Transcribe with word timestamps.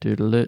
Hello 0.00 0.46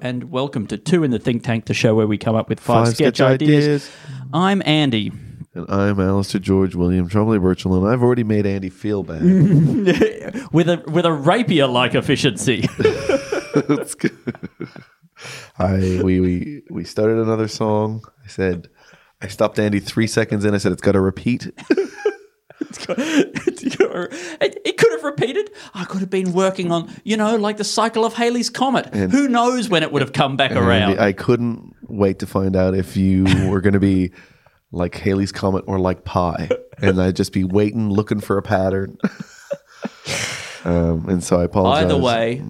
and 0.00 0.30
welcome 0.30 0.66
to 0.68 0.78
Two 0.78 1.04
in 1.04 1.10
the 1.10 1.18
Think 1.18 1.44
Tank, 1.44 1.66
the 1.66 1.74
show 1.74 1.94
where 1.94 2.06
we 2.06 2.16
come 2.16 2.34
up 2.34 2.48
with 2.48 2.58
five, 2.60 2.88
sketch, 2.88 3.20
ideas. 3.20 3.90
I'm 4.32 4.62
Andy. 4.64 5.12
And 5.52 5.70
I'm 5.70 6.00
Alistair 6.00 6.40
George 6.40 6.74
William 6.74 7.10
Trombley 7.10 7.38
Birchall, 7.38 7.76
and 7.76 7.86
I've 7.86 8.02
already 8.02 8.24
made 8.24 8.46
Andy 8.46 8.70
feel 8.70 9.02
bad. 9.02 9.20
with 10.52 10.70
a 10.70 10.82
with 10.86 11.04
a 11.04 11.12
rapier 11.12 11.66
like 11.66 11.94
efficiency. 11.94 12.66
That's 13.54 13.94
good. 13.94 14.16
I 15.58 16.00
we, 16.02 16.20
we 16.20 16.62
we 16.70 16.84
started 16.84 17.18
another 17.18 17.48
song. 17.48 18.02
I 18.26 18.28
said 18.28 18.68
I 19.22 19.28
stopped 19.28 19.58
Andy 19.58 19.80
three 19.80 20.06
seconds 20.06 20.44
in. 20.44 20.54
I 20.54 20.58
said 20.58 20.72
it's 20.72 20.82
got 20.82 20.92
to 20.92 21.00
repeat. 21.00 21.46
it, 22.88 24.60
it 24.64 24.76
could 24.76 24.92
have 24.92 25.04
repeated. 25.04 25.50
I 25.74 25.84
could 25.84 26.00
have 26.00 26.10
been 26.10 26.32
working 26.32 26.72
on, 26.72 26.90
you 27.04 27.16
know, 27.16 27.36
like 27.36 27.56
the 27.56 27.64
cycle 27.64 28.04
of 28.04 28.14
Halley's 28.14 28.50
comet. 28.50 28.92
Who 28.94 29.28
knows 29.28 29.68
when 29.68 29.82
it 29.82 29.92
would 29.92 30.02
have 30.02 30.12
come 30.12 30.36
back 30.36 30.52
around? 30.52 30.90
Andy, 30.90 30.98
I 30.98 31.12
couldn't 31.12 31.74
wait 31.88 32.18
to 32.18 32.26
find 32.26 32.56
out 32.56 32.74
if 32.74 32.96
you 32.96 33.24
were 33.48 33.60
going 33.60 33.74
to 33.74 33.80
be 33.80 34.10
like 34.72 34.96
Halley's 34.96 35.32
comet 35.32 35.64
or 35.66 35.78
like 35.78 36.04
Pi. 36.04 36.48
and 36.78 37.00
I'd 37.00 37.16
just 37.16 37.32
be 37.32 37.44
waiting, 37.44 37.88
looking 37.90 38.20
for 38.20 38.36
a 38.38 38.42
pattern. 38.42 38.98
um, 40.64 41.08
and 41.08 41.22
so 41.22 41.40
I 41.40 41.44
apologize. 41.44 41.84
Either 41.84 42.02
way, 42.02 42.42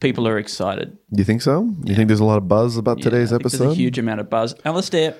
people 0.00 0.26
are 0.26 0.38
excited. 0.38 0.96
you 1.12 1.24
think 1.24 1.42
so? 1.42 1.74
You 1.84 1.94
think 1.94 2.08
there's 2.08 2.20
a 2.20 2.24
lot 2.24 2.38
of 2.38 2.48
buzz 2.48 2.76
about 2.76 3.00
today's 3.00 3.32
I 3.32 3.36
think 3.36 3.46
episode? 3.46 3.64
There's 3.64 3.72
a 3.72 3.76
huge 3.76 3.98
amount 3.98 4.20
of 4.20 4.28
buzz. 4.30 4.54
Alistair, 4.64 5.14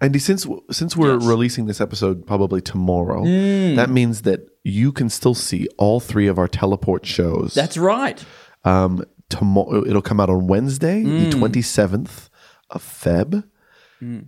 Andy, 0.00 0.18
since 0.18 0.46
since 0.70 0.96
we're 0.96 1.14
Yes. 1.14 1.24
releasing 1.26 1.66
this 1.66 1.80
episode 1.80 2.26
probably 2.26 2.60
tomorrow, 2.60 3.22
Mm. 3.24 3.76
that 3.76 3.90
means 3.90 4.22
that 4.22 4.40
you 4.64 4.92
can 4.92 5.08
still 5.08 5.34
see 5.34 5.68
all 5.78 6.00
three 6.00 6.26
of 6.26 6.38
our 6.38 6.48
teleport 6.48 7.06
shows. 7.06 7.54
that's 7.54 7.76
right. 7.78 8.24
um 8.64 9.04
tomorrow. 9.30 9.84
It'll 9.86 10.02
come 10.02 10.20
out 10.20 10.30
on 10.30 10.46
Wednesday, 10.48 11.02
Mm. 11.02 11.24
the 11.30 11.30
twenty 11.38 11.62
seventh 11.62 12.28
of 12.70 12.82
Feb. 12.82 13.44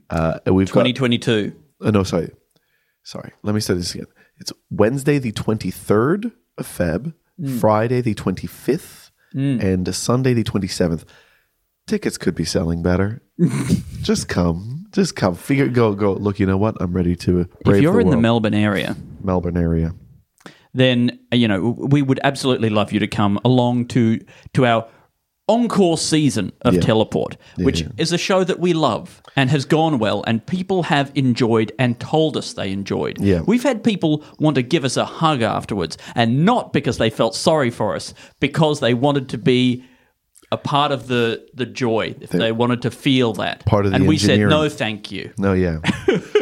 Uh, 0.09 0.39
we've 0.47 0.69
2022. 0.69 1.53
oh, 1.83 1.91
no, 1.91 2.03
sorry, 2.03 2.31
sorry. 3.03 3.33
Let 3.43 3.55
me 3.55 3.61
say 3.61 3.75
this 3.75 3.95
again. 3.95 4.07
It's 4.39 4.53
Wednesday, 4.71 5.19
the 5.19 5.33
twenty 5.33 5.71
third 5.71 6.33
of 6.57 6.67
Feb, 6.67 7.13
Mm. 7.41 7.59
Friday, 7.61 8.01
the 8.01 8.15
twenty 8.15 8.47
fifth, 8.47 9.06
Mm. 9.37 9.63
and 9.63 9.95
Sunday, 9.95 10.33
the 10.35 10.43
twenty 10.43 10.69
seventh. 10.69 11.05
Tickets 11.87 12.19
could 12.19 12.35
be 12.35 12.45
selling 12.45 12.83
better. 12.83 13.23
just 14.03 14.29
come, 14.29 14.87
just 14.91 15.15
come. 15.15 15.37
Figure, 15.37 15.69
go, 15.69 15.95
go. 15.95 16.15
Look, 16.15 16.41
you 16.41 16.47
know 16.47 16.57
what? 16.57 16.77
I'm 16.81 16.93
ready 16.93 17.15
to 17.17 17.45
brave 17.63 17.77
If 17.77 17.83
you're 17.83 17.93
the 17.93 18.01
in 18.01 18.11
the. 18.11 18.17
Melbourne 18.17 18.55
area, 18.55 18.97
Melbourne 19.23 19.57
area. 19.57 19.95
then 20.75 21.19
you 21.33 21.47
know 21.47 21.77
we 21.79 22.03
would 22.03 22.19
absolutely 22.25 22.71
love 22.71 22.93
you 22.93 22.99
to 23.01 23.07
come 23.07 23.39
along 23.45 23.87
to 23.89 24.19
to 24.55 24.67
our 24.67 24.89
encore 25.49 25.97
season 25.97 26.53
of 26.63 26.75
Yeah. 26.75 26.81
Teleport, 26.81 27.37
which 27.57 27.83
yeah. 27.83 27.89
is 27.97 28.13
a 28.13 28.19
show 28.19 28.43
that 28.45 28.59
we 28.59 28.73
love 28.73 29.23
and 29.37 29.49
has 29.51 29.65
gone 29.65 29.99
well, 29.99 30.25
and 30.27 30.45
people 30.47 30.85
have 30.85 31.13
enjoyed 31.15 31.73
and 31.79 31.99
told 32.01 32.37
us 32.37 32.55
they 32.55 32.73
enjoyed. 32.73 33.21
Yeah. 33.21 33.43
We've 33.47 33.63
had 33.63 33.85
people 33.85 34.25
want 34.39 34.57
to 34.57 34.63
give 34.63 34.85
us 34.85 34.97
a 34.97 35.05
hug 35.05 35.43
afterwards, 35.43 35.99
and 36.15 36.45
not 36.45 36.73
because 36.73 36.99
they 36.99 37.11
felt 37.11 37.35
sorry 37.35 37.71
for 37.71 37.95
us, 37.95 38.13
because 38.41 38.81
they 38.81 38.95
wanted 38.95 39.29
to 39.31 39.39
be 39.39 39.85
a 40.53 40.57
part 40.57 40.93
of 40.93 41.07
the 41.09 41.47
the 41.55 41.67
joy. 41.67 42.15
If 42.21 42.31
they 42.31 42.53
wanted 42.53 42.83
to 42.83 42.91
feel 42.91 43.33
that 43.35 43.65
Part 43.67 43.87
of 43.87 43.93
the 43.93 43.97
and 43.97 44.09
we 44.09 44.19
said 44.19 44.41
no, 44.41 44.69
thank 44.69 45.11
you. 45.13 45.33
No, 45.39 45.53
yeah. 45.53 45.79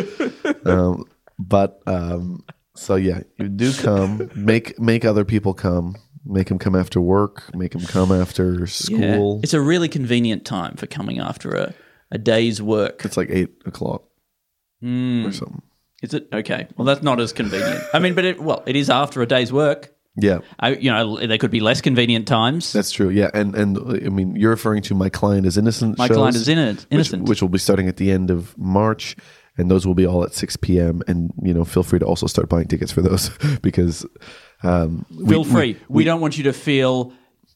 um, 0.65 1.05
but 1.39 1.81
um, 1.87 2.45
so 2.77 2.97
yeah, 2.97 3.21
you 3.39 3.49
do 3.49 3.73
come. 3.73 4.31
Make 4.35 4.79
make 4.79 5.05
other 5.05 5.25
people 5.25 5.55
come. 5.55 5.97
Make 6.27 6.49
them 6.49 6.59
come 6.59 6.75
after 6.75 7.01
work. 7.01 7.55
Make 7.55 7.73
them 7.73 7.83
come 7.83 8.11
after 8.13 8.61
Yeah. 8.61 8.67
school. 8.67 9.41
It's 9.43 9.55
a 9.55 9.61
really 9.61 9.89
convenient 9.89 10.45
time 10.45 10.77
for 10.77 10.87
coming 10.87 11.19
after 11.19 11.55
a, 11.55 11.75
a 12.11 12.19
day's 12.19 12.63
work. 12.63 13.05
It's 13.05 13.17
like 13.17 13.29
eight 13.31 13.51
o'clock 13.67 14.05
Hmm. 14.81 15.27
or 15.27 15.33
something. 15.33 15.63
Is 16.03 16.13
it 16.15 16.29
okay? 16.33 16.67
Well, 16.77 16.85
that's 16.85 17.03
not 17.03 17.21
as 17.21 17.33
convenient. 17.33 17.83
I 17.95 17.99
mean, 17.99 18.15
but 18.15 18.25
it, 18.25 18.41
well, 18.41 18.63
it 18.67 18.77
is 18.77 18.91
after 18.91 19.23
a 19.23 19.27
day's 19.27 19.53
work. 19.53 19.91
Yeah, 20.17 20.41
I, 20.61 20.75
you 20.75 20.91
know, 20.93 21.19
there 21.27 21.39
could 21.39 21.51
be 21.51 21.59
less 21.61 21.81
convenient 21.81 22.29
times. 22.29 22.73
that's 22.73 22.93
true. 22.93 23.09
Yeah, 23.09 23.31
and 23.35 23.55
and 23.57 23.79
I 23.79 24.09
mean, 24.11 24.37
you're 24.37 24.51
referring 24.51 24.83
to 24.83 24.95
my 24.95 25.09
client 25.09 25.45
is 25.47 25.57
innocent. 25.59 25.99
My 25.99 26.07
shows, 26.07 26.17
client 26.17 26.37
is 26.37 26.47
inno- 26.47 26.75
which- 26.77 26.87
innocent. 26.91 27.29
which, 27.29 27.43
will 27.43 27.49
be 27.49 27.59
starting 27.59 27.89
at 27.89 27.97
the 27.97 28.11
end 28.13 28.31
of 28.31 28.57
March. 28.57 29.17
And 29.57 29.71
those 29.71 29.87
will 29.87 29.95
be 29.95 30.05
all 30.05 30.25
at 30.25 30.35
6 30.35 30.57
p.m. 30.57 31.01
And, 31.07 31.31
you 31.41 31.55
know, 31.55 31.65
feel 31.65 31.85
free 31.85 32.01
to 32.01 32.05
also 32.05 32.27
start 32.27 32.49
buying 32.49 32.67
tickets 32.67 32.91
for 32.91 33.03
those 33.03 33.31
because 33.63 34.05
um, 34.65 35.05
we- 35.11 35.27
feel 35.29 35.45
we- 35.45 35.51
free. 35.51 35.77
We, 35.89 36.05
don't 36.05 36.21
want 36.21 36.37
you 36.39 36.45
to 36.45 36.53
feel 36.53 37.13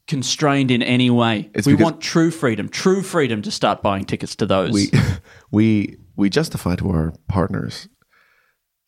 constrained 0.06 0.70
in 0.70 0.82
any 0.82 1.10
way. 1.10 1.50
We 1.66 1.74
want 1.74 2.00
true 2.00 2.30
freedom, 2.30 2.68
true 2.68 3.02
freedom 3.02 3.42
to 3.42 3.50
start 3.50 3.82
buying 3.82 4.04
tickets 4.04 4.36
to 4.36 4.46
those. 4.46 4.72
we 4.72 4.90
we 5.50 5.96
we 6.16 6.30
justify 6.30 6.76
to 6.76 6.88
our 6.90 7.12
partners 7.28 7.88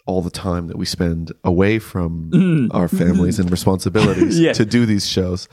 all 0.06 0.22
the 0.22 0.30
time 0.30 0.66
that 0.68 0.76
we 0.78 0.86
spend 0.86 1.30
away 1.44 1.78
from 1.78 2.68
our 2.72 2.88
families 2.88 3.38
and 3.38 3.50
responsibilities 3.50 4.38
Yeah. 4.46 4.52
to 4.54 4.64
do 4.64 4.84
these 4.86 5.06
shows. 5.06 5.46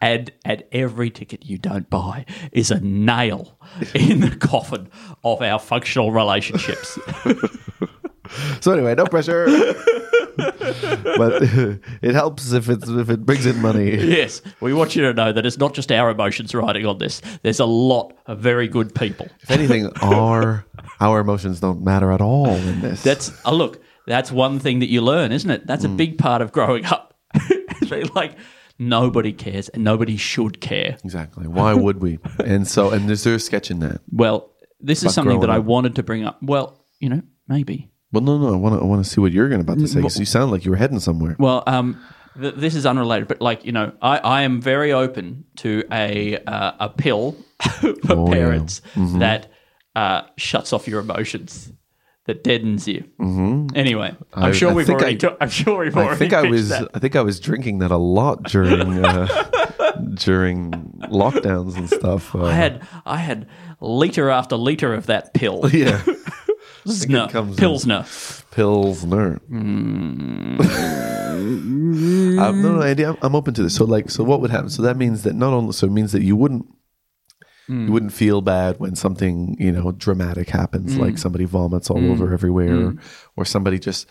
and 0.00 0.30
and 0.44 0.62
every 0.72 1.10
ticket 1.10 1.44
you 1.46 1.56
don't 1.58 1.88
buy 1.90 2.26
is 2.52 2.70
a 2.70 2.80
nail 2.80 3.58
in 3.94 4.20
the 4.20 4.36
coffin 4.36 4.88
of 5.24 5.40
our 5.42 5.58
functional 5.58 6.12
relationships. 6.12 6.98
So 8.60 8.72
anyway, 8.72 8.94
no 8.94 9.04
pressure. 9.04 9.46
but 10.36 11.42
it 12.02 12.14
helps 12.14 12.52
if 12.52 12.68
it's 12.68 12.88
if 12.88 13.10
it 13.10 13.24
brings 13.24 13.46
in 13.46 13.60
money. 13.60 13.94
yes, 13.96 14.42
we 14.60 14.72
want 14.74 14.96
you 14.96 15.02
to 15.02 15.12
know 15.12 15.32
that 15.32 15.44
it's 15.46 15.58
not 15.58 15.74
just 15.74 15.92
our 15.92 16.10
emotions 16.10 16.54
riding 16.54 16.86
on 16.86 16.98
this. 16.98 17.20
There's 17.42 17.60
a 17.60 17.66
lot 17.66 18.16
of 18.26 18.38
very 18.38 18.68
good 18.68 18.94
people. 18.94 19.28
If 19.42 19.50
anything, 19.50 19.90
our 20.02 20.64
our 21.00 21.20
emotions 21.20 21.60
don't 21.60 21.82
matter 21.82 22.10
at 22.12 22.20
all 22.20 22.48
in 22.48 22.80
this. 22.80 23.02
That's 23.02 23.32
uh, 23.44 23.52
look. 23.52 23.82
That's 24.06 24.30
one 24.30 24.58
thing 24.58 24.80
that 24.80 24.90
you 24.90 25.00
learn, 25.00 25.32
isn't 25.32 25.50
it? 25.50 25.66
That's 25.66 25.84
a 25.84 25.88
big 25.88 26.18
part 26.18 26.42
of 26.42 26.52
growing 26.52 26.84
up. 26.84 27.14
Like 28.14 28.36
nobody 28.78 29.32
cares 29.32 29.68
and 29.68 29.84
nobody 29.84 30.16
should 30.16 30.60
care. 30.60 30.96
exactly 31.04 31.46
why 31.46 31.74
would 31.74 32.00
we? 32.00 32.18
And 32.44 32.66
so, 32.66 32.90
and 32.90 33.08
is 33.10 33.22
there 33.22 33.34
a 33.34 33.38
sketch 33.38 33.70
in 33.70 33.78
that? 33.80 34.00
Well, 34.10 34.50
this 34.80 35.04
is 35.04 35.14
something 35.14 35.38
that 35.40 35.46
growing 35.46 35.58
I 35.58 35.60
up. 35.60 35.66
wanted 35.66 35.94
to 35.96 36.02
bring 36.02 36.24
up. 36.24 36.42
Well, 36.42 36.84
you 36.98 37.08
know, 37.08 37.22
maybe. 37.46 37.90
Well, 38.14 38.22
no, 38.22 38.38
no. 38.38 38.54
I 38.54 38.56
want 38.56 38.74
to 38.76 38.80
I 38.80 38.84
want 38.86 39.04
to 39.04 39.10
see 39.10 39.20
what 39.20 39.32
you're 39.32 39.48
going 39.48 39.60
to 39.60 39.64
about 39.70 39.78
to 39.80 39.86
say. 39.88 40.00
'cause 40.00 40.18
you 40.18 40.24
sound 40.26 40.50
like 40.50 40.64
you 40.64 40.70
were 40.70 40.76
heading 40.78 41.00
somewhere. 41.00 41.36
Well, 41.38 41.62
um, 41.66 42.00
th- 42.40 42.54
this 42.56 42.74
is 42.74 42.86
unrelated, 42.86 43.28
but 43.28 43.40
like 43.40 43.64
you 43.64 43.72
know, 43.72 43.92
I, 44.00 44.18
I 44.18 44.42
am 44.42 44.60
very 44.62 44.92
open 44.92 45.44
to 45.56 45.82
a 45.92 46.38
uh, 46.38 46.72
a 46.80 46.88
pill 46.88 47.32
for 47.62 47.86
Oh, 47.86 47.90
yeah. 47.90 47.94
Mm-hmm. 48.14 48.32
parents 48.32 48.82
that 48.94 49.50
uh, 49.96 50.22
shuts 50.36 50.72
off 50.72 50.88
your 50.88 51.00
emotions, 51.00 51.72
that 52.26 52.42
deadens 52.42 52.88
you. 52.88 53.04
Mm-hmm. 53.20 53.76
Anyway, 53.76 54.14
I'm 54.32 54.44
I- 54.44 54.52
sure 54.52 54.70
I 54.70 54.74
we've 54.74 54.88
already. 54.90 55.14
I- 55.14 55.18
ta- 55.18 55.36
I'm 55.40 55.50
sure 55.50 55.84
we've 55.84 55.96
I 55.96 56.02
already. 56.04 56.18
think 56.18 56.32
I 56.32 56.42
was 56.42 56.68
that. 56.70 56.88
I 56.94 56.98
think 56.98 57.16
I 57.16 57.20
was 57.22 57.38
drinking 57.40 57.78
that 57.80 57.90
a 57.90 57.96
lot 57.98 58.42
during 58.44 59.04
uh, 59.04 59.26
during 60.14 60.70
lockdowns 61.10 61.76
and 61.76 61.88
stuff. 61.88 62.34
Uh, 62.34 62.44
I 62.44 62.52
had 62.52 62.86
I 63.06 63.16
had 63.18 63.46
liter 63.80 64.30
after 64.30 64.56
liter 64.56 64.94
of 64.94 65.06
that 65.06 65.34
pill. 65.34 65.68
yeah, 65.72 66.02
Pilsner. 66.84 67.28
Pilsner. 67.56 68.04
pilsner. 68.50 69.36
Hmm. 69.48 70.60
um, 72.38 72.62
no, 72.62 72.76
no, 72.76 72.82
Andy, 72.82 73.04
I'm, 73.04 73.16
I'm 73.22 73.34
open 73.34 73.54
to 73.54 73.62
this. 73.62 73.74
So, 73.74 73.84
like, 73.84 74.10
so 74.10 74.24
what 74.24 74.40
would 74.40 74.50
happen? 74.50 74.68
So 74.70 74.82
that 74.82 74.96
means 74.96 75.22
that 75.24 75.34
not 75.34 75.52
only 75.52 75.72
so 75.72 75.86
it 75.86 75.92
means 75.92 76.12
that 76.12 76.22
you 76.22 76.36
wouldn't 76.36 76.66
Hmm. 77.66 77.86
you 77.86 77.92
wouldn't 77.92 78.12
feel 78.12 78.42
bad 78.42 78.78
when 78.78 78.94
something 78.94 79.56
you 79.58 79.72
know 79.72 79.90
dramatic 79.92 80.50
happens, 80.50 80.94
Hmm. 80.96 81.00
like 81.00 81.16
somebody 81.16 81.46
vomits 81.46 81.88
all 81.88 82.10
over 82.10 82.30
everywhere, 82.30 82.92
or 83.36 83.46
somebody 83.46 83.78
just 83.78 84.06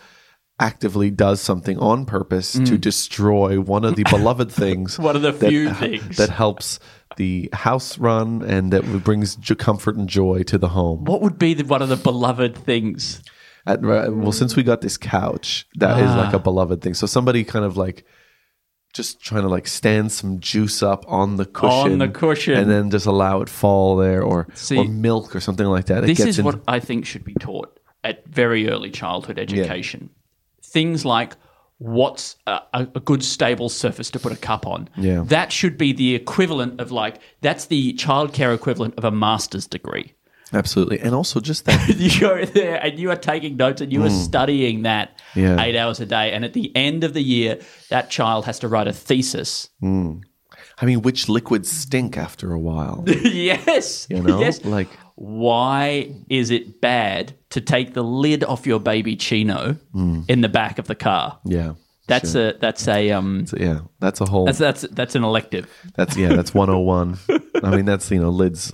actively 0.60 1.10
does 1.10 1.40
something 1.40 1.78
on 1.78 2.06
purpose 2.06 2.52
to 2.52 2.78
destroy 2.78 3.60
one 3.60 3.84
of 3.84 3.96
the 3.96 4.04
beloved 4.04 4.50
things. 4.62 4.98
One 4.98 5.16
of 5.16 5.22
the 5.22 5.32
that- 5.32 5.48
few 5.50 5.72
things. 5.74 6.16
that 6.16 6.30
helps 6.30 6.78
the 7.16 7.48
house 7.52 7.98
run 7.98 8.42
and 8.42 8.72
that 8.72 8.82
brings 9.04 9.36
comfort 9.58 9.96
and 9.96 10.08
joy 10.08 10.42
to 10.44 10.58
the 10.58 10.68
home. 10.68 11.04
What 11.04 11.22
would 11.22 11.38
be 11.38 11.54
the, 11.54 11.64
one 11.64 11.82
of 11.82 11.88
the 11.88 11.96
beloved 11.96 12.56
things? 12.56 13.22
At, 13.66 13.80
well, 13.82 14.30
since 14.32 14.56
we 14.56 14.62
got 14.62 14.80
this 14.82 14.96
couch, 14.96 15.66
that 15.76 15.98
is 15.98 16.10
like 16.10 16.34
Ah. 16.34 16.36
a 16.36 16.38
beloved 16.38 16.82
thing. 16.82 16.92
So 16.94 17.06
somebody 17.06 17.44
kind 17.44 17.64
of 17.64 17.76
like 17.76 18.04
just 18.92 19.20
trying 19.22 19.42
to 19.42 19.48
like 19.48 19.66
stand 19.66 20.12
some 20.12 20.38
juice 20.38 20.82
up 20.82 21.04
on 21.08 21.36
the 21.36 21.46
cushion, 21.46 21.92
on 21.92 21.98
the 21.98 22.08
cushion. 22.08 22.54
and 22.58 22.70
then 22.70 22.90
just 22.90 23.06
allow 23.06 23.40
it 23.40 23.48
fall 23.48 23.96
there, 23.96 24.22
or 24.22 24.46
See, 24.54 24.76
or 24.76 24.84
milk 24.84 25.34
or 25.34 25.40
something 25.40 25.66
like 25.66 25.86
that. 25.86 26.04
It 26.04 26.08
This 26.08 26.20
is 26.20 26.38
in- 26.38 26.44
what 26.44 26.60
I 26.68 26.78
think 26.78 27.06
should 27.06 27.24
be 27.24 27.34
taught 27.40 27.80
at 28.04 28.24
very 28.28 28.68
early 28.68 28.90
childhood 28.90 29.38
education. 29.38 30.10
Things 30.74 31.04
like 31.04 31.36
what's 31.78 32.36
a, 32.46 32.60
a 32.72 33.00
good 33.10 33.22
stable 33.22 33.68
surface 33.68 34.10
to 34.10 34.18
put 34.18 34.32
a 34.32 34.36
cup 34.36 34.66
on. 34.66 34.88
Yeah. 34.96 35.22
That 35.26 35.52
should 35.52 35.76
be 35.76 35.92
the 35.92 36.14
equivalent 36.14 36.80
of 36.80 36.90
like 36.90 37.20
that's 37.40 37.66
the 37.66 37.94
childcare 37.94 38.54
equivalent 38.54 38.94
of 38.98 39.04
a 39.04 39.10
master's 39.10 39.66
degree. 39.66 40.14
absolutely, 40.52 40.98
and 41.00 41.14
also 41.14 41.40
just 41.40 41.64
that 41.64 41.80
you 42.04 42.20
go 42.20 42.44
there 42.44 42.78
and 42.84 42.98
you 42.98 43.10
are 43.10 43.16
taking 43.32 43.56
notes 43.56 43.80
and 43.80 43.92
you 43.92 44.02
are 44.04 44.08
mm. 44.08 44.24
studying 44.24 44.82
that. 44.82 45.18
Yeah. 45.34 45.60
eight 45.64 45.76
hours 45.76 45.98
a 46.00 46.06
day. 46.06 46.32
And 46.32 46.44
at 46.44 46.52
the 46.52 46.70
end 46.76 47.02
of 47.04 47.12
the 47.12 47.22
year, 47.22 47.58
that 47.88 48.08
child 48.08 48.44
has 48.44 48.58
to 48.60 48.68
write 48.68 48.86
a 48.86 48.92
thesis. 48.92 49.68
Mm. 49.82 50.22
I 50.80 50.86
mean, 50.86 51.02
which 51.02 51.28
liquids 51.28 51.70
stink 51.70 52.16
after 52.16 52.52
a 52.52 52.58
while? 52.58 53.04
yes. 53.08 54.06
You 54.10 54.22
know, 54.22 54.40
Yes. 54.40 54.64
like 54.64 54.88
Why 55.16 56.12
is 56.28 56.50
it 56.50 56.80
bad 56.80 57.34
to 57.50 57.60
take 57.60 57.94
the 57.94 58.02
lid 58.02 58.42
off 58.44 58.66
your 58.66 58.80
baby 58.80 59.16
chino 59.16 59.76
in 60.28 60.40
the 60.40 60.48
back 60.48 60.78
of 60.78 60.86
the 60.88 60.94
car? 60.94 61.38
yeah, 61.44 61.74
That's 62.08 62.32
sure. 62.32 62.48
a 62.50 62.52
that's 62.58 62.86
a 62.88 63.10
um 63.12 63.46
So, 63.46 63.56
yeah, 63.60 63.80
that's 64.00 64.20
a 64.20 64.26
whole. 64.26 64.44
that's 64.46 64.58
that's 64.58 64.82
that's 64.90 65.14
an 65.14 65.22
elective. 65.24 65.70
That's 65.94 66.16
yeah, 66.16 66.34
that's 66.34 66.52
101. 66.52 67.18
I 67.62 67.70
mean, 67.76 67.84
that's 67.84 68.10
you 68.10 68.20
know 68.20 68.30
lids. 68.30 68.72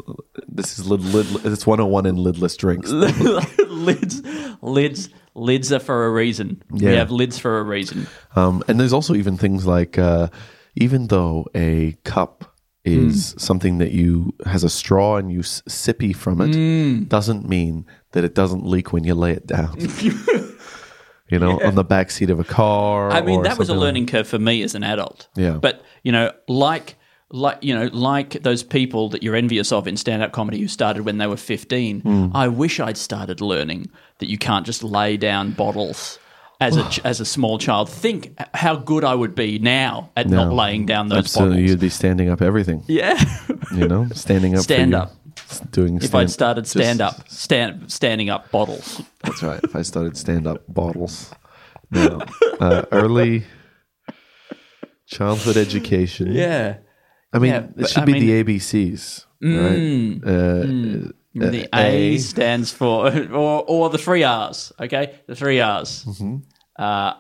This 0.49 0.79
is 0.79 0.87
lid. 0.89 1.01
lid 1.03 1.45
it's 1.45 1.67
101 1.67 2.07
in 2.07 2.17
lidless 2.17 2.57
drinks. 2.57 2.89
lids 3.69 4.23
lids 4.63 5.09
lids 5.35 5.73
are 5.73 5.79
for 5.79 6.07
a 6.07 6.11
reason. 6.11 6.63
We 6.71 6.85
have 6.87 7.11
lids 7.11 7.39
for 7.39 7.59
a 7.59 7.63
reason. 7.63 8.07
Um, 8.35 8.63
and 8.67 8.81
there's 8.81 8.93
also 8.93 9.15
even 9.15 9.37
things 9.37 9.67
like 9.67 9.99
uh, 9.99 10.29
even 10.75 11.09
though 11.09 11.47
a 11.55 11.93
cup 12.05 12.50
is 12.85 13.35
something 13.39 13.79
that 13.79 13.93
you 13.93 14.35
has 14.47 14.65
a 14.65 14.71
straw 14.71 15.17
and 15.17 15.31
you 15.31 15.41
s- 15.41 15.63
sippy 15.69 16.15
from 16.17 16.41
it, 16.41 17.09
doesn't 17.09 17.49
mean 17.49 17.87
that 18.13 18.25
it 18.25 18.35
doesn't 18.35 18.65
leak 18.67 18.93
when 18.93 19.05
you 19.05 19.15
lay 19.15 19.33
it 19.33 19.47
down. 19.47 19.77
you 21.31 21.39
know, 21.39 21.61
on 21.63 21.75
the 21.75 21.85
back 21.85 22.11
seat 22.11 22.31
of 22.31 22.41
a 22.41 22.45
car. 22.45 23.11
I 23.11 23.21
mean, 23.21 23.43
that 23.43 23.59
was 23.59 23.69
a 23.69 23.71
something 23.71 23.77
like- 23.81 23.85
learning 23.87 24.07
curve 24.07 24.27
for 24.29 24.39
me 24.39 24.63
as 24.63 24.75
an 24.75 24.83
adult. 24.83 25.29
Yeah. 25.37 25.53
But 25.61 25.83
you 26.03 26.11
know, 26.13 26.33
like 26.49 26.97
like 27.33 27.59
you 27.63 27.75
know, 27.75 27.89
like 27.93 28.43
those 28.43 28.63
people 28.65 29.09
that 29.11 29.23
you're 29.23 29.37
envious 29.37 29.71
of 29.71 29.87
in 29.87 29.97
stand-up 29.97 30.33
comedy 30.33 30.59
who 30.61 30.67
started 30.67 31.05
when 31.05 31.19
they 31.19 31.27
were 31.29 31.37
15. 31.37 32.01
Hmm. 32.01 32.29
I 32.35 32.49
wish 32.49 32.81
I'd 32.81 32.97
started 32.97 33.41
learning 33.41 33.89
that 34.19 34.29
you 34.29 34.39
can't 34.39 34.67
just 34.67 34.83
lay 34.83 35.17
down 35.17 35.53
bottles. 35.53 36.19
As 36.61 36.77
a, 36.77 37.07
as 37.07 37.21
a 37.21 37.25
small 37.25 37.57
child, 37.59 37.89
think 37.89 38.35
how 38.53 38.77
good 38.77 39.03
I 39.03 39.15
would 39.15 39.35
be 39.35 39.59
now 39.59 40.11
at 40.15 40.29
not 40.29 40.53
laying 40.53 40.85
down 40.85 41.09
those 41.09 41.21
Absolutely, 41.21 41.57
bottles. 41.57 41.71
you'd 41.71 41.81
be 41.81 41.89
standing 41.89 42.29
up 42.29 42.43
everything. 42.43 42.85
Yeah, 42.87 43.19
You 43.75 43.89
know, 43.89 44.07
standing 44.13 44.53
up. 44.55 44.59
for 44.59 44.65
Stand 44.65 44.91
your- 44.91 45.01
up. 45.01 45.13
Doing. 45.73 45.97
if 45.97 46.15
I'd 46.15 46.31
started 46.31 46.67
stand 46.67 47.01
up, 47.01 47.29
stand 47.29 47.91
standing 47.91 48.29
up 48.31 48.51
bottles. 48.53 49.01
That's 49.23 49.43
right. 49.43 49.59
If 49.65 49.75
I 49.75 49.83
started 49.83 50.17
stand 50.17 50.47
up 50.47 50.63
bottles. 50.69 51.33
No. 51.91 52.21
Uh, 52.61 52.85
early 52.93 53.45
childhood 55.07 55.57
education. 55.57 56.33
Yeah, 56.33 56.77
I 57.33 57.39
mean, 57.39 57.51
Yeah, 57.53 57.59
it 57.61 57.77
but 57.77 57.91
should 57.91 58.03
I 58.03 58.05
be 58.05 58.21
the 58.21 58.45
ABCs, 58.45 59.25
right? 59.41 60.21
Uh, 60.25 61.13
the 61.33 61.69
uh, 61.73 61.79
A, 61.79 62.15
A. 62.15 62.19
stands 62.19 62.71
for, 62.73 63.09
or 63.33 63.65
or 63.67 63.91
the 63.91 63.99
three 63.99 64.23
R's. 64.25 64.73
Okay, 64.81 65.21
the 65.27 65.35
three 65.35 65.61
R's. 65.61 66.05
Uh, 66.81 67.15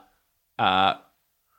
uh, 0.58 0.94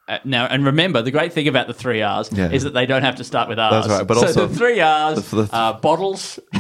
uh, 0.10 0.18
now, 0.26 0.46
and 0.48 0.66
remember, 0.66 1.02
the 1.02 1.12
great 1.12 1.32
thing 1.34 1.48
about 1.48 1.68
the 1.68 1.74
three 1.74 2.02
R's 2.02 2.30
Yeah. 2.34 2.52
is 2.52 2.64
that 2.64 2.74
they 2.74 2.86
don't 2.86 3.04
have 3.04 3.16
to 3.18 3.24
start 3.24 3.48
with 3.48 3.60
R's. 3.60 3.86
That's 3.86 4.00
right, 4.00 4.08
but 4.08 4.18
so 4.18 4.26
also- 4.28 4.48
the 4.48 4.56
three 4.56 4.80
R's 4.82 5.30
the- 5.30 5.44
the- 5.44 5.56
are 5.56 5.74
bottles, 5.80 6.40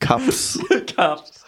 cups, 0.00 0.56
cups, 0.86 1.44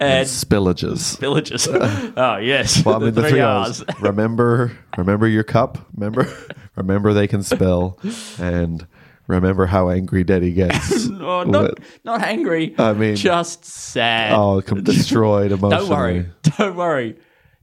and 0.00 0.26
spillages. 0.26 1.16
Spillages. 1.16 2.12
oh 2.16 2.36
yes, 2.38 2.84
Well, 2.84 2.96
I 2.96 2.98
mean, 2.98 3.14
the, 3.14 3.28
three 3.28 3.40
R's. 3.40 3.82
R's. 3.82 4.00
remember, 4.00 4.76
remember 4.98 5.28
your 5.28 5.44
cup. 5.44 5.78
Remember, 5.94 6.26
remember 6.76 7.14
they 7.14 7.28
can 7.28 7.42
spell, 7.42 7.98
and 8.38 8.86
remember 9.34 9.66
how 9.66 9.90
angry 9.90 10.24
Daddy 10.24 10.52
gets. 10.52 11.08
Oh, 11.22 11.44
not 11.44 11.62
What- 11.62 11.78
not 12.04 12.22
angry. 12.22 12.74
I 12.78 12.92
mean- 12.94 13.14
just 13.14 13.64
sad. 13.64 14.32
oh, 14.32 14.60
com- 14.60 14.82
destroyed 14.82 15.52
emotionally. 15.52 15.78
Don't 15.86 15.88
worry. 15.96 16.26
Don't 16.58 16.76
worry. 16.76 17.16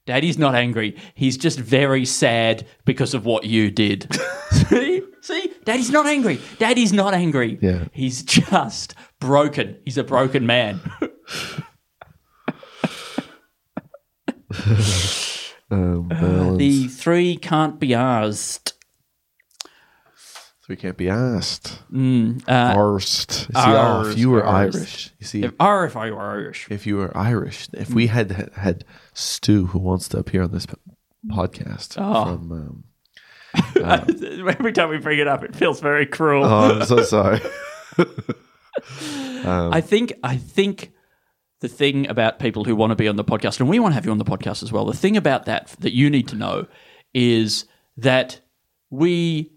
Daddy's 0.06 0.38
not 0.38 0.56
angry. 0.56 0.95
He's 1.13 1.36
just 1.38 1.60
very 1.60 2.06
sad 2.06 2.66
because 2.86 3.13
of 3.13 3.25
what 3.25 3.44
you 3.44 3.69
did. 3.69 4.07
see? 4.69 5.01
See? 5.21 5.54
Daddy's 5.66 5.92
not 5.92 6.06
angry. 6.07 6.39
Daddy's 6.57 6.94
not 6.94 7.13
angry. 7.13 7.60
Yeah. 7.62 7.86
He's 7.92 8.24
just 8.24 8.95
broken. 9.19 9.77
He's 9.83 9.98
a 9.98 10.04
broken 10.06 10.45
man. 10.45 10.80
Um, 15.71 16.07
well, 16.10 16.56
the 16.56 16.88
three 16.88 17.36
can't 17.38 17.80
be 17.80 17.94
asked. 17.94 18.74
We 20.69 20.75
can't 20.75 20.95
be 20.98 21.10
asked. 21.10 21.80
Uh, 21.92 21.95
Arsed. 22.48 23.31
See, 23.48 23.51
oh, 23.56 24.10
if 24.10 24.18
you 24.18 24.30
were. 24.30 24.45
Irish, 24.45 25.12
you 25.19 25.25
see, 25.25 25.44
if, 25.44 25.54
or 25.60 25.86
if 25.86 25.98
I 25.98 26.12
were 26.12 26.21
Irish. 26.21 26.68
if 26.69 26.86
you 26.88 26.98
were 26.98 27.16
Irish, 27.18 27.68
if 27.74 27.89
we 27.94 28.07
had 28.07 28.51
had, 28.56 28.86
Stu 29.13 29.66
who 29.68 29.80
wants 29.80 30.07
to 30.10 30.19
appear 30.19 30.44
on 30.44 30.51
this 30.51 30.68
podcast 31.27 31.95
Oh. 31.98 32.24
from, 32.38 32.51
um, 32.51 32.83
Every 34.48 34.71
time 34.71 34.89
we 34.89 35.00
bring 35.00 35.18
it 35.19 35.27
up, 35.27 35.44
it 35.44 35.56
feels 35.56 35.81
very 35.81 36.06
cruel. 36.06 36.45
oh, 36.45 36.80
I'm 36.80 36.86
so 36.86 37.01
sorry. 37.01 37.42
I 39.44 39.81
think 39.81 40.13
I 40.24 40.38
think 40.38 40.92
the 41.62 41.68
thing 41.68 42.07
about 42.07 42.39
people 42.39 42.63
who 42.63 42.75
want 42.75 42.92
to 42.92 42.95
be 42.95 43.07
on 43.07 43.16
the 43.16 43.24
podcast, 43.24 43.60
and 43.60 43.68
we 43.68 43.80
want 43.80 43.92
to 43.92 43.95
have 43.95 44.06
you 44.06 44.12
on 44.12 44.19
the 44.19 44.24
podcast 44.25 44.62
as 44.63 44.71
well. 44.71 44.86
The 44.86 44.94
thing 44.94 45.18
about 45.18 45.45
that 45.45 45.75
that 45.80 45.94
you 45.94 46.10
need 46.12 46.27
to 46.30 46.36
know 46.36 46.68
is 47.13 47.66
that 47.98 48.39
we, 48.92 49.51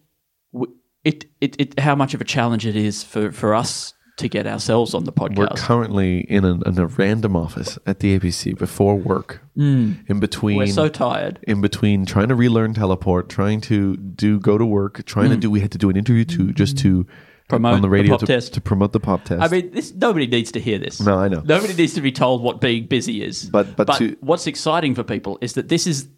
we 0.52 0.68
it, 1.04 1.26
it 1.40 1.56
it 1.60 1.80
how 1.80 1.94
much 1.94 2.14
of 2.14 2.20
a 2.20 2.24
challenge 2.24 2.66
it 2.66 2.76
is 2.76 3.02
for 3.02 3.32
for 3.32 3.54
us 3.54 3.94
to 4.18 4.28
get 4.28 4.46
ourselves 4.46 4.94
on 4.94 5.04
the 5.04 5.12
podcast. 5.12 5.36
We're 5.36 5.48
currently 5.56 6.20
in 6.20 6.44
a, 6.44 6.60
in 6.68 6.78
a 6.78 6.86
random 6.86 7.36
office 7.36 7.78
at 7.86 8.00
the 8.00 8.18
ABC 8.18 8.56
before 8.56 8.96
work, 8.96 9.40
mm. 9.56 9.96
in 10.08 10.20
between. 10.20 10.58
We're 10.58 10.66
so 10.66 10.88
tired. 10.88 11.38
in 11.42 11.60
between 11.60 12.06
trying 12.06 12.28
to 12.28 12.34
relearn 12.34 12.74
teleport, 12.74 13.28
trying 13.28 13.60
to 13.62 13.96
do 13.96 14.38
go 14.38 14.58
to 14.58 14.64
work, 14.64 15.04
trying 15.04 15.30
to 15.30 15.36
mm. 15.36 15.40
do. 15.40 15.50
We 15.50 15.60
had 15.60 15.72
to 15.72 15.78
do 15.78 15.90
an 15.90 15.96
interview 15.96 16.24
to 16.24 16.52
just 16.52 16.78
to. 16.78 17.06
Promote 17.48 17.74
on 17.74 17.80
the 17.82 17.88
the 17.88 17.90
radio 17.90 18.12
pop 18.12 18.20
to, 18.20 18.26
test. 18.26 18.54
to 18.54 18.62
promote 18.62 18.92
the 18.92 19.00
pop 19.00 19.24
test. 19.24 19.42
I 19.42 19.48
mean, 19.48 19.72
this 19.72 19.92
nobody 19.92 20.26
needs 20.26 20.52
to 20.52 20.60
hear 20.60 20.78
this. 20.78 21.00
No, 21.00 21.18
I 21.18 21.28
know. 21.28 21.42
Nobody 21.44 21.74
needs 21.74 21.92
to 21.94 22.00
be 22.00 22.10
told 22.10 22.40
what 22.40 22.62
being 22.62 22.86
busy 22.86 23.22
is. 23.22 23.44
But- 23.50 23.76
but 23.76 23.98
to- 23.98 24.16
what's 24.20 24.46
exciting 24.46 24.94
for 24.94 25.02
people 25.02 25.36
is 25.42 25.52
that 25.54 25.68
this 25.68 25.86
is 25.86 26.08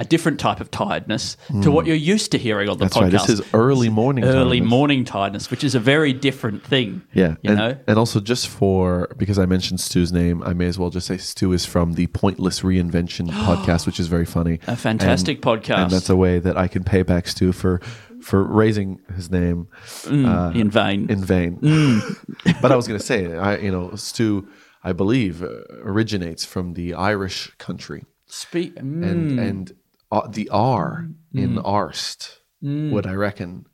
a 0.00 0.04
different 0.04 0.40
type 0.40 0.58
of 0.60 0.70
tiredness 0.72 1.36
to 1.62 1.70
what 1.70 1.86
you're 1.86 1.94
used 1.94 2.32
to 2.32 2.38
hearing 2.38 2.68
on 2.68 2.78
the 2.78 2.86
Hmm. 2.86 2.88
That's 2.88 2.96
podcast. 2.96 3.02
right. 3.02 3.12
This 3.28 3.28
is 3.28 3.54
early 3.54 3.88
morning. 3.88 4.24
early 4.24 4.58
tiredness. 4.58 4.68
morning 4.70 5.04
tiredness, 5.04 5.50
which 5.52 5.62
is 5.62 5.76
a 5.76 5.80
very 5.80 6.12
different 6.12 6.64
thing. 6.64 7.02
Yeah, 7.12 7.36
you 7.42 7.50
and, 7.50 7.58
know. 7.58 7.76
and 7.86 7.96
also 7.98 8.18
just 8.18 8.48
for 8.48 9.08
because 9.16 9.38
I 9.38 9.46
mentioned 9.46 9.78
Stu's 9.80 10.12
name, 10.12 10.42
I 10.42 10.52
may 10.52 10.66
as 10.66 10.80
well 10.80 10.90
just 10.90 11.06
say 11.06 11.16
Stu 11.16 11.52
is 11.52 11.64
from 11.64 11.92
the 11.92 12.08
Pointless 12.08 12.62
Reinvention 12.62 13.28
podcast, 13.46 13.86
which 13.86 14.00
is 14.00 14.08
very 14.08 14.24
funny, 14.26 14.58
A 14.66 14.74
fantastic 14.74 15.40
podcast. 15.40 15.78
and 15.84 15.90
that's 15.92 16.10
a 16.10 16.16
way 16.16 16.40
that 16.40 16.56
I 16.56 16.66
can 16.66 16.82
pay 16.82 17.02
back 17.04 17.28
Stu 17.28 17.52
for 17.52 17.80
for 18.20 18.42
raising 18.42 18.98
his 19.14 19.30
name 19.30 19.68
uh, 20.10 20.50
in 20.56 20.70
vain. 20.70 21.08
in 21.08 21.22
vain. 21.24 21.58
Mm. 21.58 22.60
but 22.62 22.72
I 22.72 22.76
was 22.76 22.88
going 22.88 22.98
to 22.98 23.04
say, 23.06 23.36
I 23.36 23.58
you 23.58 23.70
know, 23.70 23.94
Stu, 23.94 24.48
I 24.82 24.92
believe, 24.92 25.42
uh, 25.42 25.48
originates 25.84 26.44
from 26.44 26.72
the 26.72 26.94
Irish 26.94 27.52
country, 27.58 28.06
Speak. 28.26 28.72
and 28.76 29.38
and 29.38 29.72
uh, 30.14 30.26
the 30.28 30.48
R 30.50 31.06
in 31.34 31.58
arst 31.58 32.40
would 32.62 33.06
I 33.06 33.14
reckon 33.14 33.66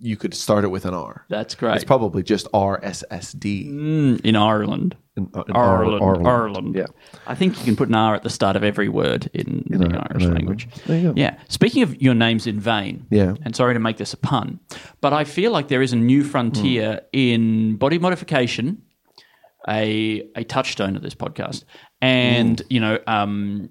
you 0.00 0.16
could 0.22 0.34
start 0.34 0.64
it 0.64 0.68
with 0.76 0.84
an 0.84 0.92
R. 0.92 1.24
that's 1.30 1.54
great. 1.54 1.76
It's 1.76 1.84
probably 1.84 2.22
just 2.22 2.46
R 2.52 2.78
S 2.82 3.02
S 3.10 3.32
D 3.32 3.64
Mm, 3.70 4.20
in 4.24 4.36
Ireland. 4.36 4.96
in, 5.16 5.24
uh, 5.34 5.44
in 5.48 5.56
Ireland, 5.56 6.02
Ireland. 6.02 6.26
Ireland. 6.28 6.74
Yeah. 6.80 6.86
I 7.26 7.34
think 7.34 7.56
you 7.58 7.64
can 7.64 7.76
put 7.76 7.88
an 7.88 7.94
R 7.94 8.14
at 8.14 8.22
the 8.22 8.30
start 8.38 8.54
of 8.56 8.62
every 8.64 8.88
word 8.88 9.30
in, 9.32 9.64
the 9.70 10.06
Irish 10.10 10.24
in 10.24 10.34
language. 10.34 10.68
There 10.86 10.98
you 11.00 11.08
go. 11.08 11.14
Yeah. 11.16 11.34
Speaking 11.48 11.82
of 11.86 11.90
your 12.02 12.14
names 12.14 12.46
in 12.46 12.60
vain, 12.60 13.06
Yeah. 13.10 13.34
and 13.44 13.56
sorry 13.56 13.74
to 13.74 13.80
make 13.80 13.96
this 13.96 14.12
a 14.12 14.18
pun, 14.18 14.60
but 15.00 15.12
I 15.12 15.24
feel 15.24 15.50
like 15.56 15.68
there 15.68 15.82
is 15.82 15.92
a 15.92 16.00
new 16.12 16.22
frontier 16.32 16.88
Hmm. 17.00 17.18
in 17.24 17.76
body 17.76 17.98
modification, 17.98 18.82
a 19.68 20.22
a 20.36 20.44
touchstone 20.44 20.96
of 20.96 21.02
this 21.02 21.14
podcast, 21.14 21.64
and 22.02 22.60
Hmm. 22.60 22.66
you 22.74 22.80
know, 22.80 22.98
um, 23.06 23.70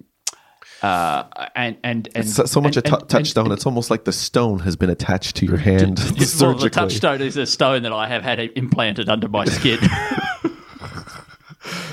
uh, 0.83 1.23
and 1.55 1.77
and 1.83 2.09
and 2.15 2.27
So, 2.29 2.45
so 2.45 2.61
much 2.61 2.77
and- 2.77 2.85
a 2.85 2.89
tou- 2.89 3.05
touchstone. 3.05 3.45
and- 3.45 3.53
it's 3.53 3.65
almost 3.65 3.89
like 3.89 4.03
the 4.05 4.11
stone 4.13 4.59
has 4.59 4.75
been 4.75 4.89
attached 4.89 5.35
to 5.37 5.45
your 5.45 5.57
hand 5.57 5.99
well, 5.99 6.13
the 6.13 6.25
surgically. 6.25 6.69
touchstone 6.69 7.21
is 7.21 7.35
a 7.37 7.45
stone 7.45 7.83
that 7.83 7.91
I 7.93 8.07
have 8.07 8.23
had 8.23 8.39
implanted 8.39 9.09
under 9.09 9.27
my 9.27 9.45
skin. 9.45 9.79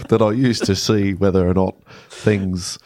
that 0.09 0.21
I 0.21 0.33
use 0.33 0.61
to 0.61 0.77
see 0.77 1.15
whether 1.15 1.49
or 1.49 1.55
not 1.55 1.75
things 2.11 2.79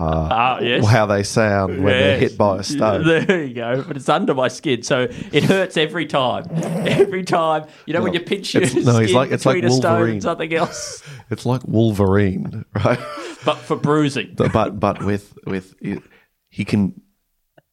Ah, 0.00 0.60
yes. 0.60 0.86
how 0.86 1.06
they 1.06 1.22
sound 1.24 1.82
when 1.82 1.92
they're 1.92 2.18
hit 2.18 2.38
by 2.38 2.58
a 2.58 2.62
stone. 2.62 3.04
There 3.26 3.44
you 3.44 3.54
go. 3.54 3.82
But 3.86 3.96
it's 3.96 4.08
under 4.08 4.32
my 4.34 4.48
skin, 4.48 4.82
so 4.82 5.08
it 5.32 5.42
hurts 5.44 5.76
every 5.76 6.06
time. 6.06 6.44
Every 6.88 7.24
time, 7.24 7.66
you 7.86 7.94
know, 7.94 8.02
when 8.02 8.12
you 8.14 8.20
pinch 8.20 8.54
your 8.54 8.62
it's- 8.62 8.72
skin 8.72 8.84
no, 8.84 8.98
it's 9.00 9.12
like- 9.12 9.30
it's 9.30 9.44
like 9.44 9.56
between 9.56 9.72
a 9.72 9.76
stone 9.76 10.10
and 10.10 10.22
something 10.22 10.54
else, 10.54 11.02
It's 11.30 11.44
like 11.44 11.62
Wolverine, 11.66 12.64
right? 12.74 12.98
but 13.44 13.56
for 13.58 13.76
bruising. 13.76 14.34
but 14.36 14.78
but 14.80 15.02
with 15.04 15.34
with 15.46 15.74
he 16.50 16.64
can 16.64 17.00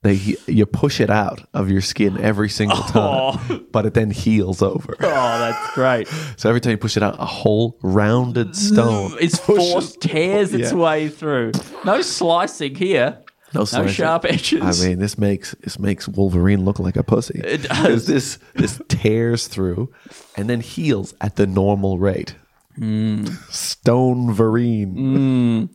they 0.06 0.14
you 0.48 0.66
push 0.66 1.00
it 1.02 1.10
out 1.10 1.48
of 1.54 1.70
your 1.70 1.82
skin 1.82 2.18
every 2.22 2.50
single 2.50 2.78
time, 2.84 3.66
but 3.72 3.86
it 3.86 3.94
then 3.94 4.12
heals 4.12 4.62
over. 4.62 4.96
Oh, 5.00 5.40
that's 5.40 5.74
great. 5.74 6.08
So 6.38 6.50
every 6.50 6.62
time 6.62 6.72
you 6.72 6.78
push 6.78 6.98
it 6.98 7.04
out, 7.04 7.16
a 7.20 7.26
whole 7.26 7.78
rounded 7.82 8.56
stone 8.56 9.14
It's 9.20 9.40
pushes- 9.40 9.72
force 9.72 9.98
tears 10.00 10.54
its 10.54 10.72
Yeah. 10.72 10.78
way 10.78 11.08
through. 11.10 11.52
No 11.86 12.02
slicing 12.02 12.76
here. 12.76 13.20
No, 13.54 13.66
No 13.72 13.88
sharp 13.88 14.26
edges. 14.26 14.62
I 14.84 14.88
mean, 14.88 15.00
this 15.00 15.18
makes 15.18 15.56
this 15.62 15.80
makes 15.80 16.08
Wolverine 16.10 16.66
look 16.66 16.78
like 16.80 16.98
a 16.98 17.04
pussy. 17.04 17.40
It 17.44 17.64
does. 17.64 18.06
This 18.06 18.38
this 18.56 18.82
tears 18.90 19.48
through 19.48 19.94
and 20.36 20.50
then 20.50 20.60
heals 20.60 21.14
at 21.22 21.38
the 21.38 21.48
normal 21.48 21.98
rate. 21.98 22.36
Hmm. 22.76 23.26
Stone 23.50 24.34
Verine. 24.34 25.70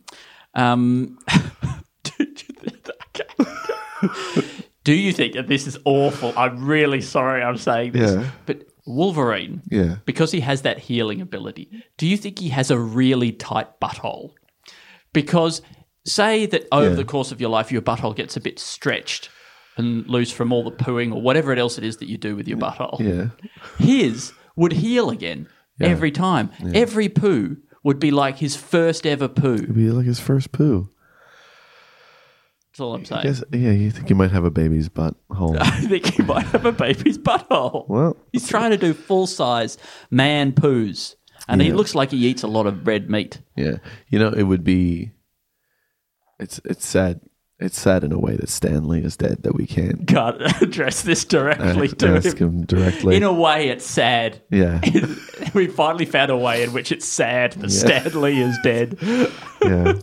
Um, 0.53 1.17
do 4.83 4.93
you 4.93 5.11
think 5.13 5.33
that 5.33 5.47
this 5.47 5.67
is 5.67 5.77
awful? 5.85 6.33
I'm 6.37 6.65
really 6.65 7.01
sorry 7.01 7.41
I'm 7.43 7.57
saying 7.57 7.91
this. 7.93 8.11
Yeah. 8.11 8.29
But 8.45 8.63
Wolverine, 8.85 9.61
Yeah. 9.69 9.97
because 10.05 10.31
he 10.31 10.39
has 10.41 10.63
that 10.63 10.79
healing 10.79 11.21
ability, 11.21 11.69
do 11.97 12.07
you 12.07 12.17
think 12.17 12.39
he 12.39 12.49
has 12.49 12.71
a 12.71 12.77
really 12.79 13.31
tight 13.31 13.79
butthole? 13.79 14.31
Because 15.13 15.61
say 16.05 16.45
that 16.47 16.67
over 16.71 16.89
Yeah. 16.89 16.95
the 16.95 17.05
course 17.05 17.31
of 17.31 17.39
your 17.39 17.49
life, 17.49 17.71
your 17.71 17.81
butthole 17.81 18.15
gets 18.15 18.35
a 18.35 18.41
bit 18.41 18.59
stretched 18.59 19.29
and 19.77 20.07
loose 20.07 20.31
from 20.31 20.51
all 20.51 20.63
the 20.63 20.71
pooing 20.71 21.13
or 21.13 21.21
whatever 21.21 21.53
else 21.53 21.77
it 21.77 21.83
is 21.83 21.97
that 21.97 22.07
you 22.09 22.17
do 22.17 22.35
with 22.35 22.47
your 22.47 22.57
butthole. 22.57 22.99
Yeah. 22.99 23.29
His 23.77 24.33
would 24.55 24.73
heal 24.73 25.09
again 25.09 25.47
every 25.79 26.11
time. 26.11 26.49
Every 26.73 27.07
poo 27.07 27.57
would 27.83 27.99
be 27.99 28.11
like 28.11 28.37
his 28.37 28.55
first 28.55 29.05
ever 29.07 29.27
poo. 29.27 29.55
It'd 29.55 29.73
be 29.75 29.89
like 29.91 30.05
his 30.05 30.19
first 30.19 30.51
poo. 30.51 30.89
That's 32.71 32.79
all 32.79 32.93
I'm 32.95 33.03
saying. 33.03 33.23
Yes, 33.25 33.43
yeah, 33.51 33.71
you 33.71 33.91
think 33.91 34.09
you 34.09 34.15
might 34.15 34.31
have 34.31 34.45
a 34.45 34.49
baby's 34.51 34.87
butthole. 34.87 35.57
I 35.59 35.81
think 35.81 36.05
he 36.13 36.23
might 36.23 36.45
have 36.47 36.65
a 36.65 36.71
baby's 36.71 37.17
butthole. 37.17 37.87
Well- 37.89 38.15
he's 38.31 38.47
trying 38.47 38.71
to 38.71 38.77
do 38.77 38.93
full 38.93 39.27
size 39.27 39.77
man 40.09 40.53
poos, 40.53 41.15
and 41.49 41.61
he 41.61 41.67
Yeah. 41.67 41.75
looks 41.75 41.95
like 41.95 42.11
he 42.11 42.25
eats 42.27 42.43
a 42.43 42.47
lot 42.47 42.67
of 42.67 42.87
red 42.87 43.09
meat. 43.09 43.41
yeah. 43.57 43.77
You 44.09 44.19
know, 44.19 44.29
it 44.29 44.43
would 44.43 44.63
be 44.63 45.11
it's 46.39 46.59
it's 46.65 46.85
sad. 46.85 47.19
It's 47.59 47.79
sad 47.79 48.03
in 48.03 48.11
a 48.11 48.17
way 48.17 48.37
that 48.37 48.49
Stan 48.49 48.87
Lee 48.87 49.01
is 49.03 49.15
dead 49.15 49.43
that 49.43 49.53
we 49.53 49.67
can't 49.67 50.07
Can't 50.07 50.41
address 50.63 51.03
this 51.03 51.23
directly 51.25 51.89
to 51.89 52.07
ask 52.15 52.35
him. 52.37 52.47
him 52.61 52.65
directly. 52.65 53.15
In 53.17 53.21
a 53.23 53.31
way, 53.33 53.67
it's 53.69 53.85
sad. 53.85 54.41
yeah. 54.49 54.81
we 55.53 55.67
finally 55.67 56.05
found 56.05 56.31
a 56.31 56.37
way 56.37 56.63
in 56.63 56.73
which 56.73 56.91
it's 56.91 57.05
sad 57.07 57.51
that 57.53 57.69
Stan 57.69 58.19
Lee 58.19 58.41
is 58.41 58.57
dead. 58.63 58.97
yeah. 59.61 59.93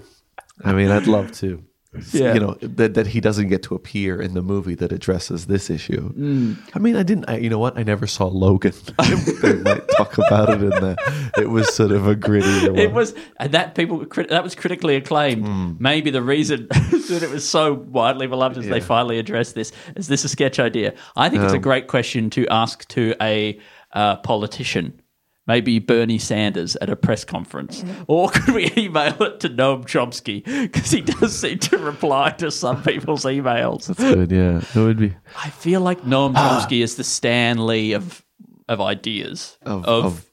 I 0.65 0.73
mean, 0.73 0.91
I'd 0.93 1.09
love 1.09 1.33
to. 1.41 1.65
Yeah. 2.13 2.35
You 2.35 2.41
know 2.41 2.55
that 2.61 2.93
that 2.95 3.07
he 3.07 3.21
doesn't 3.21 3.49
get 3.49 3.63
to 3.65 3.75
appear 3.75 4.21
in 4.21 4.35
the 4.35 4.43
movie 4.43 4.75
that 4.75 4.93
addresses 4.93 5.47
this 5.47 5.71
issue. 5.71 6.13
Mm. 6.13 6.59
I 6.75 6.79
mean, 6.79 6.97
I 6.97 7.03
didn't. 7.03 7.25
I, 7.31 7.39
you 7.39 7.49
know 7.49 7.59
what? 7.59 7.79
I 7.79 7.83
never 7.83 8.07
saw 8.07 8.27
Logan. 8.27 8.75
they 9.43 9.55
might 9.55 9.89
talk 9.97 10.19
about 10.19 10.51
it 10.51 10.63
in 10.63 10.69
the. 10.69 11.33
It 11.39 11.49
was 11.49 11.75
sort 11.75 11.93
of 11.93 12.07
a 12.07 12.15
gritty. 12.15 12.47
It 12.47 12.93
was 12.93 13.15
and 13.39 13.53
that 13.53 13.75
people 13.75 14.05
that 14.29 14.45
was 14.45 14.55
critically 14.55 14.97
acclaimed. 14.97 15.47
Hmm. 15.47 15.73
Maybe 15.79 16.11
the 16.11 16.23
reason 16.23 16.67
that 16.71 17.21
it 17.23 17.31
was 17.31 17.49
so 17.49 17.73
widely 17.73 18.27
beloved 18.27 18.59
is 18.59 18.69
they 18.69 18.81
finally 18.81 19.19
addressed 19.19 19.55
this. 19.55 19.73
Is 19.97 20.09
this 20.09 20.25
a 20.25 20.29
sketch 20.29 20.59
idea? 20.59 20.93
I 21.17 21.31
think 21.31 21.43
it's 21.43 21.53
Um, 21.53 21.59
a 21.59 21.63
great 21.63 21.87
question 21.87 22.29
to 22.31 22.47
ask 22.49 22.87
to 22.89 23.15
a 23.23 23.59
uh, 23.93 24.17
politician. 24.17 25.01
Maybe 25.49 25.79
Bernie 25.79 26.19
Sanders 26.19 26.77
at 26.77 26.91
a 26.91 26.95
press 26.95 27.25
conference, 27.25 27.83
or 28.07 28.29
could 28.29 28.55
we 28.55 28.71
email 28.77 29.21
it 29.23 29.41
to 29.41 29.49
Noam 29.49 29.85
Chomsky 29.85 30.45
because 30.45 30.91
he 30.91 31.01
does 31.01 31.37
seem 31.37 31.59
to 31.61 31.79
reply 31.79 32.31
to 32.33 32.51
some 32.51 32.83
people's 32.83 33.25
emails. 33.25 33.87
That's 33.87 33.99
good. 33.99 34.31
Yeah, 34.31 34.59
it 34.59 34.77
would 34.77 34.99
be 34.99 35.17
I 35.43 35.49
feel 35.49 35.81
like 35.81 36.03
Noam 36.03 36.35
ah. 36.37 36.67
Chomsky 36.69 36.83
is 36.83 36.97
the 36.97 37.05
Stan 37.05 37.67
Lee 37.67 37.95
of 37.95 38.23
of 38.69 38.81
ideas 38.81 39.57
of, 39.63 39.87
of, 39.87 40.05
of 40.05 40.27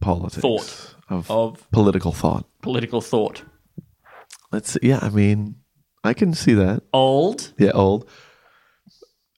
politics, 0.00 0.40
thought, 0.40 0.94
of, 1.10 1.30
of 1.30 1.70
political 1.70 2.12
thought. 2.12 2.46
political 2.62 3.02
thought. 3.02 3.42
Let's. 4.52 4.72
See. 4.72 4.80
Yeah, 4.82 5.00
I 5.02 5.10
mean, 5.10 5.56
I 6.02 6.14
can 6.14 6.32
see 6.32 6.54
that. 6.54 6.82
Old, 6.92 7.52
Yeah, 7.58 7.72
old. 7.72 8.08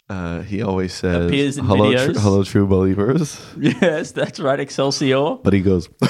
Uh, 0.09 0.41
he 0.41 0.63
always 0.63 0.95
says, 0.95 1.27
Appears 1.27 1.59
in 1.59 1.65
"Hello, 1.67 1.91
videos. 1.91 2.15
tr- 2.15 2.21
hello, 2.21 2.43
true 2.43 2.67
believers." 2.67 3.41
Yes, 3.61 4.13
that's 4.13 4.41
right, 4.41 4.59
Excelsior. 4.59 5.37
But 5.43 5.53
he 5.53 5.61
goes, 5.61 5.89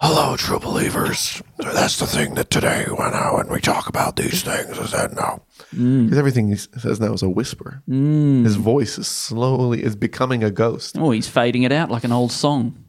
"Hello, 0.00 0.36
true 0.36 0.58
believers." 0.60 1.42
That's 1.58 1.98
the 1.98 2.06
thing 2.06 2.34
that 2.34 2.50
today, 2.50 2.84
when 2.90 3.14
I, 3.14 3.32
when 3.34 3.48
we 3.48 3.60
talk 3.60 3.88
about 3.88 4.16
these 4.16 4.42
things, 4.42 4.76
is 4.78 4.90
that 4.92 5.14
now 5.14 5.42
mm. 5.74 6.04
because 6.04 6.18
everything 6.18 6.48
he 6.48 6.56
says 6.56 7.00
now 7.00 7.14
is 7.14 7.22
a 7.22 7.30
whisper. 7.30 7.82
Mm. 7.88 8.44
His 8.44 8.56
voice 8.56 8.98
is 8.98 9.08
slowly 9.08 9.82
is 9.82 9.96
becoming 9.96 10.44
a 10.44 10.50
ghost, 10.50 10.98
Oh, 10.98 11.12
he's 11.12 11.28
fading 11.28 11.62
it 11.62 11.72
out 11.72 11.90
like 11.90 12.04
an 12.04 12.12
old 12.12 12.32
song. 12.32 12.85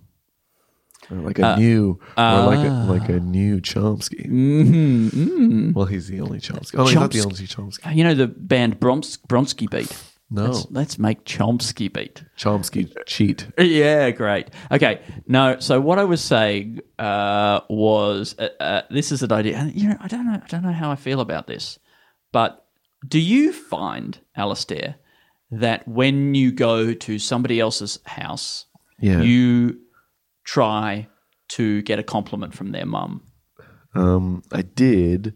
Or 1.09 1.17
like 1.17 1.39
a 1.39 1.55
new, 1.57 1.99
or 2.17 2.41
like 2.45 2.67
a 2.67 2.71
like 2.91 3.09
a 3.09 3.19
new 3.19 3.61
Chomsky. 3.61 4.27
Mm-hmm, 4.27 5.71
Well, 5.73 5.85
he's 5.85 6.07
the 6.07 6.19
only 6.21 6.39
Chomsky. 6.39 6.75
Oh, 6.75 6.79
no, 6.79 6.85
he's 6.85 6.95
not 6.95 7.11
the 7.11 7.21
only 7.21 7.35
Chomsky. 7.47 7.95
You 7.95 8.03
know 8.03 8.13
the 8.13 8.27
band 8.27 8.79
Broms- 8.79 9.17
Bronski 9.27 9.69
Beat? 9.69 9.95
No, 10.29 10.43
Let's, 10.47 10.67
let's 10.71 10.99
make 10.99 11.23
Chomsky 11.23 11.91
Beat. 11.91 12.25
Chomsky 12.37 12.91
cheat. 13.05 13.47
Yeah, 13.57 14.09
great. 14.11 14.49
Okay, 14.71 14.99
no. 15.27 15.57
So 15.59 15.79
what 15.79 15.99
I 15.99 16.03
was 16.03 16.21
saying 16.21 16.81
uh, 16.99 17.61
was 17.69 18.35
uh, 18.37 18.49
uh, 18.59 18.81
this 18.91 19.13
is 19.13 19.23
an 19.23 19.31
idea, 19.31 19.55
and 19.57 19.73
you 19.73 19.87
know, 19.87 19.97
I 20.01 20.07
don't 20.09 20.25
know, 20.25 20.33
I 20.43 20.47
don't 20.47 20.63
know 20.63 20.73
how 20.73 20.91
I 20.91 20.95
feel 20.97 21.21
about 21.21 21.47
this, 21.47 21.79
but 22.33 22.65
do 23.07 23.19
you 23.19 23.53
find, 23.53 24.19
Alastair, 24.35 24.95
that 25.51 25.87
when 25.87 26.35
you 26.35 26.51
go 26.51 26.93
to 26.93 27.19
somebody 27.19 27.61
else's 27.61 27.99
house, 28.05 28.65
Yeah. 28.99 29.21
you 29.21 29.79
try 30.47 31.07
to 31.49 31.81
get 31.83 31.99
a 31.99 32.03
compliment 32.03 32.53
from 32.55 32.71
their 32.71 32.85
mum? 32.85 33.21
Um, 33.93 34.41
I 34.51 34.61
did 34.63 35.33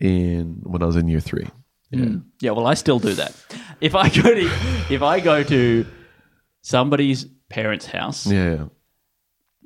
in 0.00 0.60
when 0.62 0.82
I 0.82 0.86
was 0.86 0.96
in 0.96 1.08
year 1.08 1.20
three. 1.20 1.46
Mm. 1.92 2.24
Yeah, 2.40 2.52
well, 2.52 2.66
I 2.66 2.74
still 2.74 2.98
do 2.98 3.14
that. 3.14 3.32
If 3.80 3.94
I 3.94 4.08
go 4.08 4.22
to 4.34 4.46
if 4.90 5.02
I 5.02 5.20
go 5.20 5.42
to 5.44 5.86
somebody's 6.62 7.24
parents' 7.48 7.86
house, 7.86 8.26
Yeah, 8.26 8.50
yeah. 8.54 8.64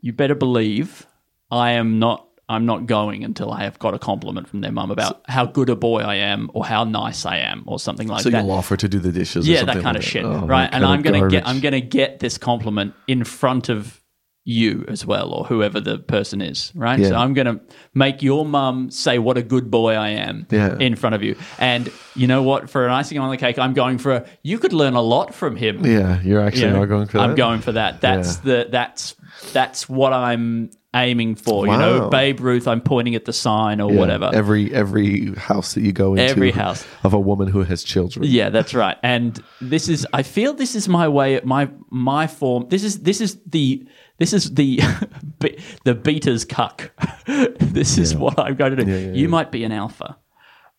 you 0.01 0.13
better 0.13 0.35
believe 0.35 1.07
I 1.51 1.73
am 1.73 1.99
not. 1.99 2.25
I'm 2.51 2.65
not 2.65 2.87
going 2.87 3.25
until 3.25 3.51
I 3.53 3.65
have 3.65 3.79
got 3.79 3.93
a 3.93 3.99
compliment 3.99 4.49
from 4.49 4.63
their 4.63 4.73
mum 4.73 4.91
about 4.91 5.21
how 5.29 5.45
good 5.45 5.69
a 5.69 5.77
boy 5.77 6.01
I 6.01 6.15
am, 6.17 6.51
or 6.55 6.65
how 6.65 6.85
nice 6.85 7.27
I 7.27 7.37
am, 7.39 7.63
or 7.67 7.79
something 7.79 8.09
like 8.09 8.23
So 8.23 8.31
that. 8.31 8.43
you'll 8.43 8.53
offer 8.53 8.75
to 8.77 8.89
do 8.89 8.99
the 8.99 9.13
dishes. 9.13 9.47
or 9.47 9.53
yeah, 9.53 9.65
that 9.65 9.75
kind 9.75 9.85
like 9.85 9.97
of 9.97 10.05
shit, 10.05 10.25
Oh, 10.25 10.47
right? 10.47 10.69
And 10.73 10.83
I'm 10.85 11.03
gonna 11.03 11.29
get. 11.29 11.47
I'm 11.47 11.61
gonna 11.61 11.81
get 11.83 12.21
this 12.21 12.39
compliment 12.39 12.95
in 13.07 13.25
front 13.25 13.69
of 13.69 14.01
you 14.49 14.83
as 14.89 15.05
well, 15.05 15.31
or 15.31 15.45
whoever 15.45 15.79
the 15.79 15.99
person 15.99 16.41
is, 16.41 16.73
right? 16.75 17.05
So 17.05 17.15
I'm 17.15 17.35
gonna 17.35 17.61
make 17.93 18.23
your 18.23 18.47
mum 18.47 18.91
say 18.91 19.19
what 19.19 19.37
a 19.37 19.43
good 19.43 19.71
boy 19.71 19.93
I 19.93 20.09
am 20.09 20.47
Yeah. 20.51 20.79
in 20.79 20.97
front 20.97 21.15
of 21.15 21.23
you. 21.23 21.37
And 21.59 21.91
you 22.17 22.27
know 22.27 22.43
what? 22.43 22.71
For 22.71 22.87
an 22.87 22.91
icing 22.93 23.19
on 23.19 23.29
the 23.31 23.37
cake, 23.37 23.59
I'm 23.59 23.75
going 23.75 23.99
for 23.99 24.13
a. 24.13 24.25
You 24.43 24.59
could 24.59 24.73
learn 24.73 24.95
a 24.95 25.03
lot 25.03 25.35
from 25.35 25.55
him. 25.57 25.85
Yeah, 25.85 26.23
you're 26.23 26.41
actually 26.41 26.63
you 26.63 26.71
know? 26.71 26.81
not 26.81 26.87
going 26.87 27.07
for 27.09 27.19
that. 27.19 27.25
I'm 27.25 27.35
going 27.35 27.61
for 27.61 27.73
that. 27.73 28.01
That's 28.01 28.37
the 28.39 28.69
that's 28.71 29.15
that's 29.53 29.87
what 29.87 30.15
I'm 30.15 30.71
aiming 30.95 31.35
for. 31.35 31.67
You 31.67 31.77
know, 31.77 32.09
Babe 32.09 32.41
Ruth. 32.41 32.67
I'm 32.67 32.81
pointing 32.81 33.15
at 33.15 33.27
the 33.27 33.33
sign 33.35 33.83
or 33.83 33.93
Yeah, 33.93 33.99
whatever. 34.01 34.31
Every 34.33 34.73
every 34.75 35.35
house 35.35 35.75
that 35.75 35.83
you 35.83 35.93
go 35.93 36.13
into, 36.15 36.23
Every 36.25 36.51
house. 36.53 36.87
of 37.05 37.13
a 37.13 37.21
woman 37.21 37.49
who 37.49 37.63
has 37.65 37.85
children. 37.85 38.25
Yeah, 38.27 38.49
that's 38.49 38.73
right. 38.73 38.97
And 39.03 39.39
this 39.61 39.91
is 39.91 40.07
I 40.15 40.23
feel 40.23 40.55
this 40.55 40.75
is 40.75 40.89
my 40.89 41.07
way 41.07 41.41
my 41.45 41.69
my 41.91 42.27
form. 42.27 42.67
This 42.71 42.83
is 42.83 43.01
this 43.01 43.21
is 43.21 43.39
the 43.47 43.87
this 44.19 44.33
is 44.33 44.55
the 44.55 44.81
be- 45.41 45.59
the 45.85 45.95
beater's 45.95 46.45
cuck. 46.45 46.91
this 47.61 47.99
is 47.99 48.15
what 48.15 48.39
I'm 48.39 48.55
going 48.57 48.77
to 48.77 48.85
do. 48.85 48.91
yeah, 48.91 49.13
you 49.15 49.29
might 49.29 49.51
be 49.51 49.65
an 49.65 49.73
alpha, 49.73 50.17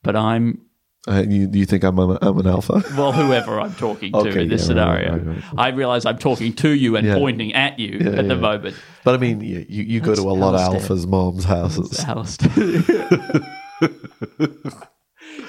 but 0.04 0.16
I'm 0.16 0.62
Uh, 1.08 1.24
you 1.28 1.50
you 1.54 1.66
think 1.66 1.84
I'm 1.84 1.98
a, 1.98 2.18
I'm 2.22 2.38
an 2.40 2.48
alpha? 2.48 2.84
well 2.98 3.12
whoever 3.14 3.60
I'm 3.60 3.74
talking 3.76 4.12
to 4.12 4.18
Okay, 4.20 4.44
in 4.44 4.50
this 4.50 4.68
yeah, 4.68 4.84
right, 4.84 5.02
scenario. 5.02 5.12
right, 5.18 5.26
right. 5.28 5.44
I 5.58 5.68
realize 5.70 6.06
I'm 6.06 6.18
talking 6.20 6.54
to 6.56 6.70
you 6.70 6.98
and 6.98 7.08
Yeah. 7.08 7.16
pointing 7.16 7.54
at 7.56 7.80
you 7.80 7.98
Yeah, 8.02 8.20
at 8.20 8.28
the 8.28 8.36
yeah. 8.36 8.48
moment. 8.50 8.76
But 9.06 9.16
I 9.16 9.18
mean, 9.18 9.40
you 9.42 9.66
you, 9.70 9.84
you 9.84 10.00
go 10.02 10.14
to 10.14 10.22
a 10.30 10.36
lot 10.44 10.54
of 10.56 10.62
alphas' 10.70 11.08
moms' 11.08 11.46
houses. 11.46 12.04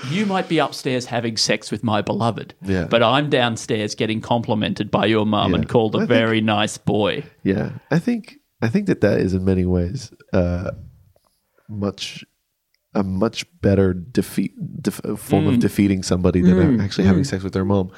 You 0.09 0.25
might 0.27 0.49
be 0.49 0.59
upstairs 0.59 1.07
having 1.07 1.37
sex 1.37 1.71
with 1.71 1.85
my 1.85 2.01
beloved, 2.03 2.55
Yeah. 2.63 2.87
but 2.89 3.03
I'm 3.03 3.29
downstairs 3.31 3.95
getting 3.95 4.21
complimented 4.21 4.91
by 4.91 5.07
your 5.07 5.27
mum 5.27 5.51
Yeah. 5.53 5.59
and 5.59 5.69
called 5.69 5.95
a 5.95 5.99
I 5.99 6.01
think- 6.03 6.09
very 6.09 6.41
nice 6.41 6.79
boy. 6.79 7.25
Yeah, 7.43 7.73
I 7.91 7.99
think 7.99 8.37
I 8.63 8.69
think 8.69 8.87
that 8.87 9.01
that 9.01 9.21
is 9.21 9.35
in 9.35 9.45
many 9.45 9.65
ways 9.67 10.13
uh, 10.33 10.71
much 11.69 12.25
a 12.95 13.05
much 13.05 13.45
better 13.61 13.95
defeat 13.95 14.53
def- 14.83 15.01
form 15.17 15.45
Mm. 15.45 15.49
of 15.55 15.59
defeating 15.61 16.03
somebody 16.03 16.41
than 16.41 16.81
actually 16.81 17.07
having 17.07 17.23
sex 17.23 17.45
with 17.45 17.53
their 17.53 17.65
mom, 17.65 17.91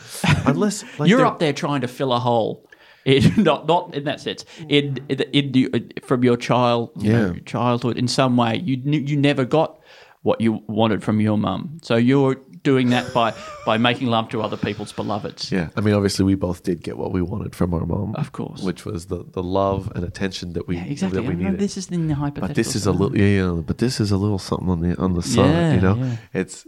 unless 0.44 0.84
like 0.98 1.08
You're 1.08 1.24
up 1.24 1.38
there 1.38 1.54
trying 1.54 1.80
to 1.80 1.88
fill 1.88 2.12
a 2.12 2.18
hole. 2.18 2.68
In, 3.06 3.32
not 3.42 3.66
not 3.66 3.94
in 3.94 4.04
that 4.04 4.20
sense. 4.20 4.44
In 4.68 4.98
in, 5.08 5.20
in 5.32 5.52
the, 5.52 5.92
from 6.04 6.22
your 6.22 6.36
child 6.36 6.90
you 7.00 7.12
know, 7.12 7.34
childhood 7.46 7.96
in 7.96 8.06
some 8.06 8.36
way 8.36 8.60
you 8.62 8.76
you 8.84 9.16
never 9.16 9.44
got 9.44 9.80
what 10.22 10.40
you 10.40 10.62
wanted 10.68 11.02
from 11.02 11.20
your 11.20 11.36
mum. 11.38 11.78
So 11.82 11.96
you're 11.96 12.36
doing 12.62 12.90
that 12.90 13.12
by 13.12 13.34
by 13.66 13.76
making 13.76 14.06
love 14.06 14.28
to 14.28 14.40
other 14.40 14.56
people's 14.56 14.92
beloveds. 14.92 15.50
Yeah, 15.50 15.70
I 15.76 15.80
mean, 15.80 15.94
obviously, 15.94 16.24
we 16.24 16.36
both 16.36 16.62
did 16.62 16.82
get 16.82 16.96
what 16.96 17.10
we 17.12 17.20
wanted 17.22 17.56
from 17.56 17.74
our 17.74 17.84
mom, 17.84 18.14
Of 18.14 18.30
course. 18.32 18.62
which 18.62 18.84
was 18.84 19.06
the, 19.06 19.24
the 19.32 19.42
love 19.42 19.90
and 19.96 20.04
attention 20.04 20.52
that 20.52 20.68
we 20.68 20.78
Exactly. 20.78 21.20
that 21.20 21.28
we 21.28 21.34
needed. 21.34 21.58
this 21.58 21.76
is 21.76 21.88
in 21.90 22.06
the 22.06 22.14
hypothetical. 22.14 22.48
but 22.48 22.54
this 22.56 22.76
is 22.76 22.86
a 22.86 22.92
little, 22.92 23.16
yeah, 23.18 23.42
yeah, 23.42 23.60
but 23.66 23.78
this 23.78 23.98
is 24.00 24.12
a 24.12 24.16
little 24.16 24.38
something 24.38 24.68
on 24.70 24.80
the 24.80 24.96
on 24.98 25.14
the 25.14 25.22
side. 25.22 25.46
Yeah, 25.50 25.74
you 25.74 25.80
know, 25.80 25.96
yeah. 25.96 26.16
it's 26.32 26.66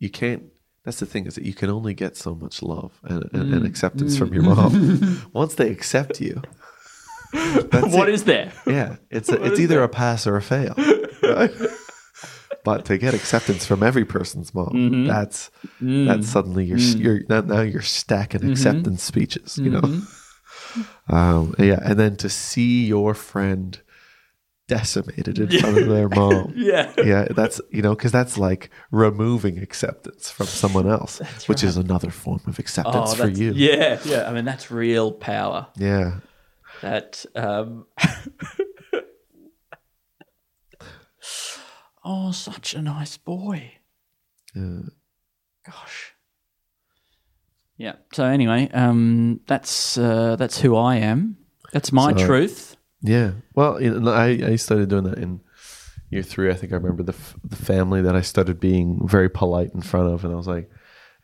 you 0.00 0.10
can't. 0.10 0.42
That's 0.84 0.98
the 1.00 1.06
thing 1.06 1.26
is 1.26 1.34
that 1.34 1.44
you 1.44 1.54
can 1.54 1.68
only 1.70 1.92
get 1.94 2.16
so 2.16 2.34
much 2.34 2.62
love 2.62 2.98
and, 3.04 3.22
and, 3.32 3.50
Mm. 3.52 3.56
and 3.58 3.66
acceptance 3.66 4.16
from 4.18 4.32
your 4.32 4.42
mom. 4.42 5.22
Once 5.32 5.54
they 5.54 5.70
accept 5.70 6.20
you, 6.20 6.40
that's 7.32 7.94
What 7.94 8.08
it. 8.08 8.14
is 8.14 8.24
there? 8.24 8.52
Yeah, 8.66 8.96
it's 9.10 9.28
a, 9.28 9.42
it's 9.44 9.60
either 9.60 9.82
a 9.82 9.88
pass 9.88 10.26
or 10.26 10.36
a 10.36 10.42
fail. 10.42 10.74
Right? 11.22 11.50
But 12.64 12.84
to 12.86 12.98
get 12.98 13.14
acceptance 13.14 13.64
from 13.66 13.82
every 13.82 14.04
person's 14.04 14.54
mom, 14.54 14.72
Mm-hmm. 14.74 15.06
that's 15.06 15.50
Mm. 15.82 16.06
that's 16.06 16.28
suddenly 16.28 16.64
you're 16.66 16.78
you're 16.78 17.20
now, 17.28 17.40
now 17.40 17.60
you're 17.62 17.82
stacking 17.82 18.40
Mm-hmm. 18.40 18.52
acceptance 18.52 19.02
speeches. 19.02 19.58
You 19.58 19.70
know, 19.70 20.02
um, 21.08 21.54
yeah, 21.58 21.78
and 21.82 21.98
then 21.98 22.16
to 22.16 22.28
see 22.28 22.84
your 22.86 23.14
friend 23.14 23.80
decimated 24.66 25.38
in 25.38 25.48
front 25.60 25.78
of 25.78 25.88
their 25.88 26.08
mom. 26.20 26.52
Yeah. 26.54 26.92
Yeah, 27.02 27.26
that's 27.30 27.58
you 27.70 27.80
know 27.80 27.94
because 27.94 28.12
that's 28.12 28.36
like 28.36 28.68
removing 28.90 29.58
acceptance 29.58 30.30
from 30.30 30.46
someone 30.46 30.86
else, 30.86 31.20
which 31.46 31.64
is 31.64 31.76
another 31.78 32.10
form 32.10 32.40
of 32.46 32.58
acceptance 32.58 33.14
for 33.14 33.22
Oh, 33.22 33.26
that's- 33.26 33.38
you. 33.38 33.52
Yeah, 33.52 33.98
yeah. 34.04 34.28
I 34.28 34.32
mean, 34.34 34.44
that's 34.44 34.70
real 34.70 35.10
power. 35.12 35.68
yeah, 35.76 36.18
That. 36.82 37.24
Um, 37.34 37.86
oh, 42.08 42.32
such 42.32 42.74
a 42.74 42.80
nice 42.82 43.16
boy. 43.18 43.72
Yeah. 44.54 44.80
Gosh. 45.66 46.14
Yeah. 47.76 47.96
So 48.12 48.24
anyway, 48.24 48.70
um, 48.72 49.40
that's 49.46 49.98
uh, 49.98 50.36
that's 50.36 50.58
who 50.60 50.74
I 50.76 50.96
am. 50.96 51.36
That's 51.72 51.92
my 51.92 52.12
So- 52.16 52.26
truth. 52.26 52.76
Yeah. 53.02 53.32
Well, 53.54 53.80
you 53.80 54.00
know, 54.00 54.10
I, 54.12 54.26
I 54.52 54.56
started 54.56 54.88
doing 54.88 55.04
that 55.04 55.18
in 55.18 55.40
year 56.10 56.22
three. 56.24 56.50
I 56.50 56.54
think 56.54 56.72
I 56.72 56.76
remember 56.76 57.04
the, 57.04 57.12
f- 57.12 57.36
the 57.44 57.54
family 57.56 58.02
that 58.02 58.16
I 58.16 58.22
started 58.22 58.58
being 58.58 59.06
very 59.06 59.28
polite 59.28 59.70
in 59.74 59.82
front 59.82 60.12
of. 60.12 60.24
And 60.24 60.32
I 60.32 60.36
was 60.36 60.48
like, 60.48 60.68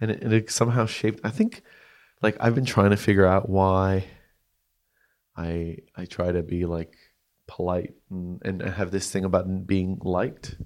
and 0.01 0.11
it, 0.13 0.23
and 0.23 0.33
it 0.33 0.51
somehow 0.51 0.87
shaped, 0.87 1.21
I 1.25 1.31
think, 1.31 1.63
like, 2.23 2.37
I've 2.39 2.55
been 2.55 2.65
trying 2.67 2.91
to 2.91 2.97
figure 2.97 3.27
out 3.27 3.49
why 3.49 4.05
I, 5.37 5.79
I 5.97 6.05
try 6.05 6.31
to 6.31 6.43
be 6.45 6.65
like 6.65 6.95
polite 7.47 7.95
and, 8.11 8.41
and 8.45 8.63
have 8.63 8.91
this 8.91 9.11
thing 9.11 9.25
about 9.25 9.67
being 9.67 9.99
liked. 10.03 10.57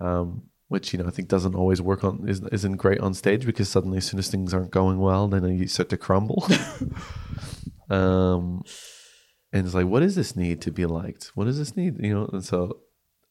Um, 0.00 0.44
which 0.68 0.92
you 0.92 0.98
know 0.98 1.06
I 1.06 1.10
think 1.10 1.28
doesn't 1.28 1.54
always 1.54 1.80
work 1.80 2.04
on 2.04 2.28
isn't, 2.28 2.52
isn't 2.52 2.76
great 2.76 3.00
on 3.00 3.14
stage 3.14 3.46
because 3.46 3.68
suddenly 3.68 3.98
as 3.98 4.06
soon 4.06 4.18
as 4.18 4.28
things 4.28 4.52
aren't 4.52 4.70
going 4.70 4.98
well, 4.98 5.26
then 5.26 5.44
you 5.56 5.66
start 5.66 5.88
to 5.88 5.96
crumble. 5.96 6.46
um, 7.90 8.62
and 9.52 9.64
it's 9.64 9.74
like, 9.74 9.86
what 9.86 10.00
does 10.00 10.14
this 10.14 10.36
need 10.36 10.60
to 10.62 10.70
be 10.70 10.86
liked? 10.86 11.32
What 11.34 11.44
does 11.44 11.58
this 11.58 11.76
need? 11.76 11.96
You 12.04 12.14
know, 12.14 12.30
and 12.32 12.44
so 12.44 12.80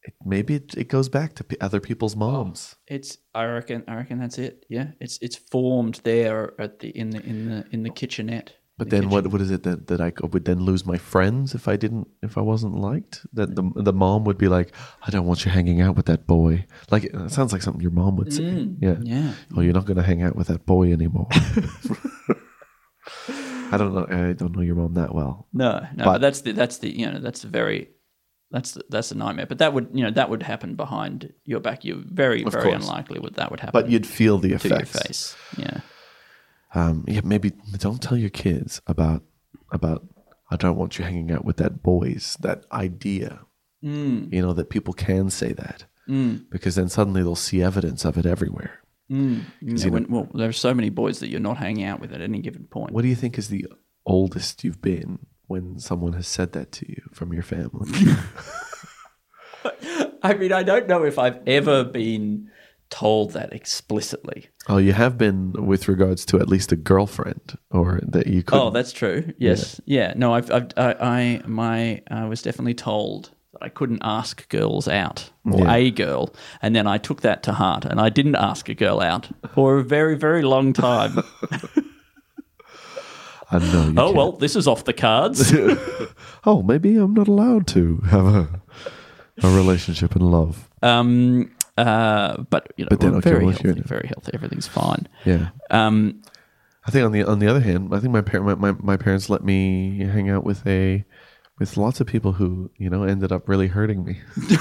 it, 0.03 0.13
maybe 0.25 0.55
it, 0.55 0.73
it 0.75 0.87
goes 0.89 1.09
back 1.09 1.35
to 1.35 1.43
p- 1.43 1.57
other 1.61 1.79
people's 1.79 2.15
moms. 2.15 2.75
It's. 2.87 3.17
I 3.35 3.45
reckon. 3.45 3.83
I 3.87 3.95
reckon 3.95 4.19
that's 4.19 4.39
it. 4.39 4.65
Yeah. 4.69 4.91
It's. 4.99 5.19
It's 5.21 5.35
formed 5.35 6.01
there 6.03 6.59
at 6.59 6.79
the 6.79 6.89
in 6.89 7.11
the 7.11 7.21
in 7.21 7.49
the 7.49 7.65
in 7.71 7.83
the 7.83 7.91
kitchenette. 7.91 8.53
But 8.77 8.89
The 8.91 8.99
then 8.99 9.09
what 9.09 9.25
what 9.27 9.41
is 9.41 9.49
it 9.49 9.63
that, 9.63 9.87
that 9.87 9.99
I 10.01 10.11
would 10.21 10.45
then 10.45 10.59
lose 10.59 10.85
my 10.85 10.97
friends 10.99 11.55
if 11.55 11.67
I 11.67 11.77
didn't 11.77 12.07
if 12.21 12.37
I 12.37 12.41
wasn't 12.41 12.75
liked? 12.75 13.25
That 13.33 13.55
the 13.55 13.63
the 13.75 13.91
mom 13.93 14.23
would 14.25 14.37
be 14.37 14.47
like, 14.47 14.71
I 15.05 15.09
don't 15.09 15.25
want 15.25 15.43
you 15.45 15.51
hanging 15.51 15.81
out 15.81 15.95
with 15.95 16.05
that 16.05 16.27
boy. 16.27 16.65
Like 16.91 17.05
it 17.05 17.31
sounds 17.31 17.51
like 17.53 17.63
something 17.63 17.81
your 17.81 17.89
mom 17.91 18.17
would 18.17 18.31
say. 18.31 18.43
yeah. 18.43 18.95
Mm, 18.95 19.01
Yeah. 19.03 19.33
Oh, 19.55 19.61
you're 19.61 19.73
not 19.73 19.85
going 19.85 19.97
to 19.97 20.03
hang 20.03 20.21
out 20.21 20.35
with 20.35 20.47
that 20.47 20.65
boy 20.67 20.93
anymore. 20.93 21.27
I 23.71 23.77
don't 23.77 23.93
know. 23.93 24.05
I 24.09 24.33
don't 24.33 24.55
know 24.55 24.61
your 24.61 24.75
mom 24.75 24.93
that 24.93 25.13
well. 25.13 25.47
No, 25.53 25.79
no, 25.95 26.05
But- 26.05 26.13
but 26.13 26.21
that's 26.21 26.41
the 26.41 26.51
that's 26.53 26.77
the 26.77 26.89
you 26.97 27.09
know 27.11 27.19
that's 27.19 27.41
the 27.41 27.47
very 27.49 27.89
that's 28.51 28.71
the, 28.73 28.83
that's 28.89 29.11
a 29.11 29.15
nightmare. 29.15 29.45
But 29.45 29.57
that 29.57 29.73
would 29.73 29.89
you 29.93 30.03
know 30.03 30.11
that 30.11 30.29
would 30.29 30.43
happen 30.43 30.75
behind 30.75 31.33
your 31.45 31.59
back. 31.59 31.83
You're 31.83 31.97
very 32.05 32.43
very 32.43 32.63
course. 32.71 32.75
unlikely 32.83 33.19
would 33.19 33.35
that 33.35 33.51
would 33.51 33.59
happen. 33.59 33.73
But 33.81 33.89
you'd 33.89 34.05
feel 34.07 34.37
the 34.37 34.57
to 34.57 34.69
your 34.69 34.85
face. 34.85 35.35
Yeah. 35.57 35.79
Um, 36.75 37.05
yeah, 37.07 37.21
maybe 37.23 37.51
don't 37.77 38.01
tell 38.01 38.17
your 38.17 38.29
kids 38.29 38.81
about 38.87 39.23
about. 39.71 40.05
I 40.49 40.55
don't 40.55 40.77
want 40.77 40.97
you 40.97 41.03
hanging 41.05 41.31
out 41.31 41.43
with 41.43 41.57
that 41.57 41.83
boys. 41.83 42.37
That 42.41 42.63
idea, 42.71 43.41
Mm. 43.83 44.31
you 44.33 44.41
know, 44.41 44.53
that 44.53 44.69
people 44.69 44.93
can 44.93 45.29
say 45.29 45.51
that 45.53 45.85
because 46.49 46.75
then 46.75 46.87
suddenly 46.89 47.21
they'll 47.21 47.35
see 47.35 47.61
evidence 47.61 48.05
of 48.05 48.17
it 48.17 48.25
everywhere. 48.25 48.79
You 49.09 49.17
know, 49.17 49.41
you 49.61 49.73
know- 49.75 49.89
when, 49.91 50.07
well, 50.09 50.29
there 50.33 50.47
are 50.49 50.53
so 50.53 50.73
many 50.73 50.89
boys 50.89 51.19
that 51.19 51.29
you're 51.29 51.39
not 51.41 51.57
hanging 51.57 51.83
out 51.83 51.99
with 51.99 52.13
at 52.13 52.21
any 52.21 52.39
given 52.41 52.63
point. 52.65 52.91
What 52.93 53.01
do 53.01 53.07
you 53.09 53.15
think 53.15 53.37
is 53.37 53.49
the 53.49 53.65
oldest 54.05 54.63
you've 54.63 54.81
been 54.81 55.19
when 55.47 55.79
someone 55.79 56.13
has 56.13 56.27
said 56.27 56.53
that 56.53 56.71
to 56.73 56.89
you 56.89 57.01
from 57.13 57.33
your 57.33 57.43
family? 57.43 57.91
I 60.23 60.33
mean, 60.33 60.51
I 60.53 60.63
don't 60.63 60.87
know 60.87 61.03
if 61.03 61.19
I've 61.19 61.39
ever 61.47 61.83
been 61.83 62.49
told 62.89 63.33
that 63.33 63.51
explicitly. 63.53 64.47
oh, 64.69 64.77
you 64.77 64.93
have 64.93 65.17
been 65.17 65.51
with 65.53 65.87
regards 65.87 66.25
to 66.25 66.39
at 66.39 66.47
least 66.47 66.71
a 66.71 66.75
girlfriend, 66.75 67.57
or 67.71 67.99
that 68.03 68.27
you 68.27 68.43
could. 68.43 68.57
Oh, 68.59 68.69
that's 68.69 68.91
true. 68.91 69.33
Yes. 69.37 69.79
Yeah. 69.85 70.13
No, 70.15 70.33
I've, 70.33 70.51
I've 70.51 70.67
I, 70.77 70.93
I 70.93 71.41
my 71.47 72.01
I 72.09 72.25
was 72.25 72.41
definitely 72.41 72.73
told 72.75 73.31
that 73.53 73.63
I 73.63 73.69
couldn't 73.69 74.01
ask 74.03 74.47
girls 74.49 74.87
out 74.87 75.29
or 75.45 75.59
Yeah. 75.61 75.73
a 75.75 75.91
girl, 75.91 76.33
and 76.61 76.75
then 76.75 76.87
I 76.87 76.97
took 76.97 77.21
that 77.21 77.43
to 77.43 77.53
heart, 77.53 77.85
and 77.85 77.99
I 77.99 78.09
didn't 78.09 78.35
ask 78.35 78.69
a 78.69 78.73
girl 78.75 78.99
out 79.01 79.29
for 79.53 79.77
a 79.77 79.83
very 79.83 80.15
very 80.17 80.41
long 80.43 80.73
time. 80.73 81.17
I 83.49 83.59
know. 83.59 83.87
You 83.87 83.93
oh 83.97 84.11
well, 84.11 84.31
this 84.33 84.55
is 84.55 84.67
off 84.67 84.83
the 84.85 84.93
cards. 84.93 85.53
Oh, 86.45 86.61
maybe 86.61 86.95
I'm 86.95 87.13
not 87.13 87.27
allowed 87.27 87.67
to 87.67 87.97
have 88.09 88.25
a 88.25 88.61
a 89.43 89.49
relationship 89.49 90.15
and 90.15 90.31
love. 90.31 90.69
um. 90.81 91.51
Uh. 91.77 92.41
But 92.49 92.73
you 92.77 92.85
know, 92.85 92.89
but 92.89 93.03
we're 93.03 93.21
very 93.21 93.45
healthy. 93.45 93.81
Very 93.81 94.07
healthy. 94.07 94.31
Everything's 94.33 94.67
fine. 94.67 95.07
Yeah. 95.25 95.49
Um. 95.69 96.21
I 96.85 96.91
think 96.91 97.05
on 97.05 97.11
the 97.11 97.23
on 97.23 97.39
the 97.39 97.47
other 97.47 97.59
hand, 97.59 97.93
I 97.93 97.99
think 97.99 98.13
my 98.13 98.21
par- 98.21 98.41
my, 98.41 98.55
my 98.55 98.71
my 98.79 98.97
parents 98.97 99.29
let 99.29 99.43
me 99.43 99.99
hang 99.99 100.29
out 100.29 100.43
with 100.43 100.65
a 100.65 101.03
with 101.59 101.75
lots 101.77 101.99
of 101.99 102.07
people 102.07 102.33
who 102.33 102.71
you 102.77 102.89
know 102.89 103.03
ended 103.03 103.31
up 103.31 103.49
really 103.49 103.67
hurting 103.67 104.03
me. 104.05 104.21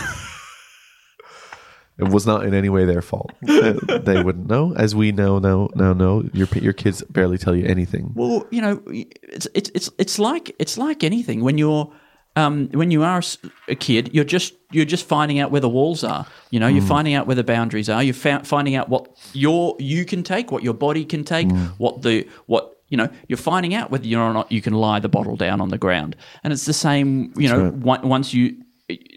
it 1.98 2.08
was 2.08 2.26
not 2.26 2.44
in 2.44 2.52
any 2.52 2.68
way 2.68 2.84
their 2.84 3.02
fault. 3.02 3.30
they, 3.42 3.72
they 3.72 4.22
wouldn't 4.22 4.48
know, 4.48 4.74
as 4.74 4.94
we 4.94 5.12
know 5.12 5.38
now. 5.38 5.68
Now 5.74 5.92
know 5.92 6.28
your 6.32 6.48
your 6.56 6.72
kids 6.72 7.02
barely 7.08 7.38
tell 7.38 7.54
you 7.54 7.64
anything. 7.66 8.12
Well, 8.14 8.46
you 8.50 8.60
know, 8.60 8.82
it's 8.86 9.46
it's 9.54 9.70
it's 9.74 9.90
it's 9.98 10.18
like 10.18 10.54
it's 10.58 10.76
like 10.76 11.04
anything 11.04 11.42
when 11.42 11.58
you're 11.58 11.92
um, 12.36 12.68
when 12.72 12.90
you 12.90 13.02
are 13.02 13.22
a 13.68 13.74
kid, 13.74 14.10
you're 14.14 14.24
just 14.24 14.54
you're 14.70 14.84
just 14.84 15.06
finding 15.08 15.38
out 15.40 15.50
where 15.50 15.60
the 15.60 15.68
walls 15.68 16.04
are. 16.04 16.26
You 16.50 16.60
know, 16.60 16.66
you're 16.68 16.82
finding 16.82 17.14
out 17.14 17.26
where 17.26 17.34
the 17.36 17.44
boundaries 17.44 17.88
are. 17.88 18.02
You're 18.02 18.14
fa- 18.14 18.42
finding 18.44 18.74
out 18.76 18.88
what 18.88 19.08
your 19.32 19.74
you 19.78 20.04
can 20.04 20.22
take, 20.22 20.52
what 20.52 20.62
your 20.62 20.74
body 20.74 21.04
can 21.04 21.24
take, 21.24 21.50
what 21.78 22.02
the 22.02 22.28
what 22.46 22.76
you 22.88 22.96
know. 22.96 23.08
You're 23.28 23.38
finding 23.38 23.74
out 23.74 23.90
whether 23.90 24.06
you're 24.06 24.20
or 24.22 24.32
not 24.34 24.52
you 24.52 24.60
can 24.62 24.74
lie 24.74 25.00
the 25.00 25.08
bottle 25.08 25.36
down 25.36 25.60
on 25.60 25.70
the 25.70 25.78
ground. 25.78 26.14
And 26.44 26.52
it's 26.52 26.66
the 26.66 26.72
same. 26.74 27.32
You 27.36 27.48
know, 27.48 27.66
on- 27.90 28.08
once 28.08 28.34
you 28.34 28.56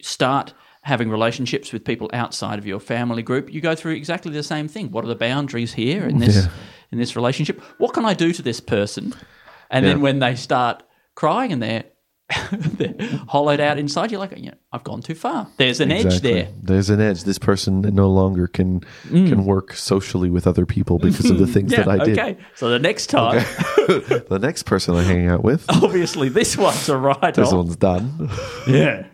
start 0.01 0.53
having 0.83 1.09
relationships 1.09 1.73
with 1.73 1.83
people 1.83 2.09
outside 2.13 2.57
of 2.57 2.65
your 2.65 2.79
family 2.79 3.21
group, 3.21 3.53
you 3.53 3.59
go 3.61 3.75
through 3.75 3.93
exactly 3.93 4.31
the 4.31 4.43
same 4.43 4.67
thing. 4.67 4.91
What 4.91 5.03
are 5.03 5.07
the 5.09 5.15
boundaries 5.15 5.73
here 5.73 6.07
in 6.07 6.19
this 6.19 6.35
Yeah. 6.45 6.51
in 6.91 6.97
this 6.99 7.15
relationship? 7.15 7.61
What 7.77 7.93
can 7.93 8.05
I 8.05 8.13
do 8.13 8.31
to 8.33 8.41
this 8.41 8.59
person? 8.61 9.13
And 9.69 9.85
then 9.85 10.01
when 10.01 10.19
they 10.19 10.35
start 10.35 10.83
crying 11.15 11.51
and 11.51 11.61
they're 11.61 11.83
hollowed 13.27 13.59
out 13.59 13.77
inside, 13.79 14.11
you're 14.11 14.19
like, 14.19 14.37
you 14.37 14.47
know, 14.51 14.57
I've 14.71 14.83
gone 14.83 15.01
too 15.01 15.15
far. 15.15 15.47
There's 15.57 15.79
an 15.79 15.91
edge 15.91 16.21
there. 16.21 16.47
There's 16.61 16.89
an 16.89 17.01
edge. 17.01 17.23
This 17.23 17.39
person 17.39 17.81
no 17.81 18.09
longer 18.09 18.47
can 18.47 18.81
can 19.09 19.45
work 19.45 19.73
socially 19.73 20.29
with 20.29 20.45
other 20.47 20.65
people 20.65 20.99
because 20.99 21.29
of 21.29 21.37
the 21.39 21.47
things 21.47 21.71
Mm. 21.71 21.77
Yeah, 21.77 21.83
that 21.83 22.01
I 22.01 22.03
did. 22.05 22.19
okay. 22.19 22.37
So 22.55 22.69
the 22.69 22.79
next 22.79 23.07
time, 23.07 23.35
the 23.87 24.39
next 24.41 24.63
person 24.63 24.95
I 24.95 25.03
hang 25.03 25.27
out 25.27 25.43
with, 25.43 25.65
obviously, 25.69 26.29
this 26.29 26.55
one's 26.57 26.87
a 26.89 26.97
write 26.97 27.33
this 27.35 27.51
one's 27.51 27.75
done. 27.75 28.29
Yeah. 28.67 29.05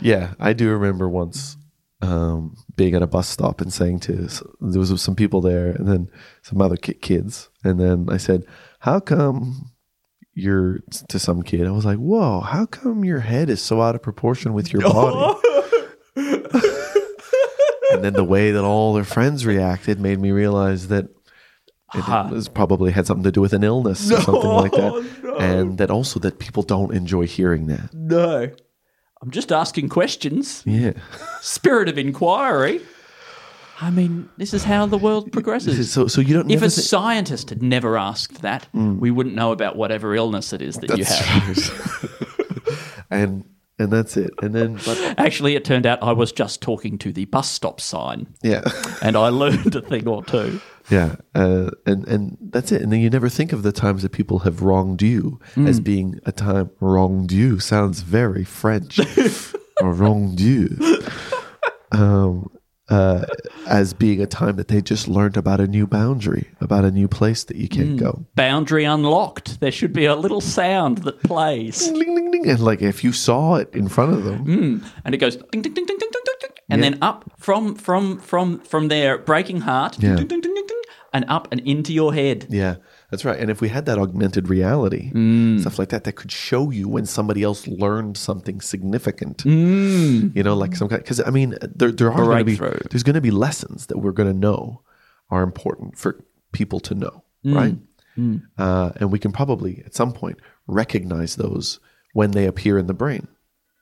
Yeah, 0.00 0.34
I 0.40 0.52
do 0.52 0.68
remember 0.70 1.08
once 1.08 1.56
um, 2.00 2.56
being 2.74 2.94
at 2.94 3.02
a 3.02 3.06
bus 3.06 3.28
stop 3.28 3.60
and 3.60 3.72
saying 3.72 4.00
to 4.00 4.12
there 4.60 4.80
was 4.80 5.00
some 5.00 5.14
people 5.14 5.40
there 5.40 5.68
and 5.68 5.86
then 5.86 6.10
some 6.42 6.60
other 6.60 6.76
kids, 6.76 7.48
and 7.62 7.78
then 7.78 8.06
I 8.10 8.16
said, 8.16 8.44
"How 8.80 8.98
come?" 9.00 9.70
You're 10.34 10.80
to 11.08 11.18
some 11.18 11.42
kid. 11.42 11.66
I 11.66 11.70
was 11.70 11.84
like, 11.84 11.98
"Whoa! 11.98 12.40
How 12.40 12.66
come 12.66 13.04
your 13.04 13.20
head 13.20 13.50
is 13.50 13.60
so 13.60 13.82
out 13.82 13.94
of 13.94 14.02
proportion 14.02 14.54
with 14.54 14.72
your 14.72 14.82
body?" 14.82 15.40
and 17.92 18.02
then 18.02 18.14
the 18.14 18.24
way 18.24 18.52
that 18.52 18.64
all 18.64 18.94
their 18.94 19.04
friends 19.04 19.44
reacted 19.44 20.00
made 20.00 20.18
me 20.18 20.30
realize 20.30 20.88
that 20.88 21.08
it 21.94 22.30
was 22.30 22.48
probably 22.48 22.92
had 22.92 23.06
something 23.06 23.24
to 23.24 23.30
do 23.32 23.42
with 23.42 23.52
an 23.52 23.62
illness 23.64 24.10
or 24.10 24.20
something 24.22 24.50
like 24.50 24.72
that, 24.72 25.36
and 25.38 25.76
that 25.78 25.90
also 25.90 26.18
that 26.20 26.38
people 26.38 26.62
don't 26.62 26.94
enjoy 26.94 27.26
hearing 27.26 27.66
that. 27.66 27.92
No. 27.92 28.50
I'm 29.20 29.30
just 29.30 29.52
asking 29.52 29.88
questions. 29.88 30.64
Yeah, 30.66 30.94
Spirit 31.42 31.88
of 31.88 31.96
inquiry. 31.96 32.80
I 33.82 33.90
mean, 33.90 34.28
this 34.36 34.54
is 34.54 34.62
how 34.62 34.86
the 34.86 34.96
world 34.96 35.32
progresses. 35.32 35.90
so 35.90 36.06
so 36.06 36.20
you 36.20 36.34
don't. 36.34 36.50
If 36.50 36.62
a 36.62 36.70
scientist 36.70 37.50
had 37.50 37.62
never 37.62 37.98
asked 37.98 38.42
that, 38.42 38.68
we 38.72 39.10
wouldn't 39.10 39.34
know 39.34 39.50
about 39.50 39.76
whatever 39.76 40.14
illness 40.14 40.52
it 40.52 40.62
is 40.62 40.76
that 40.76 40.96
you 40.96 41.04
have. 41.04 43.06
and 43.10 43.44
and 43.80 43.90
that's 43.90 44.16
it. 44.16 44.30
And 44.40 44.54
then, 44.54 44.78
but 44.86 44.98
Actually, 45.18 45.56
it 45.56 45.64
turned 45.64 45.86
out 45.86 46.00
I 46.00 46.12
was 46.12 46.30
just 46.30 46.62
talking 46.62 46.96
to 46.98 47.12
the 47.12 47.24
bus 47.24 47.50
stop 47.50 47.80
sign, 47.80 48.28
yeah, 48.42 48.62
and 49.02 49.16
I 49.16 49.30
learned 49.30 49.74
a 49.74 49.80
thing 49.80 50.06
or 50.06 50.24
two. 50.24 50.60
yeah, 50.88 51.16
uh, 51.34 51.70
and 51.84 52.06
and 52.06 52.38
that's 52.40 52.70
it. 52.70 52.82
And 52.82 52.92
then 52.92 53.00
you 53.00 53.10
never 53.10 53.28
think 53.28 53.52
of 53.52 53.64
the 53.64 53.72
times 53.72 54.02
that 54.02 54.12
people 54.12 54.40
have 54.40 54.62
wronged 54.62 55.02
you 55.02 55.40
as 55.56 55.80
being 55.80 56.20
a 56.24 56.30
time 56.30 56.70
wronged 56.78 57.32
you. 57.32 57.58
Sounds 57.58 58.02
very 58.02 58.44
French. 58.44 59.00
or 59.80 59.92
wronged 59.92 60.38
you. 60.38 60.78
Um, 61.90 62.48
uh, 62.88 63.24
as 63.66 63.94
being 63.94 64.20
a 64.20 64.26
time 64.26 64.56
that 64.56 64.68
they 64.68 64.82
just 64.82 65.08
learned 65.08 65.36
about 65.36 65.60
a 65.60 65.66
new 65.66 65.86
boundary, 65.86 66.50
about 66.60 66.84
a 66.84 66.90
new 66.90 67.08
place 67.08 67.44
that 67.44 67.56
you 67.56 67.68
can't 67.68 67.96
go. 67.96 68.26
Boundary 68.34 68.84
unlocked. 68.84 69.60
There 69.60 69.70
should 69.72 69.92
be 69.92 70.04
a 70.04 70.16
little 70.16 70.40
sound 70.40 70.98
that 70.98 71.22
plays, 71.22 71.86
Ding, 71.88 71.94
ding, 72.14 72.30
ding. 72.30 72.48
And 72.48 72.60
like 72.60 72.82
if 72.82 73.04
you 73.04 73.12
saw 73.12 73.54
it 73.56 73.72
in 73.74 73.88
front 73.88 74.12
of 74.14 74.24
them, 74.24 74.84
and 75.04 75.14
it 75.14 75.18
goes 75.18 75.36
ding 75.36 75.62
ding 75.62 75.72
ding 75.74 75.86
ding 75.86 75.96
ding 75.98 76.10
ding 76.12 76.22
ding, 76.40 76.50
and 76.70 76.82
then 76.82 76.98
up 77.02 77.30
from 77.38 77.74
from 77.76 78.18
from 78.18 78.58
from 78.60 78.88
there, 78.88 79.16
breaking 79.18 79.60
heart, 79.62 79.96
Yeah. 80.02 80.16
ding, 80.16 80.26
ding, 80.26 80.40
ding, 80.40 80.54
ding, 80.54 80.66
ding, 80.66 80.82
and 81.12 81.24
up 81.28 81.48
and 81.52 81.60
into 81.60 81.92
your 81.92 82.12
head. 82.14 82.46
yeah, 82.50 82.76
that's 83.12 83.26
right. 83.26 83.38
And 83.38 83.50
if 83.50 83.60
we 83.60 83.68
had 83.68 83.84
that 83.86 83.98
augmented 83.98 84.48
reality, 84.48 85.10
stuff 85.60 85.78
like 85.78 85.90
that, 85.90 86.04
that 86.04 86.14
could 86.14 86.32
show 86.32 86.70
you 86.70 86.88
when 86.88 87.04
somebody 87.04 87.42
else 87.42 87.66
learned 87.68 88.16
something 88.16 88.62
significant. 88.62 89.44
You 90.34 90.42
know, 90.42 90.54
like 90.54 90.74
some 90.74 90.88
kind. 90.88 91.02
Because 91.02 91.20
I 91.20 91.28
mean, 91.30 91.54
there 91.60 91.92
there 91.92 92.10
are 92.10 92.16
going 92.24 92.38
to 92.38 92.44
be 92.44 92.56
there's 92.90 93.02
going 93.02 93.14
to 93.14 93.20
be 93.20 93.30
lessons 93.30 93.86
that 93.88 93.98
we're 93.98 94.12
going 94.12 94.32
to 94.32 94.38
know 94.38 94.82
are 95.28 95.42
important 95.42 95.98
for 95.98 96.24
people 96.52 96.80
to 96.80 96.94
know, 96.94 97.22
right? 97.44 97.76
Uh, 98.58 98.90
and 98.96 99.12
we 99.12 99.18
can 99.18 99.30
probably 99.32 99.82
at 99.84 99.94
some 99.94 100.12
point 100.12 100.38
recognize 100.66 101.36
those 101.36 101.80
when 102.14 102.30
they 102.30 102.46
appear 102.46 102.78
in 102.78 102.86
the 102.86 102.94
brain. 102.94 103.28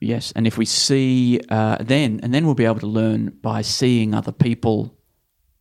Yes, 0.01 0.33
and 0.35 0.47
if 0.47 0.57
we 0.59 0.65
see 0.65 1.41
uh, 1.51 1.77
then, 1.81 2.19
and 2.23 2.33
then 2.35 2.47
we'll 2.47 2.55
be 2.55 2.65
able 2.65 2.81
to 2.81 2.87
learn 2.87 3.37
by 3.43 3.63
seeing 3.63 4.13
other 4.15 4.33
people 4.33 4.97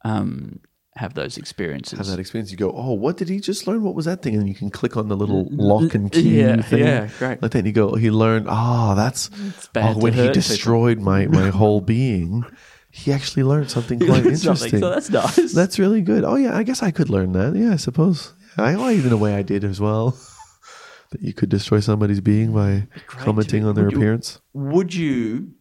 um, 0.06 0.60
have 1.00 1.14
those 1.14 1.38
experiences. 1.38 1.98
have 1.98 2.08
that 2.08 2.20
experience. 2.20 2.52
You 2.52 2.58
go, 2.58 2.72
oh, 2.76 2.94
what 2.94 3.18
did 3.18 3.30
he 3.30 3.40
just 3.40 3.68
learn? 3.68 3.84
What 3.84 3.96
was 3.96 4.06
that 4.06 4.22
thing? 4.22 4.36
And 4.36 4.48
you 4.48 4.56
can 4.56 4.70
click 4.70 4.98
on 4.98 5.08
the 5.08 5.16
little 5.16 5.48
lock 5.52 5.96
and 5.96 6.12
key 6.12 6.40
Yeah, 6.42 6.62
thing. 6.62 6.80
yeah, 6.80 7.10
great. 7.18 7.42
Like 7.42 7.52
that, 7.52 7.60
and 7.60 7.68
you 7.68 7.74
go, 7.74 7.92
oh, 7.92 7.96
he 7.96 8.12
learned. 8.12 8.48
Ah, 8.50 8.94
that's 8.96 9.30
bad 9.74 9.96
oh, 9.96 10.00
when 10.00 10.14
he 10.14 10.20
people. 10.22 10.34
destroyed 10.34 11.00
my 11.00 11.28
my 11.28 11.50
whole 11.60 11.82
being. 11.82 12.44
He 12.92 13.14
actually 13.14 13.44
learned 13.44 13.70
something 13.72 14.00
quite 14.00 14.24
learned 14.26 14.40
something, 14.40 14.74
interesting. 14.74 14.80
so 14.82 14.90
that's 14.90 15.10
nice. 15.38 15.54
That's 15.54 15.78
really 15.80 16.02
good. 16.02 16.24
Oh 16.24 16.36
yeah, 16.36 16.58
I 16.58 16.64
guess 16.64 16.82
I 16.84 16.92
could 16.92 17.10
learn 17.10 17.32
that. 17.34 17.56
Yeah, 17.56 17.74
I 17.74 17.78
suppose. 17.78 18.34
I 18.58 18.76
well, 18.76 18.92
even 18.92 19.12
a 19.14 19.18
way 19.18 19.36
I 19.36 19.42
did 19.44 19.64
as 19.64 19.80
well. 19.80 20.18
that 21.12 21.22
you 21.22 21.34
could 21.34 21.50
destroy 21.50 21.80
somebody's 21.80 22.20
being 22.22 22.52
by 22.54 22.88
commenting 23.08 23.64
on 23.66 23.76
their 23.76 23.86
Would 23.86 23.94
you- 23.94 23.98
appearance. 24.00 24.42
Would 24.54 24.94
you? 24.94 25.54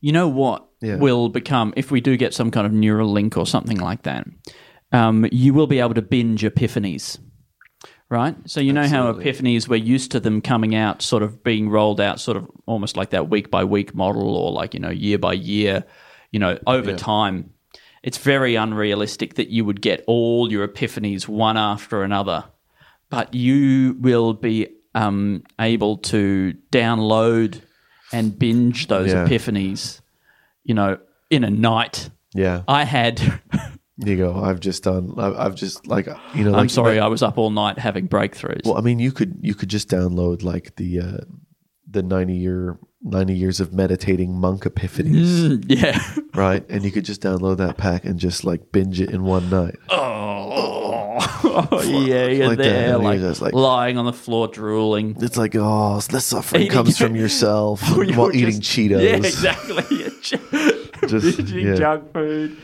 You 0.00 0.12
know 0.12 0.28
what 0.28 0.66
Yeah. 0.80 0.96
will 0.96 1.28
become 1.28 1.72
if 1.76 1.90
we 1.90 2.00
do 2.00 2.16
get 2.16 2.32
some 2.34 2.50
kind 2.50 2.66
of 2.66 2.72
neural 2.72 3.10
link 3.12 3.36
or 3.36 3.46
something 3.46 3.78
like 3.78 4.02
that. 4.02 4.26
Um, 4.92 5.26
you 5.30 5.54
will 5.54 5.66
be 5.66 5.78
able 5.78 5.94
to 5.94 6.02
binge 6.02 6.42
epiphanies, 6.42 7.18
right? 8.08 8.34
So 8.46 8.60
you 8.60 8.72
know 8.72 8.86
how 8.88 9.12
epiphanies 9.12 9.68
we're 9.68 9.76
used 9.76 10.10
to 10.12 10.20
them 10.20 10.40
coming 10.40 10.74
out, 10.74 11.02
sort 11.02 11.22
of 11.22 11.44
being 11.44 11.68
rolled 11.68 12.00
out, 12.00 12.18
sort 12.20 12.36
of 12.36 12.50
almost 12.66 12.96
like 12.96 13.10
that 13.10 13.28
week 13.28 13.50
by 13.50 13.62
week 13.64 13.94
model, 13.94 14.36
or 14.36 14.50
like 14.52 14.74
you 14.74 14.80
know 14.80 14.90
year 14.90 15.18
by 15.18 15.34
year, 15.34 15.84
you 16.32 16.40
know 16.40 16.58
over 16.66 16.96
time. 16.96 17.50
It's 18.02 18.16
very 18.16 18.54
unrealistic 18.54 19.34
that 19.34 19.48
you 19.50 19.64
would 19.66 19.82
get 19.82 20.02
all 20.06 20.50
your 20.50 20.66
epiphanies 20.66 21.28
one 21.28 21.56
after 21.58 22.02
another 22.02 22.44
but 23.10 23.34
you 23.34 23.96
will 23.98 24.32
be 24.34 24.68
um, 24.94 25.42
able 25.58 25.96
to 25.98 26.54
download 26.70 27.60
and 28.12 28.38
binge 28.38 28.86
those 28.86 29.10
Yeah. 29.10 29.26
epiphanies, 29.26 30.00
you 30.64 30.74
know, 30.74 30.98
in 31.30 31.44
a 31.44 31.50
night. 31.50 32.10
Yeah, 32.34 32.62
I 32.68 32.84
had, 32.84 33.20
you 33.98 34.16
go. 34.16 34.40
I've 34.42 34.60
just 34.60 34.84
done. 34.84 35.14
I've, 35.18 35.36
I've 35.36 35.54
just 35.56 35.86
like 35.86 36.06
you 36.34 36.44
know. 36.44 36.50
I'm 36.52 36.58
like- 36.62 36.70
sorry, 36.70 37.00
I 37.00 37.08
was 37.08 37.22
up 37.22 37.38
all 37.38 37.50
night 37.50 37.78
having 37.78 38.08
breakthroughs. 38.08 38.64
Well, 38.64 38.76
I 38.78 38.80
mean, 38.80 38.98
you 38.98 39.10
could 39.12 39.38
you 39.40 39.54
could 39.54 39.68
just 39.68 39.88
download 39.88 40.42
like 40.44 40.76
the 40.76 41.00
uh, 41.00 41.18
the 41.88 42.02
ninety 42.02 42.34
year 42.36 42.78
ninety 43.02 43.34
years 43.34 43.58
of 43.60 43.72
meditating 43.72 44.32
monk 44.38 44.62
epiphanies, 44.64 45.48
Mm, 45.48 45.64
yeah. 45.68 46.00
right? 46.34 46.64
And 46.70 46.84
you 46.84 46.90
could 46.92 47.04
just 47.04 47.20
download 47.22 47.56
that 47.56 47.76
pack 47.78 48.04
and 48.04 48.18
just 48.18 48.44
like 48.44 48.70
binge 48.72 49.00
it 49.00 49.10
in 49.10 49.24
one 49.24 49.48
night. 49.50 49.76
Oh, 49.88 51.82
yeah, 51.84 52.26
you're 52.26 52.48
Like 52.48 52.58
there, 52.58 52.94
and 52.94 53.02
you're 53.02 53.18
like, 53.30 53.40
like- 53.40 53.54
lying 53.54 53.98
on 53.98 54.04
the 54.06 54.12
floor 54.12 54.48
drooling. 54.48 55.16
It's 55.20 55.36
like 55.36 55.54
oh, 55.56 56.00
the 56.00 56.20
suffering 56.20 56.68
comes 56.68 56.96
from 56.98 57.16
yourself 57.16 57.82
while 57.96 58.34
eating 58.34 58.60
just- 58.60 58.62
Cheetos. 58.78 59.02
Yeah, 59.02 59.16
exactly. 59.16 59.99
Just- 60.22 61.38
binging 61.38 61.62
yeah. 61.64 61.74
junk 61.74 62.12
food. 62.12 62.56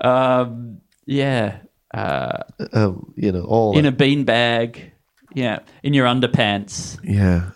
Um, 0.00 0.78
yeah. 1.06 1.58
Uh, 1.92 2.38
Um, 2.72 3.12
you 3.16 3.32
know, 3.32 3.42
all 3.44 3.76
in 3.76 3.84
that- 3.84 3.92
a 3.94 3.96
bean 3.96 4.24
bag. 4.24 4.92
Yeah. 5.34 5.60
In 5.82 5.94
your 5.94 6.06
underpants. 6.06 6.98
yeah. 7.02 7.50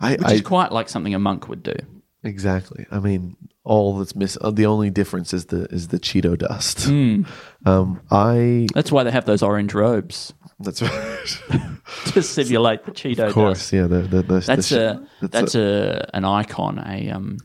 I, 0.00 0.12
Which 0.12 0.22
I 0.24 0.32
is 0.34 0.42
quite 0.42 0.70
like 0.70 0.88
something 0.88 1.12
a 1.14 1.18
monk 1.18 1.48
would 1.48 1.62
do. 1.64 1.74
exactly. 2.22 2.86
I 2.92 3.00
mean, 3.00 3.36
all 3.64 3.98
that's 3.98 4.14
miss. 4.14 4.38
Uh, 4.40 4.52
the 4.52 4.66
only 4.66 4.90
difference 4.90 5.34
is 5.34 5.46
the 5.46 5.64
is 5.72 5.88
the 5.88 5.98
Cheeto 5.98 6.38
dust. 6.38 6.84
Hmm. 6.84 7.22
Um, 7.66 8.00
I 8.10 8.68
That's 8.74 8.92
why 8.92 9.02
they 9.02 9.10
have 9.10 9.24
those 9.24 9.42
orange 9.42 9.74
robes 9.74 10.32
that's 10.60 10.80
right. 10.82 11.38
to 12.06 12.22
simulate 12.22 12.84
the 12.84 12.92
Cheeto 12.92 13.26
of 13.26 13.32
course, 13.34 13.72
yeah. 13.72 13.88
The, 13.88 14.02
the, 14.02 14.22
the, 14.22 14.38
That's 14.40 14.70
a 14.72 15.04
that's 15.20 15.54
a 15.56 16.08
an 16.14 16.24
icon, 16.24 16.78
a 16.78 17.10
um 17.10 17.38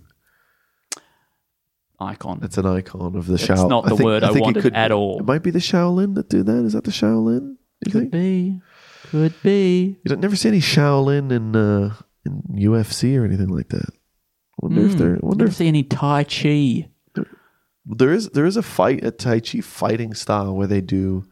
icon. 1.99 2.39
It's 2.43 2.57
an 2.57 2.65
icon 2.65 3.15
of 3.15 3.27
the 3.27 3.37
Shaolin. 3.37 3.69
not 3.69 3.85
the 3.85 3.95
word 3.95 4.23
I 4.23 4.27
think 4.33 4.37
it 4.47 4.55
wanted 4.55 4.73
at 4.75 4.91
all. 4.91 5.19
It 5.19 5.25
might 5.25 5.43
be 5.43 5.51
the 5.51 5.59
Shaolin 5.59 6.15
that 6.15 6.29
do 6.29 6.43
that. 6.43 6.65
Is 6.65 6.73
that 6.73 6.83
the 6.83 6.91
Shaolin? 6.91 7.55
You 7.85 7.91
Could 7.91 7.93
think? 7.93 8.11
be, 8.11 8.61
could 9.09 9.33
be. 9.43 9.97
You 10.03 10.09
don't 10.09 10.21
never 10.21 10.35
see 10.35 10.49
any 10.49 10.59
Shaolin 10.59 11.31
in 11.31 11.55
uh, 11.55 11.95
in 12.25 12.41
UFC 12.57 13.19
or 13.19 13.25
anything 13.25 13.49
like 13.49 13.69
that. 13.69 13.89
Wonder 14.61 14.81
Hmm. 14.81 14.89
if 14.91 14.97
there. 14.97 15.17
Wonder 15.21 15.43
Never 15.45 15.51
if 15.51 15.55
see 15.57 15.67
any 15.67 15.83
Tai 15.83 16.23
Chi. 16.25 16.87
there 17.85 18.13
is 18.13 18.29
there 18.29 18.45
is 18.45 18.55
a 18.57 18.63
fight 18.63 19.03
a 19.03 19.11
Tai 19.11 19.39
Chi 19.41 19.59
fighting 19.61 20.13
style 20.13 20.55
where 20.55 20.67
they 20.67 20.79
do 20.81 21.25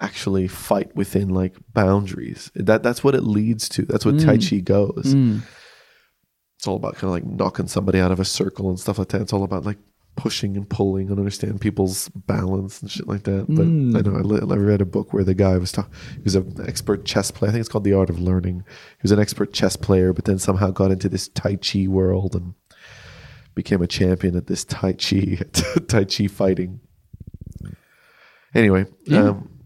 actually 0.00 0.46
fight 0.48 0.94
within 0.96 1.28
like 1.28 1.56
boundaries. 1.74 2.50
That 2.54 2.82
that's 2.82 3.02
what 3.04 3.14
it 3.14 3.22
leads 3.24 3.68
to. 3.70 3.82
That's 3.84 4.06
what 4.06 4.18
Tai 4.20 4.36
Hmm. 4.36 4.40
Chi 4.48 4.56
goes. 4.60 5.14
It's 6.58 6.66
all 6.66 6.76
about 6.76 6.94
kind 6.94 7.04
of 7.04 7.10
like 7.10 7.24
knocking 7.24 7.68
somebody 7.68 8.00
out 8.00 8.10
of 8.10 8.18
a 8.18 8.24
circle 8.24 8.68
and 8.68 8.78
stuff 8.80 8.98
like 8.98 9.08
that. 9.08 9.20
It's 9.22 9.32
all 9.32 9.44
about 9.44 9.64
like 9.64 9.78
pushing 10.16 10.56
and 10.56 10.68
pulling 10.68 11.08
and 11.08 11.18
understand 11.20 11.60
people's 11.60 12.08
balance 12.08 12.82
and 12.82 12.90
shit 12.90 13.06
like 13.06 13.22
that. 13.22 13.46
But 13.48 13.62
I 13.62 14.02
know 14.02 14.16
I, 14.50 14.54
I 14.54 14.56
read 14.56 14.80
a 14.80 14.84
book 14.84 15.12
where 15.12 15.22
the 15.22 15.34
guy 15.34 15.56
was 15.56 15.70
talking. 15.70 15.92
He 16.14 16.22
was 16.22 16.34
an 16.34 16.56
expert 16.66 17.04
chess 17.04 17.30
player. 17.30 17.50
I 17.50 17.52
think 17.52 17.60
it's 17.60 17.68
called 17.68 17.84
The 17.84 17.92
Art 17.92 18.10
of 18.10 18.18
Learning. 18.18 18.64
He 18.66 19.02
was 19.02 19.12
an 19.12 19.20
expert 19.20 19.52
chess 19.52 19.76
player, 19.76 20.12
but 20.12 20.24
then 20.24 20.40
somehow 20.40 20.72
got 20.72 20.90
into 20.90 21.08
this 21.08 21.28
Tai 21.28 21.56
Chi 21.56 21.86
world 21.86 22.34
and 22.34 22.54
became 23.54 23.80
a 23.80 23.86
champion 23.86 24.34
at 24.34 24.48
this 24.48 24.64
Tai 24.64 24.94
Chi 24.94 25.36
Tai 25.86 26.04
Chi 26.04 26.26
fighting. 26.26 26.80
Anyway, 28.52 28.86
um, 29.28 29.60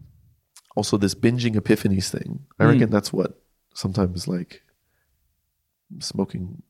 also 0.75 0.97
this 0.97 1.15
binging 1.15 1.55
epiphanies 1.55 2.11
thing. 2.11 2.45
I 2.59 2.65
reckon 2.65 2.91
that's 2.91 3.11
what 3.11 3.41
sometimes 3.73 4.27
like 4.27 4.61
smoking 5.99 6.61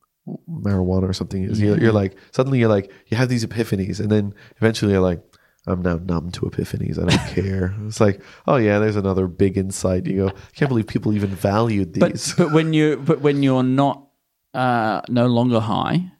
marijuana 0.49 1.03
or 1.09 1.13
something 1.13 1.43
is. 1.43 1.59
You're, 1.59 1.79
you're 1.79 1.91
like 1.91 2.15
suddenly 2.31 2.59
you're 2.59 2.69
like 2.69 2.91
you 3.07 3.17
have 3.17 3.29
these 3.29 3.45
epiphanies, 3.45 3.99
and 3.99 4.09
then 4.09 4.33
eventually 4.57 4.91
you're 4.93 5.01
like, 5.01 5.21
I'm 5.67 5.81
now 5.81 5.97
numb 5.97 6.31
to 6.31 6.41
epiphanies. 6.41 6.97
I 7.01 7.05
don't 7.09 7.27
care. 7.29 7.75
It's 7.87 7.99
like, 7.99 8.21
oh 8.47 8.57
yeah, 8.57 8.79
there's 8.79 8.95
another 8.95 9.27
big 9.27 9.57
insight. 9.57 10.05
You 10.05 10.17
go, 10.17 10.27
I 10.29 10.33
can't 10.55 10.69
believe 10.69 10.87
people 10.87 11.13
even 11.13 11.29
valued 11.29 11.93
these. 11.93 12.33
but 12.35 12.51
when 12.51 12.73
you 12.73 12.97
but 12.97 13.21
when 13.21 13.43
you're 13.43 13.63
not 13.63 14.07
uh, 14.53 15.01
no 15.09 15.27
longer 15.27 15.59
high, 15.59 16.11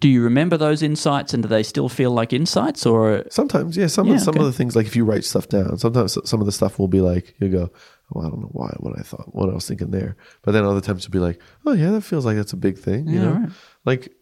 Do 0.00 0.08
you 0.08 0.22
remember 0.22 0.56
those 0.58 0.82
insights, 0.82 1.32
and 1.34 1.42
do 1.42 1.48
they 1.48 1.62
still 1.62 1.88
feel 1.88 2.10
like 2.10 2.32
insights, 2.36 2.84
or 2.84 3.24
Sometimes, 3.30 3.76
yeah. 3.76 3.86
Some 3.88 4.08
Yeah, 4.08 4.14
of 4.16 4.20
some 4.20 4.34
okay. 4.34 4.40
of 4.40 4.46
the 4.46 4.52
things, 4.52 4.76
like 4.76 4.86
if 4.86 4.94
you 4.96 5.04
write 5.06 5.24
stuff 5.24 5.48
down, 5.48 5.78
sometimes 5.78 6.18
some 6.28 6.40
of 6.40 6.46
the 6.46 6.52
stuff 6.52 6.78
will 6.78 6.88
be 6.88 7.00
like 7.00 7.34
you 7.40 7.48
go, 7.48 7.70
"Oh, 8.14 8.20
I 8.20 8.28
don't 8.30 8.40
know 8.40 8.50
why, 8.52 8.74
what 8.78 8.98
I 8.98 9.02
thought, 9.02 9.34
what 9.34 9.48
I 9.50 9.54
was 9.54 9.66
thinking 9.68 9.90
there." 9.90 10.16
But 10.42 10.52
then 10.52 10.64
other 10.64 10.80
times 10.80 11.04
you'll 11.04 11.12
be 11.12 11.18
like, 11.18 11.40
"Oh 11.66 11.72
yeah, 11.72 11.90
that 11.90 12.02
feels 12.02 12.24
like 12.24 12.36
that's 12.36 12.52
a 12.52 12.56
big 12.56 12.78
thing," 12.78 13.06
you 13.08 13.14
Yeah, 13.14 13.20
know, 13.22 13.32
right. 13.40 13.50
like, 13.84 14.12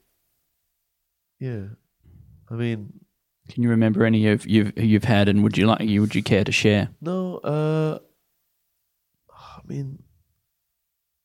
yeah. 1.39 1.65
I 2.51 2.55
mean, 2.55 2.93
can 3.49 3.63
you 3.63 3.71
remember 3.71 4.05
any 4.05 4.27
of 4.29 4.47
you've 4.47 4.73
you've 4.79 5.05
had, 5.05 5.29
and 5.29 5.43
would 5.43 5.57
you 5.59 5.67
like 5.67 5.81
you 5.89 6.01
would 6.01 6.15
you 6.15 6.23
care 6.23 6.45
to 6.45 6.53
share? 6.53 6.89
no. 7.01 7.39
uh 7.39 7.99
I 9.35 9.61
mean, 9.67 10.03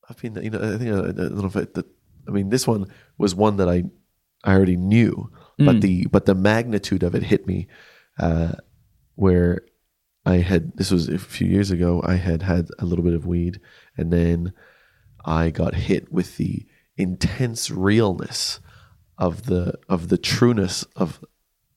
I've 0.09 0.17
been, 0.21 0.35
you 0.41 0.49
know, 0.51 0.59
I 0.73 0.77
think 0.77 0.91
I, 0.91 1.09
I 1.09 1.11
don't 1.11 1.37
know 1.37 1.45
if 1.47 1.55
it, 1.55 1.73
the, 1.73 1.85
I 2.27 2.31
mean, 2.31 2.49
this 2.49 2.67
one 2.67 2.85
was 3.17 3.33
one 3.35 3.57
that 3.57 3.67
I 3.67 3.83
I 4.43 4.53
already 4.53 4.77
knew, 4.77 5.31
but 5.57 5.81
the 5.81 6.05
but 6.11 6.25
the 6.25 6.35
magnitude 6.35 7.03
of 7.03 7.15
it 7.15 7.23
hit 7.23 7.47
me, 7.47 7.67
uh, 8.19 8.53
where 9.15 9.61
I 10.27 10.37
had 10.37 10.75
this 10.77 10.91
was 10.91 11.07
a 11.09 11.17
few 11.17 11.47
years 11.47 11.71
ago. 11.71 12.01
I 12.05 12.15
had 12.15 12.41
had 12.43 12.67
a 12.79 12.85
little 12.85 13.03
bit 13.05 13.13
of 13.13 13.25
weed, 13.25 13.59
and 13.97 14.11
then 14.11 14.53
I 15.25 15.49
got 15.49 15.73
hit 15.75 16.11
with 16.11 16.37
the 16.37 16.65
intense 16.97 17.69
realness 17.71 18.59
of 19.17 19.43
the 19.45 19.75
of 19.87 20.09
the 20.09 20.17
trueness 20.17 20.83
of 20.95 21.23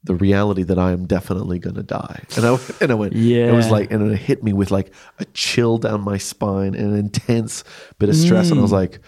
the 0.02 0.14
reality 0.14 0.62
that 0.62 0.78
I 0.78 0.92
am 0.92 1.06
definitely 1.06 1.58
going 1.58 1.76
to 1.76 1.82
die. 1.82 2.22
And 2.36 2.44
I 2.46 2.58
and 2.80 2.90
I 2.90 2.94
went, 2.94 3.12
yeah. 3.14 3.48
it 3.50 3.52
was 3.54 3.70
like, 3.70 3.90
and 3.92 4.10
it 4.10 4.16
hit 4.16 4.42
me 4.42 4.52
with 4.52 4.70
like 4.70 4.92
a 5.18 5.24
chill 5.26 5.78
down 5.78 6.00
my 6.02 6.18
spine 6.18 6.74
and 6.74 6.92
an 6.92 6.98
intense 6.98 7.64
bit 7.98 8.08
of 8.08 8.16
stress. 8.16 8.50
And 8.50 8.58
I 8.58 8.60
Mm. 8.60 8.62
was 8.62 8.72
like, 8.72 9.00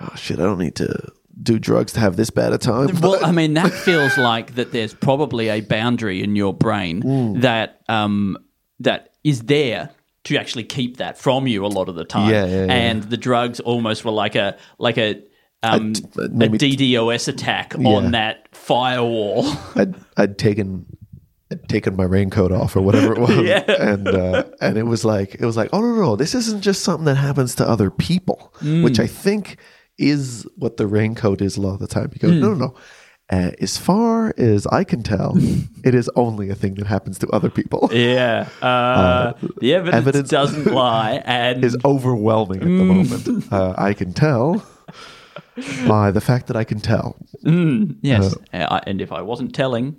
oh 0.00 0.12
shit, 0.16 0.38
I 0.40 0.42
don't 0.44 0.58
need 0.58 0.76
to 0.76 1.12
do 1.42 1.58
drugs 1.58 1.92
to 1.92 2.00
have 2.00 2.16
this 2.16 2.30
bad 2.30 2.52
a 2.52 2.58
time. 2.58 2.88
Well, 3.00 3.18
I 3.24 3.32
mean, 3.32 3.54
that 3.54 3.70
feels 3.72 4.16
like 4.16 4.54
that. 4.54 4.72
There's 4.72 4.94
probably 4.94 5.48
a 5.48 5.60
boundary 5.60 6.22
in 6.22 6.36
your 6.36 6.54
brain 6.54 7.02
Mm. 7.02 7.40
that 7.42 7.80
um, 7.88 8.36
that 8.84 9.12
is 9.24 9.42
there 9.42 9.90
to 10.24 10.36
actually 10.38 10.64
keep 10.64 10.96
that 10.96 11.18
from 11.18 11.46
you 11.46 11.66
a 11.66 11.68
lot 11.68 11.88
of 11.88 11.96
the 11.96 12.04
time. 12.04 12.30
Yeah, 12.30 12.46
yeah, 12.46 12.64
yeah. 12.66 12.72
And 12.72 13.02
the 13.04 13.16
drugs 13.18 13.60
almost 13.60 14.04
were 14.04 14.10
like 14.10 14.34
a 14.34 14.56
like 14.78 14.96
a 14.98 15.22
um, 15.62 15.90
a 16.16 16.48
DDoS 16.48 17.28
attack 17.28 17.74
Yeah. 17.78 17.88
on 17.88 18.10
that 18.12 18.48
firewall. 18.54 19.44
I'd, 19.74 19.94
I'd 20.16 20.38
taken 20.38 20.86
I'd 21.50 21.68
taken 21.68 21.94
my 21.96 22.04
raincoat 22.04 22.52
off 22.52 22.74
or 22.76 22.80
whatever 22.80 23.12
it 23.12 23.18
was, 23.28 23.36
Yeah. 23.46 23.64
and 23.68 24.08
uh, 24.08 24.44
and 24.60 24.76
it 24.78 24.84
was 24.84 25.04
like 25.04 25.34
it 25.34 25.44
was 25.44 25.56
like 25.56 25.70
oh 25.72 25.80
no 25.80 25.94
no 25.94 26.16
this 26.16 26.34
isn't 26.34 26.62
just 26.62 26.82
something 26.82 27.04
that 27.06 27.16
happens 27.16 27.54
to 27.56 27.68
other 27.68 27.90
people, 27.90 28.54
Mm. 28.60 28.82
which 28.84 28.98
I 29.00 29.06
think 29.06 29.58
is 29.98 30.46
what 30.56 30.76
the 30.76 30.86
raincoat 30.86 31.40
is 31.40 31.56
a 31.56 31.60
lot 31.60 31.74
of 31.74 31.80
the 31.80 31.86
time. 31.86 32.08
Because 32.12 32.32
no 32.32 32.54
no 32.54 32.66
no. 32.66 32.74
Uh, 33.30 33.52
as 33.60 33.78
far 33.78 34.34
as 34.36 34.66
I 34.66 34.84
can 34.84 35.02
tell, 35.02 35.34
it 35.84 35.94
is 35.94 36.10
only 36.14 36.50
a 36.50 36.54
thing 36.54 36.74
that 36.74 36.86
happens 36.86 37.18
to 37.20 37.28
other 37.30 37.48
people. 37.50 37.88
yeah, 37.92 38.48
uh, 38.60 39.32
the 39.60 39.74
evidence, 39.74 39.96
evidence- 40.06 40.28
doesn't 40.30 40.66
lie, 40.74 41.22
and 41.24 41.64
is 41.64 41.76
overwhelming 41.84 42.58
at 42.58 42.64
the 42.64 42.84
Mm. 42.84 42.86
moment. 42.86 43.52
Uh, 43.52 43.74
I 43.78 43.94
can 43.94 44.12
tell 44.12 44.62
by 45.88 46.10
the 46.10 46.20
fact 46.20 46.48
that 46.48 46.56
I 46.56 46.64
can 46.64 46.80
tell, 46.80 47.16
yes, 48.02 48.34
Uh, 48.52 48.80
and 48.86 49.00
if 49.00 49.10
I 49.10 49.22
wasn't 49.22 49.54
telling, 49.54 49.96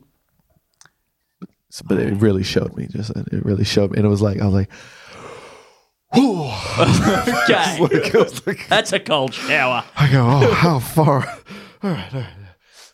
but 1.88 1.97
it 1.97 2.13
really 2.21 2.43
showed 2.43 2.77
me. 2.77 2.88
Just 2.91 3.09
it 3.09 3.43
really 3.45 3.65
showed 3.65 3.91
me, 3.91 3.97
and 3.97 4.05
it 4.05 4.09
was 4.09 4.21
like 4.21 4.39
I 4.39 4.45
was 4.45 4.53
like, 4.53 4.69
okay, 6.15 7.79
like, 7.81 7.91
it 7.91 8.13
was 8.13 8.45
like 8.47 8.67
that's 8.69 8.93
a 8.93 8.99
cold 8.99 9.33
shower. 9.33 9.83
I 9.97 10.11
go, 10.11 10.21
oh, 10.25 10.53
how 10.53 10.79
far? 10.79 11.25
All 11.83 11.89
right, 11.91 12.13
all 12.13 12.21
right. 12.21 12.29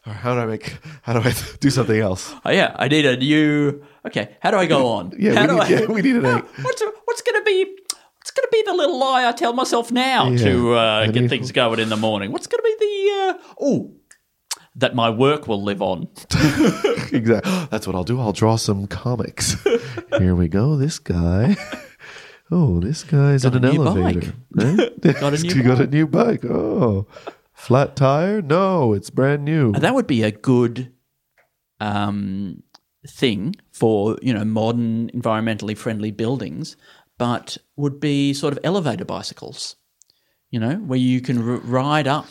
Right, 0.05 0.15
how 0.15 0.33
do 0.33 0.39
I 0.41 0.45
make? 0.47 0.77
How 1.03 1.13
do 1.13 1.19
I 1.27 1.33
do 1.59 1.69
something 1.69 1.99
else? 1.99 2.33
Oh, 2.43 2.51
yeah, 2.51 2.75
I 2.77 2.87
need 2.87 3.05
a 3.05 3.15
new. 3.17 3.83
Okay, 4.07 4.35
how 4.41 4.51
do 4.51 4.57
I 4.57 4.65
go 4.65 4.87
on? 4.87 5.13
Yeah, 5.19 5.33
how 5.35 5.47
we 5.47 5.53
need, 5.53 5.61
I, 5.61 5.67
yeah, 5.69 5.85
we 5.85 6.01
need 6.01 6.15
an. 6.15 6.23
What's 6.63 6.83
what's 7.05 7.21
going 7.21 7.39
to 7.39 7.43
be? 7.45 7.65
What's 8.17 8.31
going 8.31 8.43
to 8.45 8.49
be 8.51 8.63
the 8.65 8.73
little 8.73 8.99
lie 8.99 9.27
I 9.27 9.31
tell 9.31 9.53
myself 9.53 9.91
now 9.91 10.29
Yeah, 10.29 10.37
to 10.45 10.73
uh, 10.73 11.05
get 11.07 11.21
need- 11.21 11.29
things 11.29 11.51
going 11.51 11.79
in 11.79 11.89
the 11.89 11.97
morning? 11.97 12.31
What's 12.31 12.47
going 12.47 12.61
to 12.63 12.77
be 12.79 12.85
the? 12.85 13.11
Uh, 13.11 13.53
oh, 13.61 13.93
that 14.75 14.95
my 14.95 15.09
work 15.09 15.47
will 15.47 15.61
live 15.61 15.81
on. 15.81 16.07
Exactly. 17.11 17.29
That's 17.71 17.85
what 17.87 17.95
I'll 17.95 18.03
do. 18.03 18.19
I'll 18.19 18.31
draw 18.33 18.55
some 18.55 18.87
comics. 18.87 19.55
Here 20.17 20.33
we 20.35 20.47
go. 20.47 20.77
This 20.77 20.97
guy. 20.99 21.55
Oh, 22.49 22.79
this 22.79 23.03
guy's 23.03 23.43
Got 23.43 23.55
in 23.55 23.65
an 23.65 23.75
elevator. 23.75 24.33
Eh? 24.59 24.89
Got 25.19 25.33
a 25.33 25.37
new 25.41 25.53
you 25.53 25.63
got 25.63 25.79
a 25.81 25.87
new 25.87 26.05
bike. 26.07 26.43
Oh, 26.45 27.07
flat 27.61 27.95
tire? 27.95 28.41
No, 28.41 28.93
it's 28.93 29.09
brand 29.09 29.45
new. 29.45 29.71
That 29.73 29.93
would 29.93 30.07
be 30.07 30.23
a 30.23 30.31
good 30.31 30.91
um, 31.79 32.63
thing 33.07 33.55
for 33.71 34.17
you 34.21 34.33
know 34.33 34.43
modern, 34.43 35.09
environmentally 35.11 35.77
friendly 35.77 36.11
buildings, 36.11 36.75
but 37.17 37.57
would 37.75 37.99
be 37.99 38.33
sort 38.33 38.53
of 38.53 38.59
elevator 38.63 39.05
bicycles. 39.05 39.75
You 40.49 40.59
know, 40.59 40.75
where 40.75 40.99
you 40.99 41.21
can 41.21 41.37
r- 41.37 41.57
ride 41.57 42.07
up. 42.07 42.27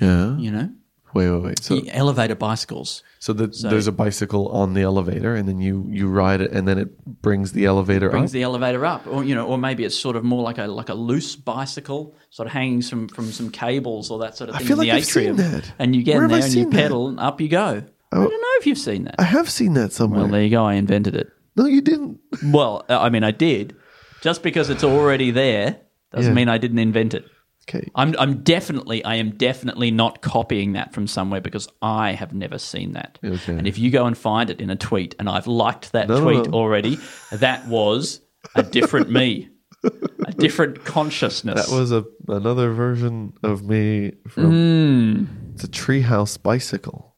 Yeah. 0.00 0.36
You 0.38 0.50
know, 0.50 0.70
Wait, 1.14 1.28
wait, 1.30 1.42
wait. 1.42 1.62
So, 1.62 1.80
elevator 1.88 2.34
bicycles. 2.34 3.02
so, 3.18 3.32
the, 3.32 3.46
there's 3.68 3.86
a 3.86 3.92
bicycle 3.92 4.48
on 4.48 4.74
the 4.74 4.82
elevator, 4.82 5.34
and 5.34 5.48
then 5.48 5.60
you 5.60 5.86
you 5.88 6.08
ride 6.08 6.40
it, 6.40 6.52
and 6.52 6.68
then 6.68 6.78
it 6.78 7.04
brings 7.22 7.52
the 7.52 7.64
elevator 7.64 8.10
brings 8.10 8.30
up. 8.30 8.32
the 8.32 8.42
elevator 8.42 8.84
up, 8.86 9.06
or 9.06 9.24
you 9.24 9.34
know, 9.34 9.46
or 9.46 9.58
maybe 9.58 9.84
it's 9.84 9.98
sort 9.98 10.16
of 10.16 10.24
more 10.24 10.42
like 10.42 10.58
a 10.58 10.66
like 10.66 10.88
a 10.88 10.94
loose 10.94 11.36
bicycle, 11.36 12.14
sort 12.30 12.46
of 12.46 12.52
hanging 12.52 12.82
from 12.82 13.08
from 13.08 13.32
some 13.32 13.50
cables 13.50 14.10
or 14.10 14.18
that 14.20 14.36
sort 14.36 14.50
of 14.50 14.56
thing 14.56 14.64
I 14.64 14.68
feel 14.68 14.80
in 14.80 14.86
the 14.86 14.92
like 14.92 14.98
I've 14.98 15.04
seen 15.06 15.22
atrium. 15.34 15.36
that. 15.36 15.72
And 15.78 15.96
you 15.96 16.02
get 16.02 16.14
Where 16.16 16.24
in 16.24 16.30
there 16.30 16.42
and 16.42 16.46
you 16.54 16.62
seen 16.62 16.70
that? 16.70 16.76
pedal, 16.82 17.08
and 17.08 17.20
up 17.20 17.40
you 17.40 17.48
go. 17.48 17.82
I 18.12 18.16
oh. 18.16 18.22
don't 18.28 18.30
know 18.30 18.48
if 18.58 18.66
you've 18.66 18.78
seen 18.78 19.04
that. 19.04 19.16
I 19.18 19.24
have 19.24 19.48
seen 19.48 19.74
that 19.74 19.92
somewhere. 19.92 20.22
Well, 20.22 20.30
there 20.30 20.42
you 20.42 20.50
go. 20.50 20.64
I 20.64 20.74
invented 20.74 21.14
it. 21.14 21.28
no, 21.56 21.66
you 21.66 21.80
didn't. 21.80 22.18
Well, 22.44 22.84
I 22.88 23.08
mean, 23.08 23.22
I 23.24 23.30
did. 23.30 23.76
Just 24.20 24.42
because 24.42 24.68
it's 24.68 24.84
already 24.84 25.30
there 25.30 25.78
doesn't 26.12 26.32
Yeah. 26.32 26.34
mean 26.34 26.48
I 26.48 26.58
didn't 26.58 26.78
invent 26.80 27.14
it. 27.14 27.24
Okay. 27.70 27.88
I'm, 27.94 28.14
I'm 28.18 28.42
definitely, 28.42 29.04
I 29.04 29.14
am 29.16 29.30
definitely 29.36 29.90
not 29.92 30.22
copying 30.22 30.72
that 30.72 30.92
from 30.92 31.06
somewhere 31.06 31.40
because 31.40 31.68
I 31.80 32.12
have 32.12 32.34
never 32.34 32.58
seen 32.58 32.92
that. 32.92 33.18
Okay. 33.24 33.54
And 33.54 33.66
if 33.66 33.78
you 33.78 33.90
go 33.90 34.06
and 34.06 34.18
find 34.18 34.50
it 34.50 34.60
in 34.60 34.70
a 34.70 34.76
tweet, 34.76 35.14
and 35.18 35.28
I've 35.28 35.46
liked 35.46 35.92
that 35.92 36.08
no, 36.08 36.20
tweet 36.20 36.46
no. 36.50 36.58
already, 36.58 36.98
that 37.30 37.66
was 37.68 38.20
a 38.56 38.62
different 38.64 39.10
me, 39.10 39.50
a 39.84 40.32
different 40.32 40.84
consciousness. 40.84 41.66
That 41.70 41.74
was 41.74 41.92
a 41.92 42.04
another 42.28 42.72
version 42.72 43.34
of 43.42 43.62
me 43.64 44.12
from 44.28 44.52
Mm. 44.52 45.54
it's 45.54 45.64
a 45.64 45.68
treehouse 45.68 46.42
bicycle. 46.42 47.16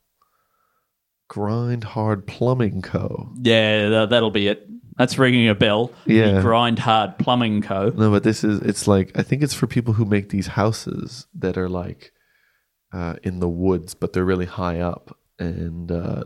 Grind 1.28 1.84
Hard 1.84 2.26
Plumbing 2.26 2.82
Co. 2.82 3.32
yeah, 3.40 4.04
that'll 4.06 4.30
be 4.30 4.48
it. 4.48 4.68
That's 4.98 5.18
ringing 5.18 5.48
a 5.48 5.54
bell. 5.54 5.90
The 6.06 6.14
Yeah. 6.14 6.40
Grind 6.42 6.78
Hard 6.78 7.18
Plumbing 7.18 7.62
Co. 7.62 7.90
No, 7.90 8.10
but 8.10 8.22
this 8.22 8.44
is 8.44 8.60
it's 8.60 8.86
like 8.86 9.10
I 9.18 9.22
think 9.22 9.42
it's 9.42 9.54
for 9.54 9.66
people 9.66 9.94
who 9.94 10.04
make 10.04 10.28
these 10.28 10.48
houses 10.48 11.26
that 11.34 11.56
are 11.56 11.68
like 11.68 12.12
uh, 12.92 13.16
in 13.22 13.40
the 13.40 13.48
woods, 13.48 13.94
but 13.94 14.12
they're 14.12 14.24
really 14.24 14.46
high 14.46 14.80
up. 14.80 15.16
And 15.38 15.90
uh, 15.90 16.24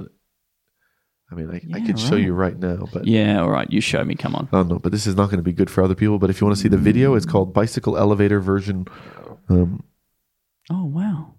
I 1.30 1.34
mean, 1.34 1.50
I, 1.50 1.54
I 1.74 1.78
Yeah, 1.78 1.86
could 1.86 1.98
show 1.98 2.16
you 2.16 2.32
right 2.34 2.58
now, 2.58 2.86
but 2.92 3.06
Yeah, 3.06 3.40
all 3.40 3.50
right. 3.50 3.70
You 3.70 3.80
show 3.80 4.04
me. 4.04 4.14
Come 4.16 4.34
on. 4.34 4.48
oh 4.52 4.62
no, 4.62 4.78
but 4.78 4.92
this 4.92 5.06
is 5.06 5.14
not 5.16 5.26
going 5.26 5.38
to 5.38 5.42
be 5.44 5.52
good 5.52 5.70
for 5.70 5.82
other 5.84 5.94
people. 5.94 6.18
But 6.18 6.30
if 6.30 6.40
you 6.40 6.46
want 6.46 6.56
to 6.56 6.62
see 6.62 6.68
the 6.68 6.76
video, 6.76 7.14
it's 7.14 7.26
called 7.26 7.52
Bicycle 7.54 7.96
Elevator 7.96 8.40
version 8.40 8.86
um, 9.48 9.84
Oh, 10.70 10.84
wow. 10.84 11.34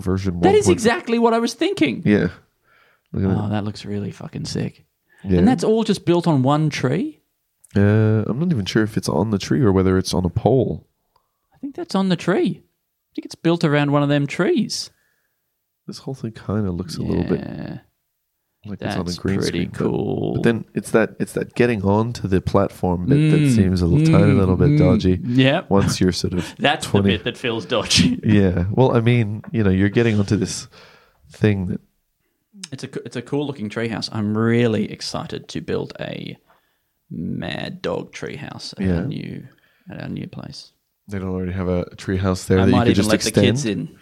version. 0.00 0.40
That 0.40 0.56
is 0.56 0.66
1.0. 0.66 0.72
exactly 0.72 1.18
what 1.20 1.32
I 1.34 1.38
was 1.38 1.54
thinking. 1.54 2.02
Yeah. 2.04 2.28
Look 3.12 3.24
at 3.30 3.36
Oh, 3.44 3.48
that 3.50 3.62
looks 3.64 3.84
really 3.84 4.10
fucking 4.10 4.46
sick. 4.46 4.84
Yeah. 5.24 5.38
And 5.38 5.48
that's 5.48 5.64
all 5.64 5.84
just 5.84 6.04
built 6.04 6.26
on 6.26 6.42
one 6.42 6.68
tree? 6.70 7.20
uh, 7.76 8.24
I'm 8.26 8.38
not 8.38 8.50
even 8.52 8.64
sure 8.66 8.82
if 8.82 8.96
it's 8.96 9.08
on 9.08 9.30
the 9.30 9.38
tree 9.38 9.60
or 9.62 9.72
whether 9.72 9.96
it's 9.96 10.12
on 10.12 10.24
a 10.24 10.28
pole. 10.30 10.86
I 11.54 11.58
think 11.58 11.74
that's 11.74 11.94
on 11.94 12.08
the 12.10 12.16
tree. 12.16 12.60
I 12.62 13.10
think 13.14 13.24
it's 13.26 13.34
built 13.34 13.64
around 13.64 13.92
one 13.92 14.02
of 14.02 14.08
them 14.08 14.26
trees. 14.26 14.90
This 15.86 15.98
whole 15.98 16.14
thing 16.14 16.32
kind 16.32 16.66
of 16.66 16.74
looks 16.74 16.96
a 16.96 17.02
little 17.02 17.24
bit 17.24 17.40
like 18.64 18.80
it's 18.80 18.94
on 18.96 19.08
a 19.08 19.12
green 19.14 19.38
pretty 19.40 19.46
screen. 19.48 19.68
but- 19.70 19.78
cool. 19.78 20.34
But 20.34 20.42
then 20.44 20.64
it's 20.74 20.90
that 20.92 21.16
it's 21.18 21.32
that 21.32 21.54
getting 21.54 21.82
onto 21.82 22.28
the 22.28 22.40
platform 22.40 23.06
bit 23.06 23.30
that 23.30 23.40
Mm, 23.40 23.54
seems 23.56 23.82
a 23.82 23.86
little 23.86 24.06
tiny 24.06 24.32
little 24.32 24.56
bit 24.56 24.78
dodgy. 24.78 25.18
yeah, 25.24 25.62
Once 25.68 26.00
you're 26.00 26.12
sort 26.12 26.34
of 26.34 26.54
that's 26.58 26.86
20 26.86 27.02
the 27.10 27.16
bit 27.16 27.24
that 27.24 27.36
feels 27.36 27.64
dodgy. 27.66 28.20
yeah. 28.24 28.66
Well, 28.70 28.94
I 28.96 29.00
mean, 29.00 29.42
you 29.50 29.64
know, 29.64 29.70
you're 29.70 29.88
getting 29.88 30.18
onto 30.18 30.36
this 30.36 30.68
thing 31.30 31.66
that 31.66 31.80
It's 32.72 32.84
a 32.84 32.88
it's 33.04 33.16
a 33.16 33.22
cool 33.22 33.46
looking 33.46 33.68
treehouse. 33.68 34.08
I'm 34.12 34.36
really 34.36 34.90
excited 34.90 35.48
to 35.48 35.60
build 35.60 35.92
a 36.00 36.36
mad 37.10 37.82
dog 37.82 38.12
treehouse 38.12 38.72
at 38.74 38.80
Yeah. 38.86 38.96
our 39.00 39.04
new 39.06 39.46
at 39.90 40.02
our 40.02 40.08
new 40.08 40.26
place. 40.26 40.72
they 41.08 41.18
don't 41.18 41.28
already 41.28 41.52
have 41.52 41.68
a 41.68 41.94
tree 41.96 42.16
house 42.16 42.44
there 42.44 42.58
I 42.58 42.62
that 42.62 42.68
you 42.68 42.72
might 42.76 42.84
could 42.84 42.90
even 42.92 42.94
just 42.96 43.08
let 43.10 43.14
extend. 43.16 43.34
the 43.36 43.40
kids 43.42 43.64
in. 43.66 43.98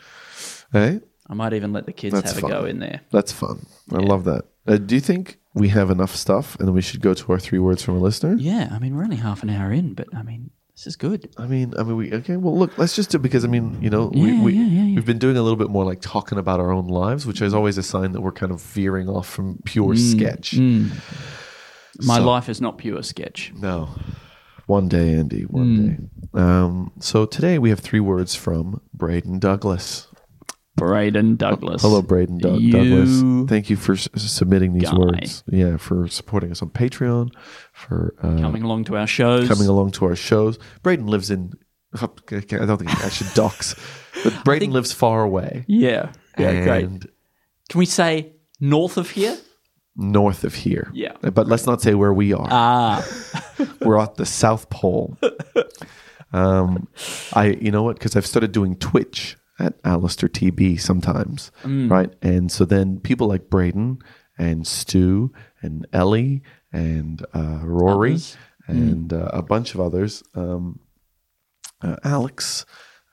Hey, 0.73 1.01
I 1.29 1.35
might 1.35 1.53
even 1.55 1.73
let 1.73 1.87
the 1.87 1.93
kids 1.93 2.15
That's 2.15 2.33
have 2.35 2.45
a 2.45 2.49
go 2.49 2.65
in 2.67 2.79
there. 2.79 3.01
that's 3.11 3.33
fun. 3.33 3.67
I 3.93 3.97
love 3.99 4.25
that. 4.25 4.45
Uh, 4.67 4.77
do 4.77 4.95
you 4.95 5.01
think 5.01 5.39
we 5.55 5.69
have 5.71 5.91
enough 5.91 6.15
stuff 6.15 6.57
and 6.59 6.69
then 6.69 6.75
we 6.75 6.83
should 6.83 7.01
go 7.01 7.15
to 7.15 7.33
our 7.33 7.39
three 7.41 7.59
words 7.59 7.83
from 7.83 7.97
a 7.97 7.99
listener? 7.99 8.37
Yeah, 8.39 8.69
I 8.71 8.79
mean 8.79 8.95
we're 8.95 9.03
only 9.05 9.17
half 9.17 9.43
an 9.43 9.51
hour 9.51 9.73
in, 9.73 9.95
but 9.95 10.07
I 10.15 10.23
mean 10.23 10.51
This 10.81 10.87
is 10.87 10.97
good. 10.97 11.29
I 11.37 11.47
mean, 11.47 11.75
I 11.79 11.83
mean, 11.83 11.95
we 11.97 12.11
okay. 12.15 12.39
Well, 12.39 12.59
look, 12.59 12.79
let's 12.79 12.97
just 12.97 13.11
do 13.11 13.19
because 13.19 13.45
I 13.45 13.49
mean, 13.49 13.77
you 13.83 13.91
know, 13.91 14.07
we, 14.15 14.33
Yeah, 14.33 14.43
we 14.43 14.53
yeah, 14.55 14.63
yeah, 14.63 14.85
yeah. 14.85 14.95
we've 14.95 15.05
been 15.05 15.19
doing 15.19 15.37
a 15.37 15.43
little 15.43 15.59
bit 15.59 15.69
more 15.69 15.85
like 15.85 16.01
talking 16.01 16.39
about 16.39 16.59
our 16.59 16.73
own 16.73 16.87
lives, 16.87 17.27
which 17.27 17.43
is 17.43 17.53
always 17.53 17.77
a 17.77 17.83
sign 17.83 18.13
that 18.13 18.23
we're 18.23 18.33
kind 18.33 18.51
of 18.51 18.63
veering 18.63 19.07
off 19.07 19.29
from 19.29 19.59
pure 19.67 19.93
Mm, 19.93 19.99
sketch. 19.99 20.55
My 22.07 22.17
So- 22.17 22.25
life 22.25 22.49
is 22.49 22.63
not 22.63 22.79
pure 22.79 23.03
sketch. 23.03 23.53
No, 23.61 23.91
one 24.65 24.89
day, 24.89 25.13
Andy, 25.13 25.43
one 25.43 25.77
Hmm. 25.77 25.87
day. 25.87 25.99
Um, 26.33 26.93
so 26.99 27.27
today 27.27 27.59
we 27.59 27.69
have 27.69 27.81
three 27.81 28.01
words 28.01 28.35
from 28.35 28.81
Braden 28.95 29.39
Douglas. 29.39 30.07
Braden 30.87 31.37
Douglas. 31.37 31.83
Hello, 31.83 32.03
Braden 32.03 32.39
Doug- 32.39 32.61
You 32.61 32.73
Douglas. 32.73 33.49
Thank 33.49 33.71
you 33.71 33.77
for 33.77 33.93
s- 33.93 34.09
submitting 34.17 34.73
these 34.75 34.91
guy. 34.91 34.97
words. 34.97 35.45
Yeah, 35.47 35.77
for 35.77 36.09
supporting 36.09 36.51
us 36.51 36.61
on 36.63 36.71
Patreon, 36.71 37.31
for 37.73 38.15
uh, 38.23 38.37
coming 38.41 38.63
along 38.63 38.85
to 38.85 38.97
our 38.97 39.07
shows. 39.07 39.49
coming 39.49 39.69
along 39.69 39.93
to 39.93 40.05
our 40.07 40.17
shows. 40.17 40.59
Braden 40.83 41.07
lives 41.07 41.31
in. 41.31 41.53
I 42.01 42.07
don't 42.31 42.79
think 42.79 43.05
I 43.05 43.09
should 43.09 43.33
dox, 43.35 43.75
but 44.25 44.45
Braden 44.45 44.71
lives 44.71 44.93
far 44.93 45.23
away. 45.23 45.65
Yeah. 45.69 46.13
Yeah, 46.39 46.65
great. 46.65 46.85
and 46.85 47.09
Can 47.69 47.79
we 47.79 47.87
say 47.87 48.33
north 48.61 48.97
of 48.97 49.11
here? 49.11 49.37
north 49.97 50.45
of 50.45 50.55
here. 50.55 50.91
Yeah. 50.95 51.15
But 51.21 51.47
let's 51.49 51.67
not 51.67 51.83
say 51.83 51.95
where 51.95 52.13
we 52.15 52.33
are. 52.33 52.47
Ah. 52.51 53.05
We're 53.81 53.99
at 53.99 54.15
the 54.15 54.25
South 54.27 54.71
Pole. 54.71 55.19
Um, 56.33 56.87
I, 57.33 57.47
you 57.61 57.73
know 57.73 57.83
what? 57.83 57.97
Because 57.99 58.15
I've 58.15 58.25
started 58.27 58.53
doing 58.53 58.77
Twitch 58.77 59.37
at 59.61 59.75
Alistair 59.85 60.29
TB 60.29 60.81
sometimes, 60.81 61.53
Mm. 61.63 61.91
right? 61.91 62.13
And 62.23 62.51
so 62.51 62.65
then 62.65 62.99
people 63.01 63.29
like 63.29 63.51
Braden 63.51 63.99
and 64.39 64.67
Stu 64.67 65.33
and 65.63 65.87
Ellie 65.93 66.43
and 66.73 67.25
uh, 67.35 67.61
Rory 67.63 68.13
Others. 68.13 68.37
and 68.67 69.13
uh, 69.13 69.29
a 69.33 69.43
bunch 69.43 69.75
of 69.75 69.81
others, 69.81 70.23
um, 70.35 70.81
uh, 71.83 71.97
Alex, 72.05 72.65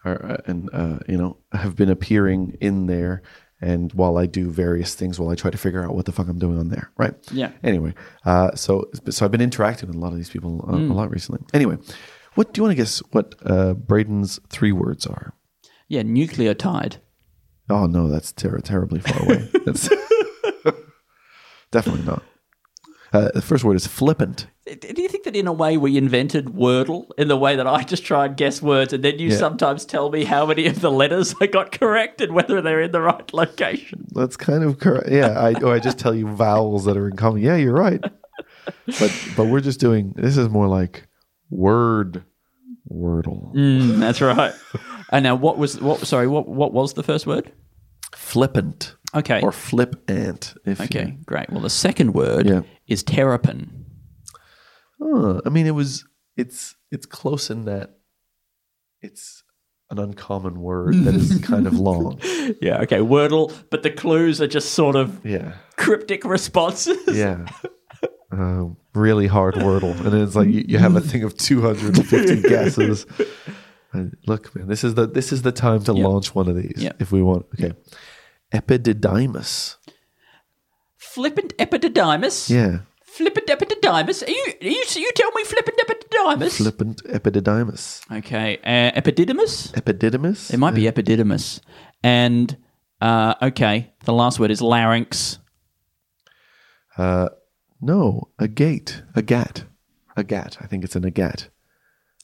are, 0.06 0.26
uh, 0.34 0.38
and 0.46 0.70
uh, 0.74 1.00
you 1.08 1.18
know, 1.18 1.38
have 1.52 1.76
been 1.76 1.90
appearing 1.90 2.56
in 2.62 2.86
there. 2.88 3.22
And 3.60 3.92
while 3.94 4.18
I 4.20 4.28
do 4.28 4.52
various 4.52 4.94
things, 4.94 5.20
while 5.20 5.32
I 5.32 5.36
try 5.36 5.50
to 5.50 5.58
figure 5.58 5.84
out 5.84 5.96
what 5.96 6.06
the 6.06 6.12
fuck 6.12 6.28
I'm 6.30 6.38
doing 6.38 6.60
on 6.60 6.70
there, 6.70 6.92
right? 6.98 7.16
Yeah. 7.32 7.52
Anyway, 7.64 7.96
uh, 8.24 8.54
so 8.56 8.86
so 9.10 9.26
I've 9.26 9.32
been 9.32 9.42
interacting 9.42 9.88
with 9.88 9.96
a 9.96 10.00
lot 10.00 10.12
of 10.12 10.18
these 10.18 10.30
people 10.30 10.64
uh, 10.68 10.74
Mm. 10.74 10.92
a 10.92 10.94
lot 10.94 11.10
recently. 11.10 11.42
Anyway, 11.56 11.78
what 12.36 12.54
do 12.54 12.60
you 12.60 12.64
want 12.64 12.72
to 12.74 12.76
guess? 12.76 13.00
What 13.12 13.34
uh, 13.44 13.74
Braden's 13.74 14.40
three 14.50 14.72
words 14.72 15.08
are? 15.08 15.34
Yeah, 15.88 16.02
nucleotide. 16.04 16.98
Oh 17.70 17.86
no, 17.86 18.08
that's 18.08 18.32
ter- 18.32 18.60
terribly 18.60 19.00
far 19.00 19.24
away. 19.24 19.50
That's 19.66 19.90
definitely 21.72 22.04
not. 22.06 22.24
Uh, 23.14 23.30
the 23.34 23.42
first 23.42 23.64
word 23.64 23.76
is 23.76 23.88
flippant. 23.88 24.48
Do 24.66 25.02
you 25.02 25.08
think 25.08 25.24
that 25.24 25.36
in 25.36 25.48
a 25.48 25.54
way 25.54 25.78
we 25.78 25.96
invented 25.98 26.48
Wordle 26.48 27.08
in 27.18 27.30
the 27.30 27.38
way 27.38 27.56
that 27.56 27.66
I 27.66 27.84
just 27.84 28.04
try 28.06 28.26
and 28.26 28.36
guess 28.36 28.62
words 28.62 28.92
and 28.92 29.02
then 29.04 29.18
you 29.18 29.30
Yeah. 29.30 29.38
sometimes 29.38 29.86
tell 29.86 30.10
me 30.10 30.26
how 30.26 30.46
many 30.46 30.66
of 30.68 30.82
the 30.82 30.92
letters 30.92 31.34
I 31.40 31.48
got 31.48 31.72
correct 31.72 32.20
and 32.20 32.34
whether 32.34 32.62
they're 32.62 32.82
in 32.82 32.92
the 32.92 33.00
right 33.02 33.34
location? 33.34 34.08
That's 34.14 34.36
kind 34.36 34.64
of 34.64 34.80
correct. 34.80 35.08
Yeah, 35.10 35.40
I, 35.40 35.54
or 35.62 35.74
I 35.74 35.80
just 35.80 35.98
tell 36.00 36.14
you 36.14 36.28
vowels 36.28 36.84
that 36.86 36.98
are 36.98 37.08
in 37.08 37.16
common. 37.16 37.42
Yeah, 37.42 37.56
you're 37.56 37.74
right. 37.74 38.02
But 39.00 39.28
but 39.38 39.46
we're 39.48 39.62
just 39.62 39.80
doing. 39.80 40.14
This 40.18 40.36
is 40.38 40.50
more 40.50 40.68
like 40.68 41.08
word 41.50 42.24
wordle. 42.92 43.54
Mm, 43.56 44.00
that's 44.00 44.22
right. 44.22 44.54
And 45.12 45.24
now, 45.24 45.36
what 45.36 45.58
was 45.58 45.80
what? 45.82 46.06
Sorry, 46.08 46.28
what 46.28 46.48
what 46.48 46.74
was 46.74 46.94
the 46.94 47.04
first 47.04 47.26
word? 47.28 47.52
Flippant 48.16 48.96
Okay. 49.16 49.42
or 49.42 49.52
flip 49.52 50.04
ant. 50.10 50.54
If 50.66 50.82
okay, 50.82 51.06
you- 51.18 51.24
great. 51.26 51.50
Well, 51.50 51.62
the 51.62 51.70
second 51.70 52.14
word 52.14 52.48
Yeah. 52.48 52.62
is 52.88 53.04
terrapin. 53.04 53.86
Huh, 55.02 55.42
I 55.46 55.50
mean, 55.50 55.66
it 55.68 55.76
was. 55.76 56.06
It's 56.36 56.76
it's 56.92 57.06
close 57.06 57.50
in 57.50 57.66
that 57.66 57.98
it's 59.02 59.44
an 59.90 60.00
uncommon 60.00 60.60
word 60.62 60.94
that 61.06 61.16
is 61.16 61.40
kind 61.44 61.66
of 61.68 61.74
long. 61.80 62.20
Yeah. 62.62 62.82
Okay. 62.82 63.00
Wordle, 63.00 63.54
but 63.72 63.84
the 63.84 63.92
clues 63.92 64.42
are 64.42 64.48
just 64.48 64.74
sort 64.74 64.96
of 64.96 65.26
Yeah, 65.26 65.54
cryptic 65.78 66.26
responses. 66.26 67.16
yeah. 67.18 67.48
Um, 68.32 68.76
really 68.94 69.28
hard 69.28 69.56
wordle, 69.56 69.98
and 70.06 70.14
it's 70.22 70.36
like 70.36 70.50
you, 70.50 70.66
you 70.68 70.78
have 70.80 70.96
a 70.98 71.02
thing 71.02 71.24
of 71.24 71.38
two 71.38 71.62
hundred 71.62 71.98
and 71.98 72.06
fifty 72.08 72.42
guesses. 72.50 73.06
And 73.94 74.18
look, 74.28 74.54
man, 74.56 74.68
this 74.68 74.84
is 74.84 74.96
the 74.96 75.08
this 75.08 75.32
is 75.32 75.44
the 75.44 75.52
time 75.54 75.82
to 75.86 75.94
launch 75.94 76.36
one 76.36 76.50
of 76.50 76.56
these 76.56 76.74
Yeah. 76.76 76.92
if 77.00 77.12
we 77.14 77.22
want. 77.22 77.46
Okay, 77.54 77.74
epididymis. 78.54 79.78
Flippant 80.98 81.58
epididymis. 81.58 82.50
Yeah, 82.50 82.80
Flippant 83.02 83.48
epididymis. 83.48 84.28
Are 84.28 84.30
you, 84.32 84.46
are 84.62 84.68
you, 84.68 84.84
you 84.96 85.12
tell 85.16 85.32
me 85.32 85.44
flippant 85.44 85.78
epididymis? 85.80 86.58
flippant 86.58 87.04
epididymis. 87.06 88.02
okay. 88.18 88.58
Uh, 88.64 88.92
epididymis? 89.00 89.72
Epididymis. 89.72 90.54
It 90.54 90.58
might 90.58 90.76
be 90.76 90.84
epididymis. 90.84 91.62
And, 92.04 92.56
uh, 93.02 93.34
okay, 93.42 93.94
the 94.06 94.14
last 94.14 94.40
word 94.40 94.52
is 94.52 94.62
larynx. 94.62 95.40
Uh, 96.98 97.30
no, 97.82 98.30
a 98.40 98.48
gate, 98.48 99.04
a 99.16 99.22
gat, 99.22 99.64
a 100.16 100.24
gat. 100.24 100.58
I 100.62 100.68
think 100.68 100.84
it's 100.84 100.96
an 100.96 101.04
agat. 101.04 101.50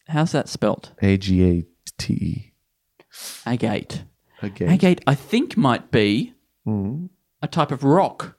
How's 0.08 0.32
that 0.34 0.50
spelt? 0.50 0.92
A 1.02 1.18
G 1.18 1.44
A 1.44 1.66
T 1.98 2.14
E. 2.14 2.54
Agate. 3.46 4.04
Agate. 4.42 4.70
Agate, 4.70 5.02
I 5.08 5.16
think, 5.16 5.56
might 5.56 5.92
be 5.92 6.34
Mhm. 6.68 7.10
a 7.42 7.48
type 7.48 7.72
of 7.72 7.84
rock. 7.84 8.38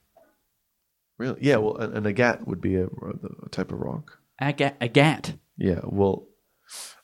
Really? 1.18 1.38
Yeah. 1.40 1.57
Well, 1.57 1.77
an, 1.77 1.96
an 1.96 2.05
agat 2.12 2.46
would 2.46 2.61
be 2.61 2.74
a, 2.77 2.87
a 2.87 3.48
type 3.50 3.72
of 3.72 3.79
rock. 3.79 4.18
Aga- 4.40 4.74
agat. 4.81 5.38
Yeah. 5.57 5.81
Well, 5.85 6.27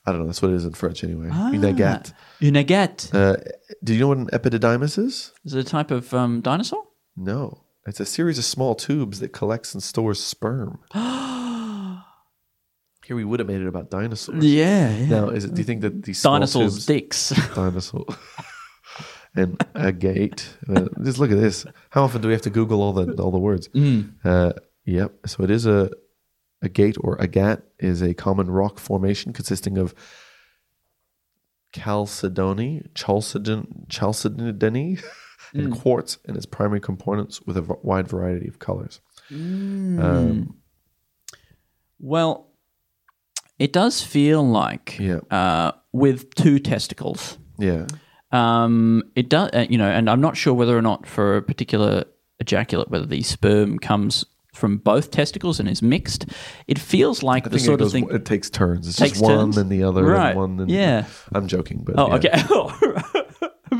I 0.05 0.11
don't 0.11 0.19
know. 0.21 0.25
That's 0.27 0.41
what 0.41 0.51
it 0.51 0.55
is 0.55 0.65
in 0.65 0.73
French 0.73 1.03
anyway. 1.03 1.29
Ah. 1.31 1.51
Une 1.51 1.61
agat. 1.61 2.13
Une 2.41 2.57
agate. 2.57 3.09
Uh, 3.13 3.37
do 3.83 3.93
you 3.93 3.99
know 4.01 4.07
what 4.09 4.17
an 4.17 4.27
epididymis 4.27 4.97
is? 4.99 5.31
Is 5.45 5.53
it 5.53 5.59
a 5.59 5.63
type 5.63 5.91
of 5.91 6.13
um, 6.13 6.41
dinosaur? 6.41 6.83
No. 7.15 7.63
It's 7.87 7.99
a 7.99 8.05
series 8.05 8.37
of 8.37 8.45
small 8.45 8.75
tubes 8.75 9.19
that 9.21 9.29
collects 9.29 9.73
and 9.73 9.81
stores 9.81 10.23
sperm. 10.23 10.79
Here 13.05 13.15
we 13.15 13.25
would 13.25 13.39
have 13.39 13.47
made 13.47 13.61
it 13.61 13.67
about 13.67 13.89
dinosaurs. 13.89 14.45
Yeah. 14.45 14.95
yeah. 14.95 15.05
Now, 15.07 15.29
is 15.29 15.45
it? 15.45 15.55
Do 15.55 15.59
you 15.59 15.65
think 15.65 15.81
that 15.81 16.03
these 16.03 16.19
small 16.19 16.35
Dinosaurs' 16.35 16.73
tubes, 16.73 16.85
dicks. 16.85 17.29
dinosaur, 17.55 18.05
and 19.35 19.59
agate? 19.75 20.55
Uh, 20.69 20.85
just 21.03 21.17
look 21.17 21.31
at 21.31 21.39
this. 21.39 21.65
How 21.89 22.03
often 22.03 22.21
do 22.21 22.27
we 22.27 22.33
have 22.33 22.43
to 22.43 22.51
Google 22.51 22.83
all 22.83 22.93
the 22.93 23.13
all 23.21 23.31
the 23.31 23.39
words? 23.39 23.67
Mm. 23.69 24.13
Uh, 24.23 24.53
yep. 24.85 25.13
So 25.25 25.43
it 25.43 25.49
is 25.49 25.65
a 25.65 25.89
a 26.61 26.69
gate 26.69 26.97
or 27.01 27.17
agat 27.17 27.63
is 27.79 28.03
a 28.03 28.13
common 28.13 28.51
rock 28.51 28.77
formation 28.77 29.33
consisting 29.33 29.79
of 29.79 29.95
chalcedony, 31.73 32.83
chalcedon, 32.93 33.87
chalcedony, 33.89 34.99
and 35.53 35.71
quartz, 35.73 36.17
and 36.25 36.35
its 36.37 36.45
primary 36.45 36.79
components 36.79 37.41
with 37.41 37.57
a 37.57 37.61
v- 37.61 37.73
wide 37.83 38.07
variety 38.07 38.47
of 38.47 38.59
colors. 38.59 39.01
Um, 39.31 40.55
Well, 41.99 42.47
it 43.59 43.71
does 43.73 44.01
feel 44.01 44.47
like 44.47 44.97
Yeah. 44.99 45.19
uh, 45.29 45.71
with 45.91 46.33
two 46.35 46.59
testicles. 46.59 47.37
yeah. 47.59 47.85
Um, 48.33 49.03
it 49.15 49.27
does, 49.29 49.49
uh, 49.53 49.65
you 49.69 49.77
know, 49.77 49.89
and 49.89 50.09
I'm 50.09 50.21
not 50.21 50.37
sure 50.37 50.53
whether 50.53 50.77
or 50.77 50.81
not 50.81 51.05
for 51.05 51.35
a 51.35 51.41
particular 51.41 52.05
ejaculate 52.39 52.89
whether 52.89 53.05
the 53.05 53.21
sperm 53.23 53.77
comes 53.77 54.23
from 54.55 54.77
both 54.77 55.11
testicles 55.11 55.59
and 55.59 55.67
is 55.69 55.81
mixed. 55.81 56.25
It 56.67 56.79
feels 56.79 57.23
like 57.23 57.45
I 57.45 57.49
the 57.49 57.59
sort 57.59 57.81
it, 57.81 57.83
of 57.83 57.85
goes, 57.87 57.91
thing. 57.93 58.09
it 58.09 58.23
takes 58.25 58.49
turns. 58.49 58.87
It's 58.87 58.97
Takes 58.97 59.19
just 59.19 59.23
one 59.23 59.37
turns? 59.37 59.55
then 59.57 59.67
the 59.69 59.83
other, 59.83 60.03
Right. 60.05 60.29
and 60.29 60.37
one 60.39 60.57
then 60.57 60.69
Yeah. 60.69 61.05
I'm 61.33 61.47
joking, 61.47 61.83
but 61.85 61.95
Oh, 61.97 62.07
yeah. 62.21 62.47
okay. 62.51 63.20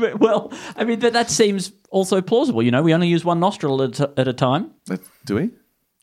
But, 0.02 0.20
well, 0.26 0.52
I 0.76 0.84
mean, 0.84 0.98
that, 1.00 1.12
that 1.14 1.30
seems 1.30 1.72
also 1.90 2.20
plausible. 2.20 2.62
You 2.62 2.70
know, 2.70 2.82
we 2.82 2.92
only 2.94 3.08
use 3.08 3.24
one 3.24 3.40
nostril 3.40 3.82
at, 3.82 4.00
a- 4.00 4.12
at 4.16 4.28
a 4.28 4.32
time. 4.32 4.70
That- 4.86 5.00
do 5.24 5.34
we? 5.36 5.50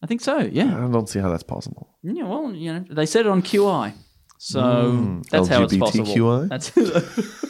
I 0.01 0.07
think 0.07 0.21
so. 0.21 0.37
Yeah. 0.39 0.71
I 0.85 0.89
don't 0.91 1.09
see 1.09 1.19
how 1.19 1.29
that's 1.29 1.43
possible. 1.43 1.89
Yeah. 2.03 2.23
Well, 2.23 2.53
you 2.53 2.73
know, 2.73 2.85
they 2.89 3.05
said 3.05 3.25
it 3.25 3.29
on 3.29 3.41
QI, 3.41 3.93
so 4.37 4.61
Mm. 4.61 5.29
that's 5.29 5.47
how 5.49 5.63
it's 5.63 5.75
possible. 5.77 6.05
LGBTQI? 6.05 6.47
That's. 6.49 6.71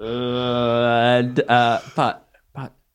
Uh, 0.00 1.16
and 1.18 1.40
uh, 1.48 1.80
but 1.94 2.23
but 2.23 2.23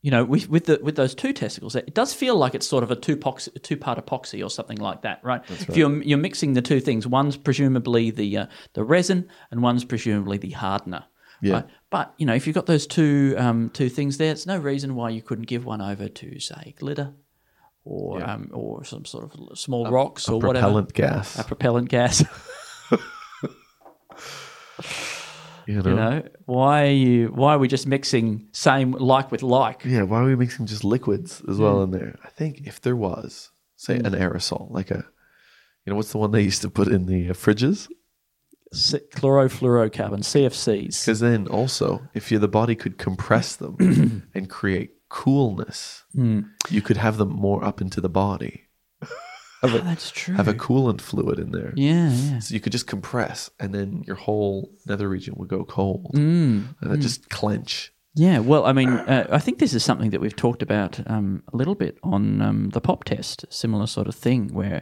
you 0.01 0.12
know 0.12 0.23
with 0.23 0.49
with 0.49 0.65
the 0.65 0.79
with 0.81 0.95
those 0.95 1.13
two 1.13 1.33
testicles, 1.33 1.75
it 1.75 1.93
does 1.93 2.13
feel 2.13 2.35
like 2.35 2.55
it's 2.55 2.65
sort 2.67 2.83
of 2.83 2.91
a 2.91 2.95
two 2.95 3.17
pox, 3.17 3.50
two 3.62 3.77
part 3.77 4.04
epoxy 4.04 4.43
or 4.43 4.50
something 4.50 4.77
like 4.77 5.02
that, 5.02 5.19
right? 5.23 5.41
If 5.50 5.75
you're 5.75 6.02
you're 6.04 6.17
mixing 6.17 6.54
the 6.54 6.62
two 6.62 6.79
things, 6.79 7.06
one's 7.06 7.35
presumably 7.35 8.12
the 8.12 8.37
uh, 8.37 8.45
the 8.73 8.83
resin 8.83 9.27
and 9.52 9.62
one's 9.62 9.83
presumably 9.83 10.37
the 10.37 10.52
hardener. 10.52 11.06
Yeah. 11.41 11.54
Right? 11.54 11.65
But 11.89 12.13
you 12.17 12.25
know, 12.25 12.33
if 12.33 12.47
you've 12.47 12.54
got 12.54 12.65
those 12.65 12.87
two 12.87 13.35
um, 13.37 13.69
two 13.71 13.89
things 13.89 14.17
there, 14.17 14.31
it's 14.31 14.45
no 14.45 14.58
reason 14.58 14.95
why 14.95 15.10
you 15.10 15.21
couldn't 15.21 15.47
give 15.47 15.65
one 15.65 15.81
over 15.81 16.08
to 16.08 16.39
say 16.39 16.75
glitter, 16.77 17.13
or 17.83 18.23
um, 18.23 18.50
or 18.54 18.83
some 18.85 19.06
sort 19.06 19.25
of 19.25 19.58
small 19.58 19.89
rocks 19.89 20.29
or 20.29 20.39
whatever, 20.39 20.67
Propellant 20.67 20.93
gas. 20.93 21.39
a 21.39 21.43
propellant 21.43 21.89
gas. 21.89 22.23
You 25.70 25.84
know? 25.84 25.90
you 25.90 25.96
know, 25.96 26.24
why 26.46 26.88
are 26.88 26.92
you 26.92 27.28
why 27.28 27.54
are 27.54 27.60
we 27.60 27.67
just 27.67 27.86
mixing 27.86 28.48
same 28.54 28.92
like 28.94 29.32
with 29.32 29.44
like? 29.44 29.86
Yeah, 29.86 30.02
why 30.02 30.22
are 30.22 30.26
we 30.26 30.36
mixing 30.36 30.65
just 30.65 30.84
liquids 30.84 31.44
as 31.48 31.60
well 31.60 31.84
in 31.84 31.92
there? 31.92 32.17
I 32.26 32.30
think 32.30 32.62
if 32.65 32.82
there 32.82 32.96
was, 32.96 33.52
say, 33.76 33.98
an 33.98 34.13
aerosol, 34.13 34.72
like 34.72 34.90
a 34.90 35.06
You 35.86 35.92
know 35.92 35.96
what's 35.96 36.12
the 36.12 36.17
one 36.17 36.32
they 36.32 36.42
used 36.42 36.63
to 36.63 36.72
put 36.72 36.88
in 36.88 37.06
the 37.06 37.30
uh, 37.30 37.34
fridges? 37.34 37.88
C- 38.74 39.00
chlorofluorocarbon, 39.13 40.22
CFCs. 40.22 41.06
Because 41.06 41.20
then 41.20 41.48
also, 41.48 42.02
if 42.15 42.32
you, 42.32 42.40
the 42.40 42.48
body 42.48 42.76
could 42.76 42.98
compress 42.98 43.56
them 43.56 44.28
and 44.34 44.50
create 44.50 44.94
coolness, 45.10 46.04
you 46.70 46.82
could 46.82 46.98
have 46.98 47.17
them 47.17 47.30
more 47.30 47.63
up 47.63 47.80
into 47.80 48.02
the 48.02 48.10
body. 48.10 48.69
Have, 49.62 49.73
a, 49.75 49.79
That's 49.79 50.12
true. 50.12 50.35
have 50.35 50.47
a 50.47 50.53
coolant 50.53 51.01
fluid 51.01 51.39
in 51.39 51.51
there. 51.51 51.73
yeah, 51.75 52.10
yeah. 52.12 52.39
So 52.39 52.53
you 52.53 52.60
could 52.60 52.71
just 52.71 52.87
compress, 52.87 53.49
and 53.60 53.73
then 53.73 54.03
your 54.07 54.15
whole 54.15 54.71
nether 54.87 55.07
region 55.10 55.35
would 55.37 55.49
go 55.49 55.63
cold, 55.65 56.12
Mm. 56.15 56.75
and 56.81 56.91
then 56.91 57.01
just 57.01 57.29
clench. 57.29 57.93
Yeah, 58.15 58.39
well, 58.39 58.65
I 58.65 58.73
mean, 58.73 58.89
uh, 58.89 59.27
I 59.31 59.39
think 59.39 59.60
this 59.60 59.73
is 59.73 59.83
something 59.83 60.10
that 60.10 60.19
we've 60.19 60.35
talked 60.35 60.62
about 60.62 60.99
um, 61.10 61.43
a 61.53 61.55
little 61.57 61.75
bit 61.75 61.97
on 62.03 62.41
um, 62.41 62.69
the 62.69 62.81
pop 62.81 63.03
test, 63.03 63.45
similar 63.49 63.85
sort 63.87 64.07
of 64.07 64.15
thing, 64.15 64.53
where 64.53 64.81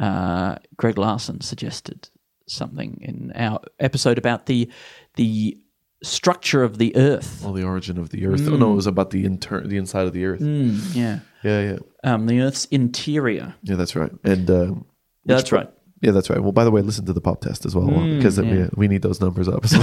uh, 0.00 0.56
Greg 0.76 0.98
Larson 0.98 1.40
suggested 1.40 2.08
something 2.48 2.98
in 3.02 3.32
our 3.34 3.60
episode 3.80 4.18
about 4.18 4.46
the 4.46 4.70
the 5.14 5.58
structure 6.02 6.62
of 6.62 6.78
the 6.78 6.94
Earth. 6.96 7.40
Well, 7.42 7.52
the 7.52 7.64
origin 7.64 7.98
of 7.98 8.10
the 8.10 8.26
Earth. 8.26 8.46
Oh 8.48 8.56
no, 8.56 8.72
it 8.72 8.76
was 8.76 8.86
about 8.86 9.10
the 9.10 9.24
inter- 9.24 9.66
the 9.66 9.76
inside 9.76 10.06
of 10.06 10.12
the 10.12 10.24
Earth. 10.24 10.40
Mm, 10.40 10.94
yeah, 10.94 11.18
Yeah, 11.42 11.60
yeah, 11.72 11.78
um, 12.12 12.26
the 12.26 12.40
Earth's 12.40 12.66
interior. 12.66 13.54
yeah. 13.62 13.76
That's 13.76 13.96
right. 13.96 14.12
And 14.24 14.50
um, 14.50 14.84
Yeah, 15.24 15.36
that's 15.36 15.52
right. 15.52 15.68
yeah, 16.02 16.12
that's 16.12 16.28
right. 16.30 16.40
Well, 16.42 16.52
by 16.52 16.64
the 16.64 16.70
way, 16.70 16.82
listen 16.82 17.06
to 17.06 17.12
the 17.12 17.20
pop 17.20 17.40
test 17.40 17.64
as 17.66 17.74
well 17.74 17.86
because 18.16 18.38
we, 18.40 18.68
we 18.76 18.88
need 18.88 19.02
those 19.02 19.20
numbers 19.20 19.48
up. 19.48 19.64
So, 19.66 19.80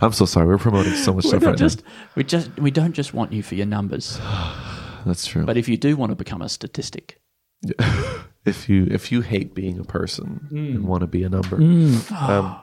I'm 0.00 0.12
so 0.12 0.24
sorry. 0.26 0.46
We're 0.46 0.58
promoting 0.58 0.94
so 0.94 1.14
much 1.14 1.24
stuff 1.26 1.42
right 1.44 1.56
just 1.56 1.82
we 2.16 2.24
just 2.24 2.50
we 2.58 2.70
don't 2.70 2.92
just 2.92 3.14
want 3.14 3.32
you 3.32 3.42
for 3.42 3.54
your 3.54 3.66
numbers. 3.66 4.18
That's 5.06 5.26
true. 5.26 5.44
but 5.44 5.56
if 5.56 5.68
you 5.68 5.76
do 5.76 5.96
want 5.96 6.10
to 6.10 6.16
become 6.16 6.42
a 6.42 6.48
statistic, 6.48 7.20
if 8.44 8.68
you 8.68 8.86
if 8.90 9.12
you 9.12 9.20
hate 9.20 9.54
being 9.54 9.78
a 9.78 9.84
person 9.84 10.48
Mm. 10.52 10.74
and 10.76 10.84
want 10.88 11.00
to 11.02 11.06
be 11.06 11.22
a 11.24 11.28
number, 11.28 11.56
um, 11.56 12.56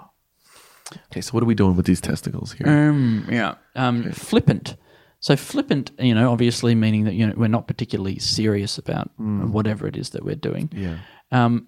okay. 1.12 1.22
So 1.22 1.32
what 1.32 1.44
are 1.44 1.46
we 1.46 1.56
doing 1.56 1.76
with 1.76 1.86
these 1.86 2.02
testicles 2.02 2.54
here? 2.54 2.68
Um, 2.68 3.28
yeah. 3.30 3.56
Um, 3.76 4.12
Flippant. 4.12 4.76
So 5.24 5.36
flippant, 5.36 5.92
you 6.00 6.16
know, 6.16 6.32
obviously 6.32 6.74
meaning 6.74 7.04
that 7.06 7.14
you 7.14 7.28
know 7.28 7.34
we're 7.38 7.48
not 7.48 7.68
particularly 7.68 8.18
serious 8.18 8.80
about 8.80 9.12
whatever 9.18 9.86
it 9.88 9.96
is 9.96 10.10
that 10.10 10.24
we're 10.26 10.34
doing. 10.34 10.70
yeah, 10.74 10.98
Um, 11.32 11.68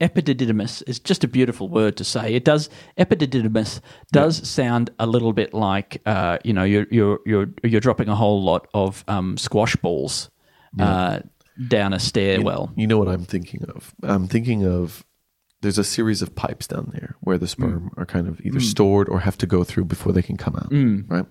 epididymis 0.00 0.82
is 0.86 0.98
just 0.98 1.24
a 1.24 1.28
beautiful 1.28 1.68
word 1.68 1.96
to 1.96 2.04
say. 2.04 2.34
It 2.34 2.44
does 2.44 2.68
epididymis 2.98 3.80
does 4.12 4.46
sound 4.48 4.90
a 4.98 5.06
little 5.06 5.32
bit 5.32 5.54
like 5.54 6.00
uh, 6.06 6.38
you 6.44 6.52
know 6.52 6.64
you're 6.64 6.86
you're 6.90 7.20
you're 7.26 7.46
you're 7.62 7.80
dropping 7.80 8.08
a 8.08 8.14
whole 8.14 8.42
lot 8.42 8.68
of 8.74 9.04
um, 9.08 9.36
squash 9.36 9.76
balls 9.76 10.30
uh, 10.78 11.20
down 11.68 11.92
a 11.94 11.98
stairwell. 11.98 12.72
you 12.76 12.86
know 12.86 12.98
what 12.98 13.08
I'm 13.08 13.24
thinking 13.24 13.64
of? 13.68 13.94
I'm 14.02 14.26
thinking 14.28 14.66
of 14.66 15.04
there's 15.66 15.78
a 15.78 15.84
series 15.84 16.22
of 16.22 16.36
pipes 16.36 16.68
down 16.68 16.90
there 16.92 17.16
where 17.22 17.38
the 17.38 17.48
sperm 17.48 17.90
mm. 17.90 18.00
are 18.00 18.06
kind 18.06 18.28
of 18.28 18.40
either 18.42 18.60
mm. 18.60 18.62
stored 18.62 19.08
or 19.08 19.18
have 19.18 19.36
to 19.36 19.48
go 19.48 19.64
through 19.64 19.84
before 19.84 20.12
they 20.12 20.22
can 20.22 20.36
come 20.36 20.54
out, 20.54 20.70
mm. 20.70 21.04
right? 21.10 21.26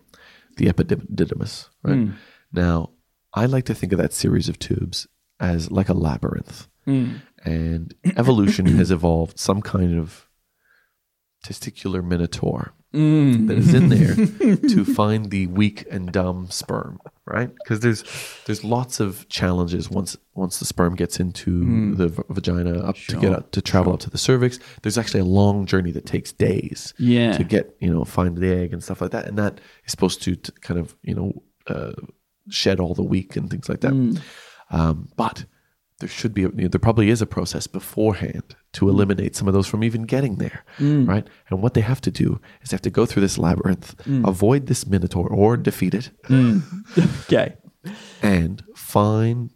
The 0.58 0.66
epididymis, 0.66 1.70
right? 1.84 2.10
Now, 2.52 2.90
I 3.34 3.46
like 3.46 3.64
to 3.66 3.74
think 3.74 3.94
of 3.94 3.98
that 4.00 4.12
series 4.12 4.50
of 4.50 4.60
tubes 4.60 5.08
as 5.40 5.72
like 5.72 5.88
a 5.88 5.94
labyrinth. 5.94 6.68
And 7.46 7.96
evolution 8.18 8.66
has 8.66 8.92
evolved 8.92 9.40
some 9.40 9.62
kind 9.62 9.98
of 9.98 10.28
testicular 11.48 12.04
minotaur 12.04 12.74
that 13.48 13.58
is 13.58 13.74
in 13.74 13.90
there 13.90 14.16
to 14.70 14.86
find 14.86 15.30
the 15.30 15.48
weak 15.48 15.86
and 15.92 16.12
dumb 16.12 16.48
sperm, 16.50 17.00
right? 17.26 17.50
Because 17.56 17.82
there's 17.82 18.04
there's 18.46 18.64
lots 18.64 19.00
of 19.00 19.28
challenges 19.30 19.90
once 19.90 20.16
once 20.34 20.60
the 20.60 20.66
sperm 20.66 20.96
gets 20.96 21.20
into 21.20 21.96
the 21.96 22.08
v- 22.10 22.24
vagina 22.30 22.80
up 22.80 22.96
to 23.08 23.18
get 23.18 23.34
up, 23.34 23.52
to 23.52 23.62
travel 23.62 23.94
up 23.94 24.00
to 24.02 24.10
the 24.10 24.18
cervix. 24.18 24.60
There's 24.82 24.98
actually 24.98 25.20
a 25.22 25.26
long 25.26 25.66
journey 25.66 25.92
that 25.92 26.06
takes 26.06 26.32
days 26.32 26.94
Yeah. 26.98 27.38
to 27.38 27.44
get 27.44 27.76
you 27.80 27.92
know 27.94 28.04
find 28.06 28.38
the 28.38 28.48
egg 28.56 28.74
and 28.74 28.84
stuff 28.84 29.02
like 29.02 29.12
that, 29.12 29.28
and 29.28 29.38
that 29.38 29.60
is 29.86 29.92
supposed 29.92 30.22
to, 30.24 30.36
to 30.36 30.52
kind 30.62 30.80
of 30.80 30.96
you 31.04 31.16
know 31.16 31.44
uh, 31.68 31.94
shed 32.50 32.80
all 32.80 32.94
the 32.94 33.04
weak 33.04 33.36
and 33.36 33.50
things 33.50 33.68
like 33.70 33.82
that. 33.82 34.22
Um, 34.72 35.10
but 35.16 35.46
there 36.00 36.10
should 36.10 36.34
be, 36.34 36.44
a, 36.44 36.50
you 36.50 36.64
know, 36.64 36.68
there 36.68 36.80
probably 36.80 37.10
is 37.10 37.22
a 37.22 37.26
process 37.26 37.68
beforehand 37.68 38.56
to 38.74 38.90
eliminate 38.90 39.36
some 39.36 39.48
of 39.48 39.54
those 39.54 39.66
from 39.68 39.84
even 39.84 40.04
getting 40.04 40.36
there, 40.36 40.66
right? 41.06 41.26
And 41.50 41.62
what 41.62 41.74
they 41.74 41.82
have 41.82 42.02
to 42.02 42.12
do 42.12 42.42
is 42.62 42.70
they 42.70 42.76
have 42.76 42.82
to 42.82 42.90
go 42.90 43.06
through 43.06 43.22
this 43.22 43.38
labyrinth, 43.38 43.96
avoid 44.26 44.68
this 44.68 44.86
minotaur 44.86 45.28
or 45.30 45.56
defeat 45.56 45.94
it, 45.94 46.10
Okay. 47.26 47.56
and 48.22 48.62
find 48.76 49.52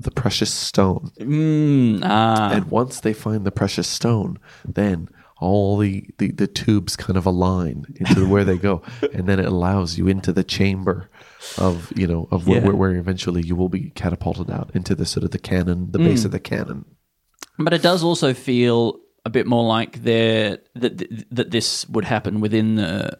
the 0.00 0.10
precious 0.10 0.52
stone. 0.52 1.10
Mm, 1.20 2.00
ah. 2.02 2.52
And 2.52 2.70
once 2.70 3.00
they 3.00 3.12
find 3.12 3.44
the 3.44 3.52
precious 3.52 3.86
stone, 3.88 4.38
then 4.64 5.08
all 5.38 5.76
the, 5.76 6.08
the, 6.16 6.30
the 6.32 6.46
tubes 6.46 6.96
kind 6.96 7.18
of 7.18 7.26
align 7.26 7.84
into 7.96 8.26
where 8.26 8.44
they 8.44 8.56
go, 8.56 8.80
and 9.12 9.26
then 9.26 9.38
it 9.38 9.44
allows 9.46 9.98
you 9.98 10.08
into 10.08 10.32
the 10.32 10.44
chamber 10.44 11.10
of 11.58 11.92
you 11.96 12.06
know 12.06 12.28
of 12.30 12.46
where, 12.46 12.58
Yeah. 12.60 12.66
where, 12.66 12.76
where 12.76 12.94
eventually 12.96 13.42
you 13.42 13.56
will 13.56 13.68
be 13.68 13.90
catapulted 13.90 14.50
out 14.50 14.70
into 14.74 14.94
the 14.94 15.06
sort 15.06 15.24
of 15.24 15.30
the 15.30 15.38
cannon, 15.38 15.90
the 15.92 15.98
base 15.98 16.24
of 16.24 16.30
the 16.32 16.40
cannon. 16.40 16.84
But 17.58 17.72
it 17.72 17.82
does 17.82 18.02
also 18.04 18.34
feel 18.34 18.98
a 19.24 19.30
bit 19.30 19.46
more 19.46 19.64
like 19.64 20.02
there 20.02 20.58
that 20.74 20.98
that 21.30 21.50
this 21.50 21.88
would 21.88 22.04
happen 22.04 22.40
within 22.40 22.76
the 22.76 23.18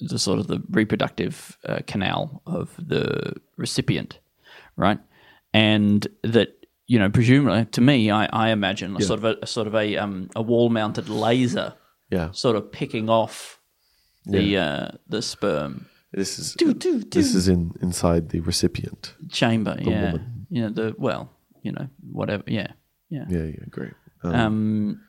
the 0.00 0.18
sort 0.18 0.38
of 0.40 0.48
the 0.48 0.60
reproductive 0.70 1.56
uh, 1.66 1.78
canal 1.86 2.42
of 2.46 2.74
the 2.78 3.34
recipient, 3.56 4.18
right? 4.76 4.98
And 5.52 6.06
that 6.22 6.66
you 6.86 6.98
know, 6.98 7.08
presumably 7.08 7.64
to 7.66 7.80
me, 7.80 8.10
I, 8.10 8.26
I 8.26 8.50
imagine 8.50 8.96
a 8.96 9.00
sort 9.00 9.18
of 9.20 9.24
a, 9.24 9.36
a 9.42 9.46
sort 9.46 9.66
of 9.66 9.74
a 9.74 9.96
um, 9.96 10.30
a 10.36 10.42
wall 10.42 10.68
mounted 10.68 11.08
laser, 11.08 11.74
Yeah, 12.10 12.30
sort 12.32 12.56
of 12.56 12.70
picking 12.72 13.08
off 13.08 13.60
the 14.26 14.58
uh, 14.58 14.88
the 15.08 15.22
sperm 15.22 15.86
this 16.16 16.38
is 16.38 16.54
do, 16.54 16.74
do. 16.74 17.00
this 17.00 17.34
is 17.34 17.48
in 17.48 17.72
inside 17.80 18.28
the 18.30 18.40
recipient. 18.40 19.14
chamber. 19.30 19.76
yeah, 19.80 20.12
woman. 20.12 20.46
you 20.50 20.62
know 20.62 20.70
the 20.70 20.94
well, 20.98 21.30
you 21.62 21.72
know 21.72 21.88
whatever. 22.12 22.44
Yeah, 22.46 22.68
yeah. 23.10 23.24
Yeah, 23.28 23.44
yeah, 23.44 23.64
great. 23.70 23.94
Um, 24.22 24.34
Um, 24.34 25.00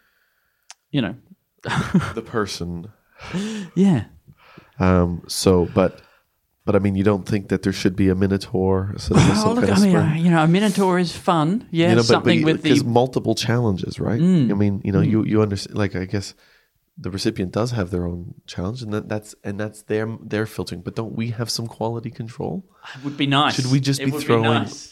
you 0.91 1.01
know, 1.01 1.16
the 2.14 2.24
person. 2.26 2.91
yeah. 3.76 4.06
Um, 4.80 5.24
so, 5.28 5.66
but 5.74 6.01
but 6.66 6.76
I 6.76 6.80
mean, 6.80 6.95
you 6.95 7.03
don't 7.03 7.26
think 7.28 7.49
that 7.49 7.62
there 7.62 7.74
should 7.74 7.95
be 7.95 8.10
a 8.10 8.16
minotaur, 8.16 8.93
of 8.95 9.12
Oh, 9.12 9.53
look, 9.53 9.70
I 9.70 9.80
mean, 9.80 9.95
uh, 9.95 10.14
you 10.16 10.32
know, 10.32 10.43
a 10.43 10.47
minotaur 10.47 10.99
is 10.99 11.16
fun. 11.16 11.68
Yeah, 11.72 11.89
you 11.89 11.95
know, 11.95 12.01
something 12.01 12.43
with 12.43 12.64
the. 12.64 12.72
Mm. 12.72 12.86
multiple 12.86 13.36
challenges, 13.36 13.99
right? 13.99 14.20
I 14.20 14.53
mean, 14.53 14.82
you 14.84 14.91
know, 14.91 15.01
you 15.01 15.24
you 15.24 15.41
understand. 15.41 15.78
Like, 15.78 15.95
I 15.95 16.06
guess 16.06 16.34
the 16.98 17.12
recipient 17.12 17.52
does 17.52 17.72
have 17.72 17.89
their 17.91 18.06
own 18.06 18.36
challenge, 18.48 18.82
and 18.82 18.93
that, 18.93 19.10
that's 19.10 19.36
and 19.43 19.60
that's 19.60 19.82
their 19.84 20.08
their 20.22 20.46
filtering. 20.46 20.82
But 20.82 20.96
don't 20.96 21.16
we 21.16 21.32
have 21.32 21.50
some 21.50 21.68
quality 21.68 22.10
control? 22.12 22.66
It 22.96 23.04
would 23.04 23.18
be 23.18 23.28
nice. 23.28 23.56
Should 23.56 23.72
we 23.72 23.80
just 23.80 24.00
It 24.02 24.06
be 24.06 24.12
throwing- 24.20 24.43
nice. 24.43 24.91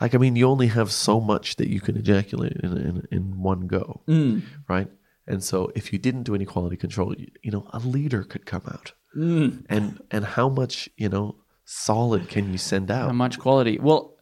Like, 0.00 0.12
I 0.14 0.18
mean, 0.18 0.34
you 0.34 0.48
only 0.48 0.66
have 0.66 0.90
so 0.90 1.20
much 1.20 1.54
that 1.56 1.68
you 1.68 1.80
can 1.80 1.96
ejaculate 1.96 2.56
in 2.62 2.76
in, 2.76 3.06
in 3.12 3.40
one 3.40 3.66
go, 3.68 4.02
Mm. 4.08 4.42
right? 4.68 4.88
And 5.26 5.42
so, 5.42 5.70
if 5.76 5.92
you 5.92 5.98
didn't 5.98 6.24
do 6.24 6.34
any 6.34 6.44
quality 6.44 6.76
control, 6.76 7.14
you, 7.16 7.28
you 7.42 7.50
know, 7.52 7.66
a 7.72 7.78
liter 7.78 8.24
could 8.24 8.44
come 8.44 8.62
out, 8.66 8.92
Mm. 9.16 9.64
and 9.70 10.00
and 10.10 10.24
how 10.24 10.48
much 10.48 10.88
you 10.96 11.08
know 11.08 11.36
solid 11.64 12.28
can 12.28 12.50
you 12.52 12.58
send 12.58 12.90
out? 12.90 13.06
How 13.06 13.12
much 13.12 13.38
quality? 13.38 13.78
Well, 13.80 14.16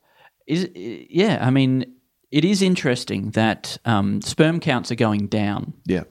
is 0.47 0.69
yeah. 0.75 1.39
I 1.41 1.51
mean, 1.51 1.87
it 2.31 2.45
is 2.45 2.61
interesting 2.63 3.31
that 3.31 3.79
um, 3.87 4.21
sperm 4.21 4.61
counts 4.61 4.93
are 4.93 4.97
going 5.07 5.27
down 5.29 5.73
yeah, 5.87 6.05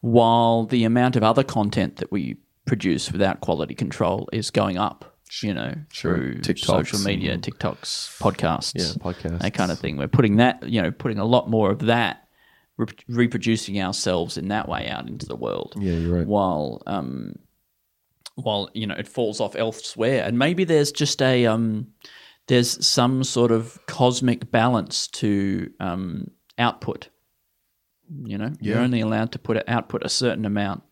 while 0.00 0.64
the 0.66 0.84
amount 0.84 1.16
of 1.16 1.22
other 1.22 1.42
content 1.44 1.96
that 1.96 2.10
we 2.12 2.36
produce 2.66 3.10
without 3.10 3.40
quality 3.40 3.74
control 3.74 4.28
is 4.32 4.50
going 4.50 4.78
up. 4.78 5.14
You 5.42 5.52
know, 5.52 5.74
Sure. 5.92 6.16
through 6.16 6.34
TikToks 6.36 6.64
social 6.64 6.98
media, 7.00 7.32
and- 7.34 7.42
TikToks, 7.42 8.18
podcasts, 8.18 8.72
Yeah, 8.74 8.94
podcasts. 9.02 9.40
that 9.40 9.52
kind 9.52 9.70
of 9.70 9.78
thing. 9.78 9.98
We're 9.98 10.08
putting 10.08 10.36
that, 10.36 10.66
you 10.66 10.80
know, 10.80 10.90
putting 10.90 11.18
a 11.18 11.24
lot 11.26 11.50
more 11.50 11.70
of 11.70 11.80
that, 11.80 12.26
re- 12.78 12.86
reproducing 13.08 13.78
ourselves 13.78 14.38
in 14.38 14.48
that 14.48 14.68
way 14.70 14.88
out 14.88 15.06
into 15.06 15.26
the 15.26 15.36
world. 15.36 15.74
Yeah, 15.78 15.92
you're 15.92 16.14
right. 16.16 16.26
While, 16.26 16.82
um, 16.86 17.34
while 18.36 18.70
you 18.72 18.86
know, 18.86 18.94
it 18.94 19.06
falls 19.06 19.38
off 19.38 19.54
elsewhere, 19.54 20.24
and 20.24 20.38
maybe 20.38 20.64
there's 20.64 20.92
just 20.92 21.20
a 21.20 21.44
um, 21.44 21.88
there's 22.46 22.86
some 22.86 23.22
sort 23.22 23.50
of 23.50 23.78
cosmic 23.86 24.50
balance 24.50 25.08
to 25.08 25.70
um, 25.80 26.30
output. 26.56 27.08
You 28.24 28.38
know, 28.38 28.52
you're 28.60 28.78
only 28.78 29.00
allowed 29.00 29.32
to 29.32 29.38
put 29.38 29.62
output 29.68 30.04
a 30.04 30.08
certain 30.08 30.44
amount 30.44 30.82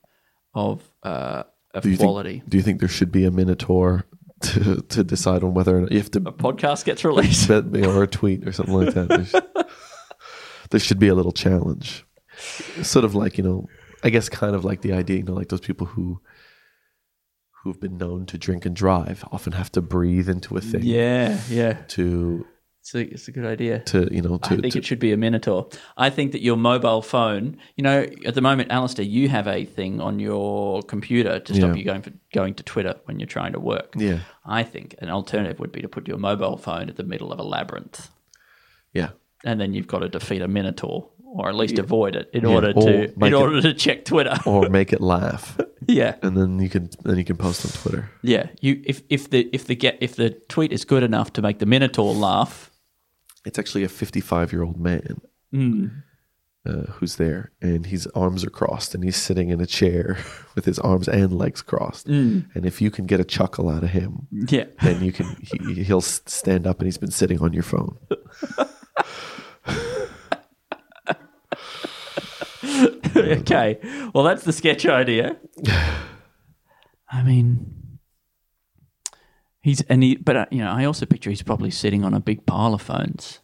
of 0.54 0.82
uh, 1.02 1.44
of 1.74 1.82
do 1.82 1.96
quality. 1.96 2.38
Think, 2.40 2.50
do 2.50 2.56
you 2.56 2.62
think 2.62 2.80
there 2.80 2.88
should 2.88 3.12
be 3.12 3.24
a 3.24 3.30
minotaur 3.30 4.06
to 4.40 4.82
to 4.82 5.04
decide 5.04 5.42
on 5.42 5.54
whether 5.54 5.76
or 5.76 5.80
not 5.82 5.92
you 5.92 5.98
have 5.98 6.10
to 6.12 6.20
Podcast 6.20 6.84
gets 6.84 7.04
released. 7.04 7.50
or 7.50 8.02
a 8.02 8.06
tweet 8.06 8.46
or 8.46 8.52
something 8.52 8.74
like 8.74 8.94
that? 8.94 9.68
There 10.70 10.80
should 10.80 10.98
be 10.98 11.06
a 11.06 11.14
little 11.14 11.30
challenge, 11.30 12.04
sort 12.82 13.04
of 13.04 13.14
like 13.14 13.38
you 13.38 13.44
know, 13.44 13.68
I 14.02 14.10
guess 14.10 14.28
kind 14.28 14.56
of 14.56 14.64
like 14.64 14.80
the 14.80 14.94
idea, 14.94 15.18
you 15.18 15.22
know, 15.22 15.32
like 15.32 15.48
those 15.48 15.60
people 15.60 15.86
who 15.86 16.20
who've 17.62 17.80
been 17.80 17.96
known 17.96 18.26
to 18.26 18.36
drink 18.36 18.66
and 18.66 18.74
drive 18.74 19.24
often 19.30 19.52
have 19.52 19.70
to 19.72 19.80
breathe 19.80 20.28
into 20.28 20.56
a 20.56 20.60
thing 20.60 20.82
yeah, 20.82 21.38
yeah. 21.48 21.74
to 21.86 22.44
It's 22.86 22.94
a, 22.94 23.00
it's 23.00 23.26
a 23.26 23.32
good 23.32 23.44
idea. 23.44 23.80
to 23.80 24.08
you 24.14 24.22
know 24.22 24.38
to, 24.38 24.54
I 24.54 24.56
think 24.58 24.74
to 24.74 24.78
it 24.78 24.84
should 24.84 25.00
be 25.00 25.10
a 25.10 25.16
Minotaur. 25.16 25.68
I 25.96 26.08
think 26.08 26.30
that 26.30 26.40
your 26.40 26.56
mobile 26.56 27.02
phone, 27.02 27.56
you 27.74 27.82
know, 27.82 28.06
at 28.24 28.36
the 28.36 28.40
moment, 28.40 28.70
Alistair, 28.70 29.04
you 29.04 29.28
have 29.28 29.48
a 29.48 29.64
thing 29.64 30.00
on 30.00 30.20
your 30.20 30.82
computer 30.84 31.40
to 31.40 31.54
stop 31.54 31.70
Yeah. 31.70 31.74
you 31.74 31.84
going 31.84 32.02
for 32.02 32.12
going 32.32 32.54
to 32.54 32.62
Twitter 32.62 32.94
when 33.06 33.18
you're 33.18 33.26
trying 33.26 33.54
to 33.54 33.58
work. 33.60 33.94
yeah 33.96 34.20
I 34.44 34.62
think 34.62 34.94
an 35.00 35.10
alternative 35.10 35.58
would 35.58 35.72
be 35.72 35.82
to 35.82 35.88
put 35.88 36.06
your 36.06 36.18
mobile 36.18 36.56
phone 36.56 36.88
at 36.88 36.94
the 36.94 37.02
middle 37.02 37.32
of 37.32 37.40
a 37.40 37.42
labyrinth, 37.42 38.08
yeah 38.92 39.10
and 39.44 39.60
then 39.60 39.74
you've 39.74 39.88
got 39.88 39.98
to 40.00 40.08
defeat 40.08 40.40
a 40.42 40.46
Minotaur, 40.48 41.08
or 41.24 41.48
at 41.48 41.56
least 41.56 41.80
avoid 41.80 42.14
it 42.14 42.30
in 42.32 42.42
Yeah, 42.44 42.54
order 42.54 42.72
or 42.76 42.82
to 42.82 43.04
in 43.14 43.22
it- 43.24 43.32
order 43.34 43.60
to 43.62 43.74
check 43.74 44.04
Twitter. 44.04 44.36
or 44.46 44.68
make 44.68 44.92
it 44.92 45.00
laugh 45.00 45.58
yeah, 45.88 46.14
and 46.22 46.36
then 46.36 46.60
you 46.60 46.68
can 46.70 46.88
then 47.02 47.18
you 47.18 47.24
can 47.24 47.36
post 47.36 47.66
on 47.66 47.72
Twitter. 47.82 48.10
yeah. 48.22 48.46
You 48.60 48.80
if 48.84 49.02
if 49.08 49.28
the 49.30 49.48
if 49.52 49.64
the 49.66 49.74
get 49.74 49.98
if 50.00 50.14
the 50.14 50.30
tweet 50.48 50.70
is 50.72 50.84
good 50.84 51.02
enough 51.02 51.32
to 51.32 51.42
make 51.42 51.58
the 51.58 51.66
Minotaur 51.66 52.14
laugh, 52.14 52.70
It's 53.46 53.58
actually 53.58 53.84
a 53.84 53.88
55 53.88 54.52
year 54.52 54.62
old 54.64 54.78
man 54.78 55.20
Hmm. 55.52 55.86
uh, 56.66 56.82
who's 56.94 57.16
there, 57.16 57.52
and 57.62 57.86
his 57.86 58.06
arms 58.08 58.44
are 58.44 58.50
crossed, 58.50 58.94
and 58.94 59.04
he's 59.04 59.16
sitting 59.16 59.50
in 59.50 59.60
a 59.60 59.66
chair 59.66 60.18
with 60.56 60.64
his 60.64 60.78
arms 60.80 61.08
and 61.08 61.32
legs 61.32 61.62
crossed. 61.62 62.08
Hmm. 62.08 62.40
And 62.54 62.66
if 62.66 62.82
you 62.82 62.90
can 62.90 63.06
get 63.06 63.20
a 63.20 63.24
chuckle 63.24 63.68
out 63.68 63.84
of 63.84 63.90
him, 63.90 64.26
yeah. 64.32 64.64
then 64.82 65.02
you 65.02 65.12
can 65.12 65.36
he, 65.40 65.84
he'll 65.84 66.00
stand 66.00 66.66
up, 66.66 66.80
and 66.80 66.86
he's 66.88 66.98
been 66.98 67.12
sitting 67.12 67.40
on 67.40 67.52
your 67.52 67.62
phone. 67.62 67.96
okay. 73.16 73.78
Well, 74.12 74.24
that's 74.24 74.44
the 74.44 74.52
sketch 74.52 74.86
idea. 74.86 75.36
I 77.08 77.22
mean, 77.22 77.72
he's 79.66 79.80
and 79.82 80.02
he, 80.02 80.16
but 80.16 80.36
uh, 80.36 80.46
you 80.50 80.58
know, 80.58 80.70
I 80.70 80.84
also 80.84 81.04
picture 81.06 81.30
he's 81.30 81.42
probably 81.42 81.70
sitting 81.70 82.04
on 82.04 82.14
a 82.14 82.20
big 82.20 82.46
pile 82.46 82.72
of 82.74 82.82
phones. 82.82 83.40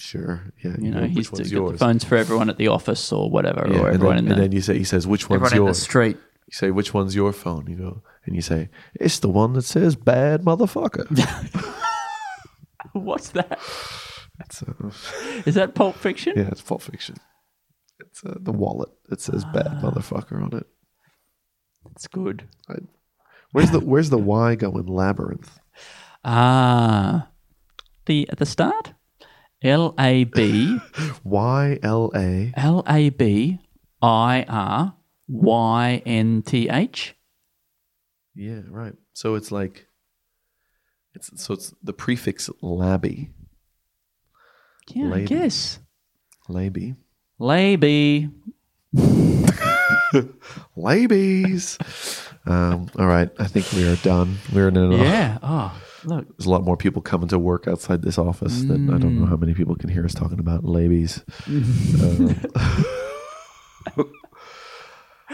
Sure, 0.00 0.52
yeah. 0.64 0.74
You 0.80 0.90
know, 0.90 1.04
he's 1.04 1.28
got 1.28 1.38
the 1.44 1.48
yours? 1.48 1.78
phones 1.78 2.02
for 2.04 2.16
everyone 2.16 2.50
at 2.50 2.58
the 2.58 2.68
office 2.68 3.12
or 3.12 3.30
whatever, 3.30 3.64
Yeah, 3.70 3.78
or 3.80 3.86
and, 3.86 3.94
everyone 3.94 4.16
then, 4.16 4.24
in 4.24 4.28
the 4.28 4.34
and 4.34 4.42
then 4.42 4.52
you 4.52 4.60
say 4.60 4.76
he 4.76 4.84
says 4.84 5.06
which 5.06 5.30
one's 5.30 5.42
everyone 5.42 5.56
in 5.56 5.62
the 5.64 5.68
yours. 5.68 5.82
street. 5.82 6.16
You 6.48 6.52
say 6.52 6.70
which 6.72 6.92
one's 6.92 7.14
your 7.14 7.32
phone. 7.32 7.66
You 7.68 7.76
go 7.76 8.02
and 8.26 8.34
you 8.34 8.42
say 8.42 8.70
it's 9.00 9.20
the 9.20 9.28
one 9.28 9.52
that 9.52 9.62
says 9.62 9.94
bad 9.96 10.42
motherfucker. 10.42 11.06
What's 12.92 13.30
that? 13.30 13.58
it's, 14.40 14.62
uh, 14.62 14.90
Is 15.46 15.54
that 15.54 15.74
Pulp 15.74 15.94
Fiction? 15.96 16.34
yeah, 16.36 16.48
it's 16.48 16.60
Pulp 16.62 16.82
Fiction. 16.82 17.16
It's 18.00 18.24
uh, 18.24 18.34
the 18.40 18.52
wallet 18.52 18.90
that 19.08 19.20
says 19.20 19.44
Ah. 19.46 19.52
bad 19.52 19.66
motherfucker 19.80 20.42
on 20.42 20.58
it. 20.58 20.66
It's 21.92 22.08
good. 22.08 22.48
I, 22.68 22.74
where's 23.54 23.70
the 23.70 23.80
Where's 23.80 24.10
the 24.10 24.18
Y 24.18 24.54
go 24.56 24.76
in 24.76 24.86
labyrinth? 24.86 25.58
Ah, 26.24 27.28
the 28.06 28.28
at 28.30 28.38
the 28.38 28.46
start, 28.46 28.92
L 29.62 29.94
A 29.98 30.24
B 30.24 30.78
Y 31.24 31.78
L 31.82 32.10
A. 32.14 32.52
L 32.56 32.82
A 32.86 33.08
B 33.10 33.58
I 34.02 34.44
R 34.48 34.94
Y 35.28 36.02
N 36.04 36.42
T 36.42 36.68
H. 36.68 37.14
Yeah, 38.34 38.60
right. 38.68 38.94
So 39.12 39.34
it's 39.36 39.50
like 39.52 39.86
it's 41.14 41.30
so 41.42 41.54
it's 41.54 41.72
the 41.82 41.92
prefix 41.92 42.50
labby, 42.60 43.30
Yeah, 44.88 45.12
I 45.14 45.20
guess. 45.22 45.78
labby, 46.48 46.96
Laby. 47.40 48.30
labies. 50.76 51.78
um, 52.46 52.88
all 52.98 53.06
right, 53.06 53.30
I 53.38 53.46
think 53.46 53.72
we 53.72 53.86
are 53.88 53.96
done. 53.96 54.38
We're 54.52 54.68
in 54.68 54.76
an 54.76 54.92
Yeah. 54.92 55.38
Oh, 55.42 55.80
look. 56.04 56.26
There's 56.36 56.46
a 56.46 56.50
lot 56.50 56.62
more 56.64 56.76
people 56.76 57.02
coming 57.02 57.28
to 57.28 57.38
work 57.38 57.66
outside 57.66 58.02
this 58.02 58.18
office 58.18 58.62
than 58.62 58.92
I 58.92 58.98
don't 58.98 59.18
know 59.18 59.26
how 59.26 59.36
many 59.36 59.54
people 59.54 59.74
can 59.76 59.88
hear 59.88 60.04
us 60.04 60.14
talking 60.14 60.38
about 60.38 60.64
labies. 60.64 61.22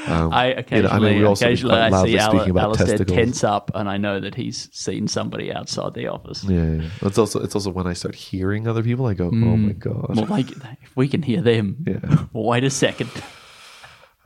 Um, 0.07 0.33
I 0.33 0.47
occasionally, 0.47 1.19
we 1.19 1.25
also 1.25 1.45
be 1.45 1.53
occasionally 1.53 1.75
quite 1.75 1.93
I 1.93 2.05
see 2.05 2.19
speaking 2.19 2.39
Al- 2.39 2.51
about 2.51 2.65
Alistair 2.65 2.87
testicles. 2.87 3.17
tense 3.17 3.45
up, 3.45 3.71
and 3.75 3.89
I 3.89 3.97
know 3.97 4.21
that 4.21 4.35
he's 4.35 4.69
seen 4.73 5.09
somebody 5.09 5.53
outside 5.53 5.95
the 5.95 6.07
office. 6.07 6.45
yeah, 6.45 6.75
yeah. 6.75 6.89
It's 7.03 7.19
also 7.19 7.41
it's 7.43 7.55
also 7.55 7.71
when 7.71 7.87
I 7.87 7.93
start 7.93 8.15
hearing 8.15 8.67
other 8.69 8.83
people, 8.83 9.07
I 9.07 9.15
go, 9.15 9.27
"Oh 9.27 9.31
my 9.31 9.73
god!" 9.73 10.17
Well, 10.17 10.27
like, 10.27 10.51
if 10.51 10.97
we 10.97 11.09
can 11.09 11.23
hear 11.23 11.43
them. 11.43 11.85
Yeah. 11.87 12.25
Well, 12.33 12.45
wait 12.51 12.65
a 12.65 12.71
second. 12.71 13.11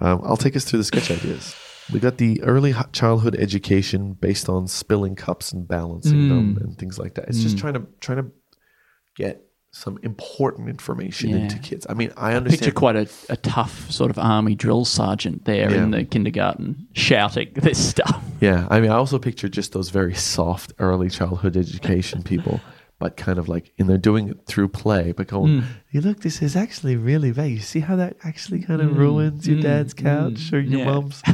Um, 0.01 0.20
I'll 0.24 0.37
take 0.37 0.55
us 0.55 0.64
through 0.64 0.78
the 0.78 0.85
sketch 0.85 1.11
ideas. 1.11 1.55
We 1.93 2.01
got 2.01 2.18
the 2.18 2.43
early 2.43 2.74
childhood 2.93 3.37
education 3.37 4.14
based 4.14 4.49
on 4.49 4.68
spilling 4.68 5.16
cups 5.16 5.53
and 5.53 5.68
balancing 5.68 6.28
them 6.28 6.57
mm. 6.57 6.61
and 6.62 6.78
things 6.78 6.99
like 6.99 7.14
that. 7.14 7.28
It's 7.28 7.43
just 7.43 7.57
mm. 7.57 7.61
trying 7.61 7.74
to 7.74 7.87
trying 8.01 8.18
to 8.18 8.30
get 9.16 9.45
some 9.74 9.99
important 10.05 10.68
information 10.68 11.30
Yeah. 11.30 11.37
into 11.39 11.59
kids. 11.59 11.85
I 11.91 11.95
mean, 11.95 12.12
I 12.16 12.35
understand 12.35 12.61
Picture 12.61 12.72
quite 12.72 12.95
a, 12.95 13.09
a 13.28 13.37
tough 13.37 13.91
sort 13.91 14.11
of 14.11 14.18
army 14.18 14.55
drill 14.55 14.85
sergeant 14.85 15.47
there 15.47 15.68
in 15.68 15.91
the 15.91 16.05
kindergarten 16.05 16.87
shouting 16.93 17.51
this 17.55 17.89
stuff. 17.89 18.22
Yeah, 18.41 18.68
I 18.70 18.80
mean, 18.80 18.93
I 18.93 18.95
also 18.95 19.18
picture 19.18 19.49
just 19.49 19.72
those 19.72 19.91
very 19.91 20.14
soft 20.14 20.72
early 20.78 21.11
childhood 21.11 21.57
education 21.57 22.22
people, 22.22 22.61
but 23.01 23.16
kind 23.16 23.37
of 23.37 23.49
like, 23.49 23.72
and 23.76 23.89
they're 23.89 23.99
doing 23.99 24.28
it 24.28 24.47
through 24.47 24.68
play, 24.68 25.11
but 25.11 25.26
going, 25.26 25.62
Hmm. 25.62 25.66
"You 25.91 26.03
look, 26.03 26.20
this 26.20 26.41
is 26.41 26.55
actually 26.55 26.95
really 26.97 27.32
bad. 27.32 27.51
You 27.51 27.59
see 27.59 27.80
how 27.80 27.97
that 27.97 28.16
actually 28.22 28.61
kind 28.62 28.80
of 28.80 28.91
mm. 28.91 28.97
ruins 28.97 29.49
your 29.49 29.61
dad's 29.61 29.93
couch 29.93 30.53
or 30.53 30.61
your. 30.61 30.80
Yeah. 30.80 30.87
mom's, 30.87 31.20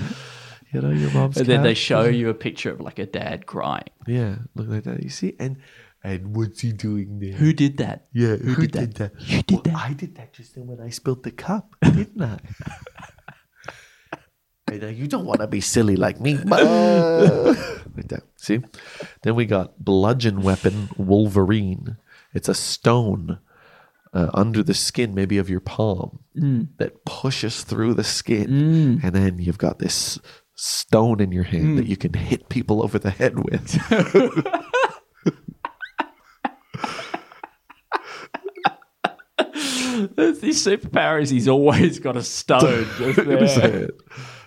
you 0.72 0.80
know, 0.80 0.90
your 0.90 1.10
mom's." 1.12 1.36
And 1.36 1.46
then 1.46 1.62
they 1.62 1.70
couch?" 1.74 1.78
show 1.78 2.04
you 2.04 2.28
a 2.28 2.34
picture 2.34 2.70
of 2.72 2.80
like 2.80 2.98
a 2.98 3.06
dad 3.06 3.46
crying. 3.46 3.90
yeah, 4.06 4.36
look 4.54 4.68
like 4.68 4.84
that. 4.84 5.02
You 5.02 5.10
see, 5.10 5.34
and 5.38 5.56
and 6.02 6.34
what's 6.36 6.60
he 6.60 6.72
doing 6.72 7.18
there? 7.20 7.32
Who 7.32 7.52
did 7.52 7.76
that? 7.78 8.06
yeah, 8.12 8.36
who 8.36 8.66
did 8.66 8.94
that? 8.94 9.12
You 9.18 9.42
did 9.42 9.50
Well, 9.56 9.62
that. 9.64 9.76
I 9.76 9.92
did 9.92 10.14
that 10.16 10.32
just 10.32 10.54
then 10.54 10.66
when 10.66 10.80
I 10.80 10.90
spilled 10.90 11.22
the 11.24 11.30
cup, 11.32 11.76
didn't 11.82 12.22
I? 12.22 12.38
And, 14.68 14.84
uh, 14.84 14.86
you 14.86 15.08
don't 15.08 15.24
want 15.24 15.40
to 15.40 15.48
be 15.48 15.60
silly 15.60 15.96
like 15.96 16.20
me. 16.20 16.34
like 16.44 16.46
that. 18.08 18.22
See? 18.36 18.60
Then 19.22 19.34
we 19.34 19.44
got 19.44 19.84
bludgeon 19.84 20.42
weapon 20.42 20.90
Wolverine. 20.96 21.96
It's 22.34 22.48
a 22.48 22.54
stone 22.54 23.40
uh, 24.12 24.30
under 24.32 24.62
the 24.62 24.74
skin, 24.74 25.12
maybe 25.12 25.38
of 25.38 25.50
your 25.50 25.58
palm, 25.60 26.20
that 26.34 27.04
pushes 27.04 27.64
through 27.64 27.94
the 27.94 28.04
skin. 28.04 29.00
And 29.02 29.12
then 29.12 29.38
you've 29.40 29.58
got 29.58 29.80
this 29.80 30.20
stone 30.60 31.20
in 31.20 31.32
your 31.32 31.44
hand 31.44 31.78
that 31.78 31.84
hmm. 31.84 31.90
you 31.90 31.96
can 31.96 32.12
hit 32.12 32.50
people 32.50 32.82
over 32.82 32.98
the 32.98 33.10
head 33.10 33.38
with. 33.38 33.72
These 40.40 40.64
superpowers, 40.64 41.30
he's 41.30 41.48
always 41.48 41.98
got 41.98 42.16
a 42.16 42.22
stone. 42.22 42.86
just 42.98 43.16
there. 43.16 43.48
Say 43.48 43.70
it. 43.70 44.00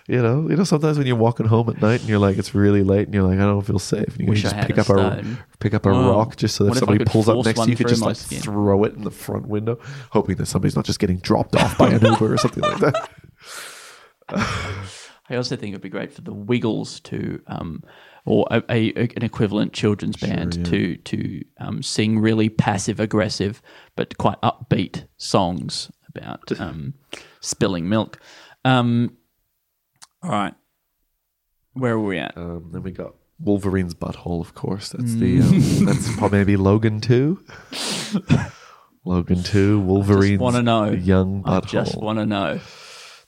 You 0.06 0.22
know, 0.22 0.48
you 0.48 0.56
know. 0.56 0.64
Sometimes 0.64 0.98
when 0.98 1.06
you're 1.06 1.16
walking 1.16 1.46
home 1.46 1.68
at 1.68 1.80
night 1.80 2.00
and 2.00 2.08
you're 2.08 2.18
like, 2.18 2.38
it's 2.38 2.54
really 2.54 2.82
late, 2.82 3.06
and 3.06 3.14
you're 3.14 3.22
like, 3.22 3.38
I 3.38 3.44
don't 3.44 3.62
feel 3.62 3.78
safe. 3.78 4.08
And 4.08 4.20
you 4.20 4.26
Wish 4.26 4.42
just 4.42 4.56
pick 4.56 4.78
up 4.78 4.90
a 4.90 4.98
stone. 4.98 5.38
pick 5.60 5.74
up 5.74 5.86
a 5.86 5.92
Whoa. 5.92 6.10
rock 6.10 6.36
just 6.36 6.56
so 6.56 6.64
that 6.64 6.70
if 6.70 6.76
if 6.76 6.80
somebody 6.80 7.04
pulls 7.04 7.28
up 7.28 7.44
next 7.44 7.60
to 7.60 7.66
you, 7.66 7.70
you 7.70 7.76
could 7.76 7.86
through 7.86 7.90
just 7.90 8.02
like 8.02 8.16
skin? 8.16 8.40
throw 8.40 8.84
it 8.84 8.94
in 8.94 9.02
the 9.02 9.10
front 9.10 9.46
window, 9.46 9.78
hoping 10.10 10.36
that 10.36 10.46
somebody's 10.46 10.76
not 10.76 10.84
just 10.84 10.98
getting 10.98 11.18
dropped 11.18 11.56
off 11.56 11.78
by 11.78 11.90
an 11.90 12.04
Uber 12.04 12.34
or 12.34 12.38
something 12.38 12.62
like 12.62 12.78
that. 12.78 13.10
I 15.30 15.36
also 15.36 15.56
think 15.56 15.70
it'd 15.72 15.80
be 15.80 15.88
great 15.88 16.12
for 16.12 16.20
the 16.20 16.34
Wiggles 16.34 17.00
to, 17.00 17.40
um, 17.46 17.82
or 18.26 18.46
a, 18.50 18.62
a, 18.70 18.90
an 19.16 19.22
equivalent 19.24 19.72
children's 19.72 20.16
band 20.16 20.64
to 20.66 20.96
to 20.96 21.42
um, 21.58 21.82
sing 21.82 22.18
really 22.18 22.48
passive 22.50 23.00
aggressive 23.00 23.62
but 23.96 24.18
quite 24.18 24.40
upbeat 24.42 25.06
songs 25.16 25.90
about 26.08 26.52
um, 26.60 26.94
spilling 27.40 27.88
milk. 27.88 28.20
Um, 28.66 29.16
all 30.22 30.30
right, 30.30 30.54
where 31.72 31.94
are 31.94 32.00
we 32.00 32.18
at? 32.18 32.36
Um, 32.36 32.70
then 32.72 32.82
we 32.82 32.90
got 32.90 33.14
Wolverine's 33.38 33.94
butthole, 33.94 34.40
of 34.40 34.54
course. 34.54 34.90
That's 34.90 35.14
the 35.14 35.40
um, 35.40 35.84
that's 35.86 36.16
probably 36.18 36.38
maybe 36.38 36.56
Logan 36.56 37.00
too. 37.00 37.42
Logan 39.06 39.42
two, 39.42 39.80
Wolverine's 39.80 40.40
Want 40.40 40.56
to 40.56 40.62
know? 40.62 40.90
young 40.90 41.42
I 41.44 41.60
butthole. 41.60 41.66
just 41.66 41.96
want 41.96 42.18
to 42.18 42.26
know. 42.26 42.60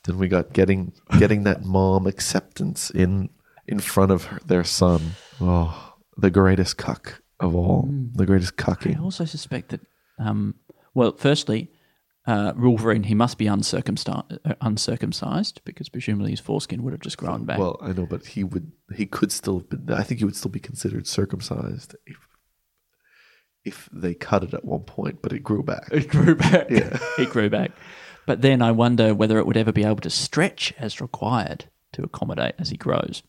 Then 0.07 0.19
we 0.19 0.29
got 0.29 0.53
getting 0.53 0.93
getting 1.19 1.45
that 1.45 1.65
mom 1.65 2.07
acceptance 2.07 2.91
in 2.91 3.31
in 3.67 3.81
front 3.81 4.13
of 4.13 4.25
her, 4.25 4.41
their 4.47 4.65
son. 4.65 5.13
Oh, 5.41 5.95
the 6.17 6.31
greatest 6.31 6.77
cuck 6.77 7.23
of 7.41 7.55
all, 7.55 7.89
the 8.15 8.27
greatest 8.27 8.57
cuck. 8.57 8.87
I 8.87 8.97
also 9.01 9.25
suspect 9.25 9.71
that, 9.71 9.81
um, 10.19 10.55
well, 10.95 11.13
firstly, 11.19 11.71
uh, 12.27 12.53
Wolverine 12.57 13.03
he 13.05 13.15
must 13.15 13.37
be 13.39 13.47
uncircumcised, 13.47 14.39
uh, 14.45 14.55
uncircumcised 14.61 15.61
because 15.65 15.89
presumably 15.89 16.31
his 16.31 16.41
foreskin 16.41 16.83
would 16.83 16.93
have 16.93 17.03
just 17.03 17.19
grown 17.19 17.45
back. 17.45 17.59
Well, 17.59 17.79
I 17.83 17.93
know, 17.93 18.07
but 18.07 18.27
he 18.27 18.45
would 18.45 18.73
he 18.95 19.07
could 19.07 19.33
still. 19.33 19.59
have 19.59 19.69
been- 19.69 19.93
I 19.93 20.03
think 20.03 20.21
he 20.21 20.25
would 20.25 20.37
still 20.37 20.51
be 20.51 20.61
considered 20.61 21.07
circumcised 21.07 21.95
if 22.07 22.17
if 23.65 23.89
they 23.93 24.15
cut 24.15 24.45
it 24.45 24.55
at 24.55 24.65
one 24.65 24.85
point, 24.85 25.21
but 25.23 25.33
it 25.33 25.41
grew 25.41 25.63
back. 25.63 25.89
It 25.91 26.09
grew 26.09 26.37
back. 26.37 26.71
Yeah. 26.71 26.99
it 27.19 27.31
grew 27.31 27.51
back. 27.51 27.73
But 28.27 28.43
then 28.43 28.61
I 28.61 28.73
wonder 28.73 29.15
whether 29.15 29.39
it 29.39 29.47
would 29.47 29.57
ever 29.57 29.73
be 29.73 29.85
able 29.85 29.97
to 29.97 30.11
stretch 30.11 30.75
as 30.79 31.01
required 31.01 31.67
to 31.93 32.03
accommodate 32.03 32.55
as 32.59 32.71
he 32.71 32.77
grows. 32.77 33.23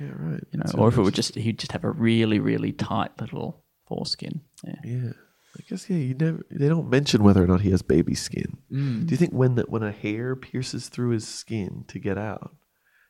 Yeah, 0.00 0.10
right. 0.16 0.44
You 0.52 0.60
know, 0.60 0.72
or 0.78 0.88
if 0.88 0.96
it 0.96 1.02
would 1.02 1.14
just 1.14 1.34
he'd 1.34 1.58
just 1.58 1.72
have 1.72 1.84
a 1.84 1.90
really 1.90 2.38
really 2.38 2.72
tight 2.72 3.20
little 3.20 3.62
foreskin. 3.86 4.40
Yeah. 4.64 4.74
Yeah. 4.84 5.12
I 5.56 5.60
guess 5.68 5.90
yeah. 5.90 5.98
You 5.98 6.14
never. 6.14 6.40
They 6.50 6.68
don't 6.68 6.88
mention 6.88 7.22
whether 7.22 7.42
or 7.42 7.46
not 7.46 7.60
he 7.60 7.70
has 7.72 7.82
baby 7.82 8.14
skin. 8.14 8.56
Mm. 8.72 9.06
Do 9.06 9.10
you 9.10 9.16
think 9.18 9.32
when 9.32 9.56
that 9.56 9.68
when 9.68 9.82
a 9.82 9.92
hair 9.92 10.34
pierces 10.34 10.88
through 10.88 11.10
his 11.10 11.28
skin 11.28 11.84
to 11.88 11.98
get 11.98 12.16
out, 12.16 12.54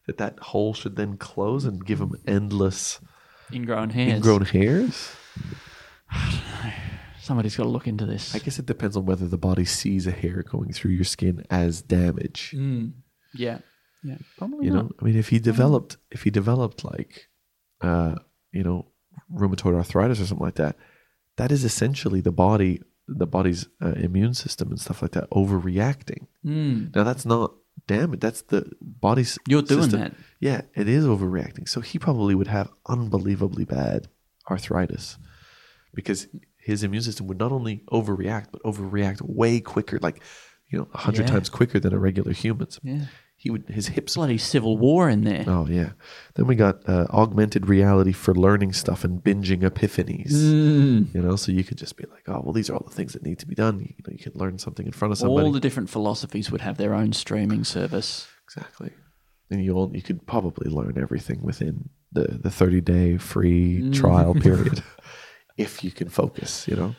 that 0.06 0.18
that 0.18 0.38
hole 0.40 0.74
should 0.74 0.96
then 0.96 1.16
close 1.16 1.64
and 1.64 1.84
give 1.86 2.00
him 2.00 2.14
endless 2.26 2.98
Ingrown 3.52 3.90
hairs. 3.90 4.14
ingrown 4.14 4.44
hairs? 4.46 5.12
Somebody's 7.22 7.56
got 7.56 7.62
to 7.64 7.68
look 7.68 7.86
into 7.86 8.04
this. 8.04 8.34
I 8.34 8.38
guess 8.40 8.58
it 8.58 8.66
depends 8.66 8.96
on 8.96 9.06
whether 9.06 9.26
the 9.28 9.38
body 9.38 9.64
sees 9.64 10.06
a 10.08 10.10
hair 10.10 10.42
going 10.42 10.72
through 10.72 10.90
your 10.92 11.04
skin 11.04 11.44
as 11.50 11.80
damage. 11.80 12.52
Mm. 12.56 12.92
Yeah. 13.34 13.58
Yeah. 14.02 14.16
Probably 14.36 14.66
You 14.66 14.72
not. 14.72 14.84
know, 14.84 14.90
I 15.00 15.04
mean, 15.04 15.16
if 15.16 15.28
he 15.28 15.38
developed, 15.38 15.98
if 16.10 16.24
he 16.24 16.30
developed 16.30 16.84
like, 16.84 17.28
uh, 17.80 18.16
you 18.50 18.64
know, 18.64 18.86
rheumatoid 19.32 19.74
arthritis 19.76 20.20
or 20.20 20.26
something 20.26 20.44
like 20.44 20.56
that, 20.56 20.76
that 21.36 21.52
is 21.52 21.62
essentially 21.64 22.20
the 22.20 22.32
body, 22.32 22.82
the 23.06 23.26
body's 23.26 23.68
uh, 23.80 23.92
immune 23.92 24.34
system 24.34 24.70
and 24.70 24.80
stuff 24.80 25.00
like 25.02 25.12
that 25.12 25.30
overreacting. 25.30 26.26
Mm. 26.44 26.94
Now 26.94 27.04
that's 27.04 27.24
not 27.24 27.54
damage. 27.86 28.18
That's 28.20 28.42
the 28.42 28.70
body's. 28.80 29.38
You're 29.46 29.62
doing 29.62 29.82
system. 29.84 30.00
that. 30.00 30.14
Yeah, 30.40 30.62
it 30.74 30.88
is 30.88 31.04
overreacting. 31.04 31.68
So 31.68 31.80
he 31.80 31.98
probably 32.00 32.34
would 32.34 32.48
have 32.48 32.68
unbelievably 32.86 33.64
bad 33.66 34.08
arthritis 34.50 35.18
because 35.94 36.26
his 36.62 36.82
immune 36.82 37.02
system 37.02 37.26
would 37.26 37.38
not 37.38 37.52
only 37.52 37.82
overreact, 37.92 38.46
but 38.52 38.62
overreact 38.62 39.20
way 39.22 39.60
quicker, 39.60 39.98
like 40.00 40.22
you 40.68 40.78
know, 40.78 40.88
a 40.94 40.98
hundred 40.98 41.22
Yeah. 41.26 41.32
times 41.34 41.50
quicker 41.50 41.78
than 41.78 41.92
a 41.92 41.98
regular 41.98 42.32
human's. 42.32 42.78
Yeah. 42.82 43.06
He 43.36 43.50
would 43.50 43.68
his 43.68 43.88
hips. 43.88 44.14
Bloody 44.14 44.38
civil 44.38 44.78
war 44.78 45.10
in 45.10 45.24
there. 45.24 45.44
Oh 45.48 45.66
yeah. 45.68 45.90
Then 46.34 46.46
we 46.46 46.54
got 46.54 46.88
uh, 46.88 47.06
augmented 47.10 47.68
reality 47.68 48.12
for 48.12 48.34
learning 48.34 48.72
stuff 48.72 49.02
and 49.04 49.20
binging 49.22 49.62
epiphanies. 49.68 50.30
Mm. 50.32 51.12
You 51.14 51.20
know, 51.22 51.34
so 51.36 51.50
you 51.50 51.64
could 51.64 51.76
just 51.78 51.96
be 51.96 52.04
like, 52.10 52.22
oh 52.28 52.40
well, 52.44 52.52
these 52.52 52.70
are 52.70 52.74
all 52.74 52.84
the 52.88 52.94
things 52.94 53.14
that 53.14 53.24
need 53.24 53.40
to 53.40 53.46
be 53.46 53.56
done. 53.56 53.80
You 53.80 53.94
know, 54.06 54.12
you 54.12 54.18
can 54.18 54.32
learn 54.34 54.58
something 54.58 54.86
in 54.86 54.92
front 54.92 55.10
of 55.12 55.18
somebody. 55.18 55.44
All 55.46 55.52
the 55.52 55.58
different 55.60 55.90
philosophies 55.90 56.52
would 56.52 56.60
have 56.60 56.76
their 56.78 56.94
own 56.94 57.12
streaming 57.12 57.64
service. 57.64 58.28
Exactly. 58.44 58.90
And 59.50 59.62
you 59.62 59.74
all, 59.74 59.90
you 59.94 60.02
could 60.02 60.24
probably 60.26 60.70
learn 60.70 60.96
everything 60.96 61.42
within 61.42 61.90
the, 62.12 62.38
the 62.40 62.50
30 62.50 62.80
day 62.80 63.18
free 63.18 63.80
Mm. 63.82 63.94
trial 63.94 64.34
period 64.46 64.82
if 65.56 65.84
you 65.84 65.90
can 65.90 66.08
focus, 66.08 66.66
you 66.68 66.76
know. 66.76 66.94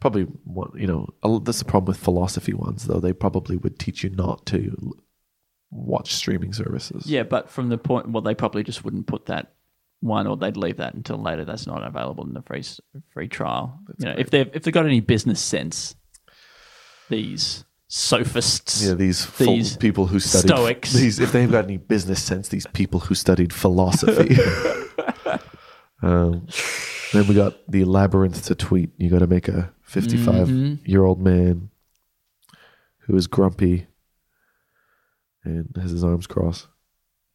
Probably 0.00 0.26
you 0.74 0.86
know, 0.86 1.40
that's 1.40 1.58
the 1.58 1.64
problem 1.64 1.88
with 1.88 1.98
philosophy 1.98 2.54
ones 2.54 2.86
though. 2.86 3.00
They 3.00 3.12
probably 3.12 3.56
would 3.56 3.78
teach 3.78 4.02
you 4.02 4.10
not 4.10 4.46
to 4.46 4.94
watch 5.70 6.14
streaming 6.14 6.52
services. 6.52 7.06
Yeah, 7.06 7.22
but 7.22 7.50
from 7.50 7.68
the 7.68 7.78
point, 7.78 8.10
well, 8.10 8.22
they 8.22 8.34
probably 8.34 8.62
just 8.62 8.84
wouldn't 8.84 9.06
put 9.06 9.26
that 9.26 9.52
one, 10.00 10.26
or 10.26 10.36
they'd 10.36 10.56
leave 10.56 10.78
that 10.78 10.94
until 10.94 11.18
later. 11.18 11.44
That's 11.44 11.66
not 11.66 11.86
available 11.86 12.24
in 12.24 12.32
the 12.32 12.42
free 12.42 12.64
free 13.12 13.28
trial. 13.28 13.78
you 13.98 14.06
know, 14.06 14.14
if 14.16 14.30
they've 14.30 14.48
if 14.54 14.62
they've 14.62 14.72
got 14.72 14.86
any 14.86 15.00
business 15.00 15.40
sense, 15.40 15.94
these 17.10 17.64
sophists. 17.90 18.82
Yeah, 18.86 18.94
these, 18.94 19.26
These 19.36 19.76
people 19.76 20.06
who 20.06 20.20
studied 20.20 20.48
stoics. 20.48 20.92
These, 20.94 21.18
if 21.18 21.32
they've 21.32 21.50
got 21.50 21.64
any 21.64 21.76
business 21.76 22.22
sense, 22.22 22.48
these 22.48 22.66
people 22.68 23.00
who 23.00 23.14
studied 23.14 23.52
philosophy. 23.52 24.36
um, 26.02 26.46
then 27.12 27.26
we 27.26 27.34
got 27.34 27.54
the 27.70 27.84
labyrinth 27.84 28.44
to 28.46 28.54
tweet. 28.54 28.90
You 28.98 29.10
got 29.10 29.18
to 29.20 29.26
make 29.26 29.48
a 29.48 29.72
55 29.82 30.48
Mm-hmm. 30.48 30.88
year 30.90 31.04
old 31.04 31.20
man 31.20 31.70
who 33.00 33.16
is 33.16 33.26
grumpy 33.26 33.86
and 35.44 35.68
has 35.80 35.90
his 35.90 36.04
arms 36.04 36.26
crossed. 36.26 36.66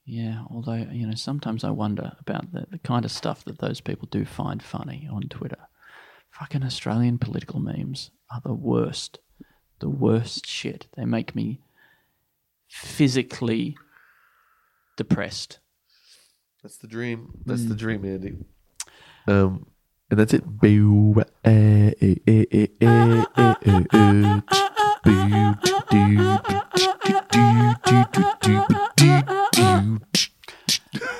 Yeah, 0.05 0.43
although 0.51 0.85
you 0.91 1.07
know, 1.07 1.15
sometimes 1.15 1.63
I 1.63 1.71
wonder 1.71 2.11
about 2.19 2.51
the, 2.51 2.67
the 2.69 2.77
kind 2.77 3.05
of 3.05 3.11
stuff 3.11 3.43
that 3.45 3.57
those 3.59 3.81
people 3.81 4.07
do 4.11 4.23
find 4.23 4.61
funny 4.61 5.09
on 5.11 5.23
Twitter. 5.23 5.57
Fucking 6.29 6.63
Australian 6.63 7.17
political 7.17 7.59
memes 7.59 8.11
are 8.31 8.41
the 8.43 8.53
worst, 8.53 9.17
the 9.79 9.89
worst 9.89 10.45
shit. 10.47 10.87
They 10.95 11.05
make 11.05 11.33
me 11.35 11.59
physically 12.67 13.77
depressed. 14.97 15.59
That's 16.61 16.77
the 16.77 16.87
dream. 16.87 17.39
That's 17.45 17.65
the 17.65 17.75
dream, 17.75 18.05
Andy. 18.05 18.35
Um, 19.27 19.65
and 20.11 20.19
that's 20.19 20.33
it. 20.33 20.43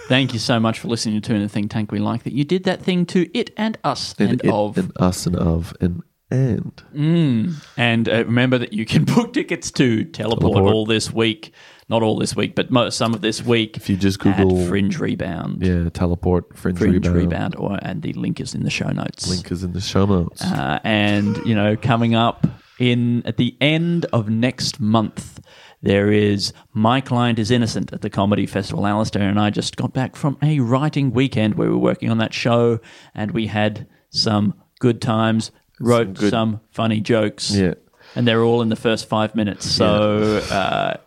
Thank 0.08 0.34
you 0.34 0.40
so 0.40 0.60
much 0.60 0.80
for 0.80 0.88
listening 0.88 1.20
to 1.20 1.28
Turn 1.28 1.42
the 1.42 1.50
Think 1.50 1.72
Tank. 1.72 1.92
We 1.92 1.98
like 1.98 2.24
that 2.24 2.34
you 2.34 2.44
did 2.44 2.64
that 2.66 2.82
thing 2.82 3.08
to 3.08 3.28
it 3.38 3.50
and 3.58 3.78
us 3.84 4.14
and, 4.20 4.32
and 4.32 4.46
it 4.46 4.52
of 4.52 4.78
and 4.78 4.92
us 4.98 5.26
and 5.26 5.36
of 5.36 5.74
and 5.82 6.04
and 6.32 6.72
Mm. 6.94 7.54
And 7.78 8.10
uh, 8.10 8.26
remember 8.26 8.58
that 8.58 8.74
you 8.74 8.86
can 8.86 9.04
book 9.16 9.34
tickets 9.34 9.72
to 9.72 10.04
Teleport, 10.06 10.54
Teleport. 10.54 10.74
all 10.74 10.86
this 10.86 11.12
week. 11.12 11.54
Not 11.88 12.02
all 12.02 12.18
this 12.18 12.36
week, 12.36 12.56
but 12.56 12.72
mo- 12.72 12.90
some 12.90 13.14
of 13.14 13.22
this 13.22 13.44
week. 13.44 13.78
if 13.78 13.90
you 13.92 13.96
just 13.96 14.26
at 14.26 14.38
Google 14.38 14.66
Fringe 14.68 14.98
Rebound. 15.00 15.64
yeah 15.64 15.88
teleport 15.90 16.58
fringe, 16.58 16.80
Fringe 16.80 16.94
rebound, 16.96 17.16
Rebound, 17.16 17.56
or 17.58 17.78
and 17.84 18.02
the 18.02 18.12
link 18.14 18.40
is 18.40 18.56
in 18.56 18.64
the 18.64 18.72
show 18.72 18.88
notes. 18.90 19.30
link 19.30 19.52
is 19.52 19.64
in 19.64 19.74
the 19.74 19.82
show 19.82 20.06
notes. 20.06 20.42
Uh, 20.44 20.80
and 20.84 21.38
you 21.46 21.54
know, 21.54 21.76
coming 21.78 22.16
up 22.16 22.48
in 22.80 23.22
at 23.28 23.38
the 23.38 23.56
end 23.62 24.06
of 24.14 24.30
next 24.30 24.80
month, 24.80 25.40
there 25.84 26.12
is 26.12 26.54
My 26.74 27.02
Client 27.02 27.38
is 27.38 27.52
Innocent 27.52 27.94
at 27.94 28.02
the 28.02 28.10
Comedy 28.10 28.48
Festival. 28.48 28.88
Alistair 28.88 29.30
and 29.30 29.40
I 29.40 29.52
just 29.52 29.76
got 29.76 29.94
back 29.94 30.16
from 30.16 30.40
a 30.42 30.60
writing 30.62 31.12
weekend 31.12 31.54
where 31.54 31.68
we 31.70 31.76
were 31.76 31.80
working 31.82 32.10
on 32.10 32.18
that 32.18 32.34
show, 32.34 32.80
and 33.14 33.30
we 33.30 33.46
had 33.46 33.88
some 34.10 34.56
good 34.80 35.04
times. 35.04 35.52
Wrote 35.80 36.18
some, 36.18 36.52
good- 36.52 36.60
funny 36.72 37.02
jokes, 37.02 37.52
Yeah. 37.52 37.74
and 38.16 38.28
they're 38.28 38.44
all 38.44 38.62
in 38.62 38.70
the 38.70 38.76
first 38.76 39.08
five 39.10 39.36
minutes. 39.36 39.70
So 39.70 40.38
uh, 40.52 40.98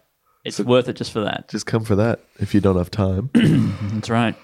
it's 0.44 0.60
worth 0.60 0.88
it 0.88 0.96
just 0.96 1.12
for 1.12 1.20
that. 1.20 1.48
just 1.48 1.66
come 1.66 1.84
for 1.84 1.96
that 1.96 2.20
if 2.38 2.54
you 2.54 2.60
don't 2.60 2.76
have 2.76 2.90
time. 2.90 3.30
That's 3.34 4.10
right. 4.10 4.34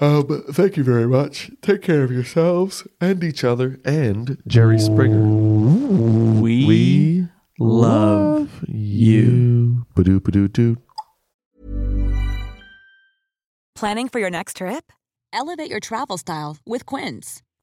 Um, 0.00 0.44
thank 0.50 0.76
you 0.76 0.82
very 0.82 1.06
much. 1.06 1.50
Take 1.62 1.82
care 1.82 2.02
of 2.02 2.10
yourselves 2.10 2.84
and 3.00 3.22
each 3.22 3.44
other 3.44 3.78
and 3.84 4.38
Jerry 4.46 4.78
Springer. 4.78 5.22
We, 6.40 6.66
We 6.66 7.28
love 7.60 8.64
you. 8.66 9.86
Ba-doo, 9.94 10.18
ba-doo, 10.20 10.48
doo. 10.48 10.76
Planning 13.76 14.08
for 14.08 14.18
your 14.20 14.30
next 14.30 14.56
trip? 14.58 14.92
Elevate 15.32 15.70
your 15.70 15.80
travel 15.80 16.16
style 16.18 16.56
with 16.64 16.86
Quince. 16.86 17.42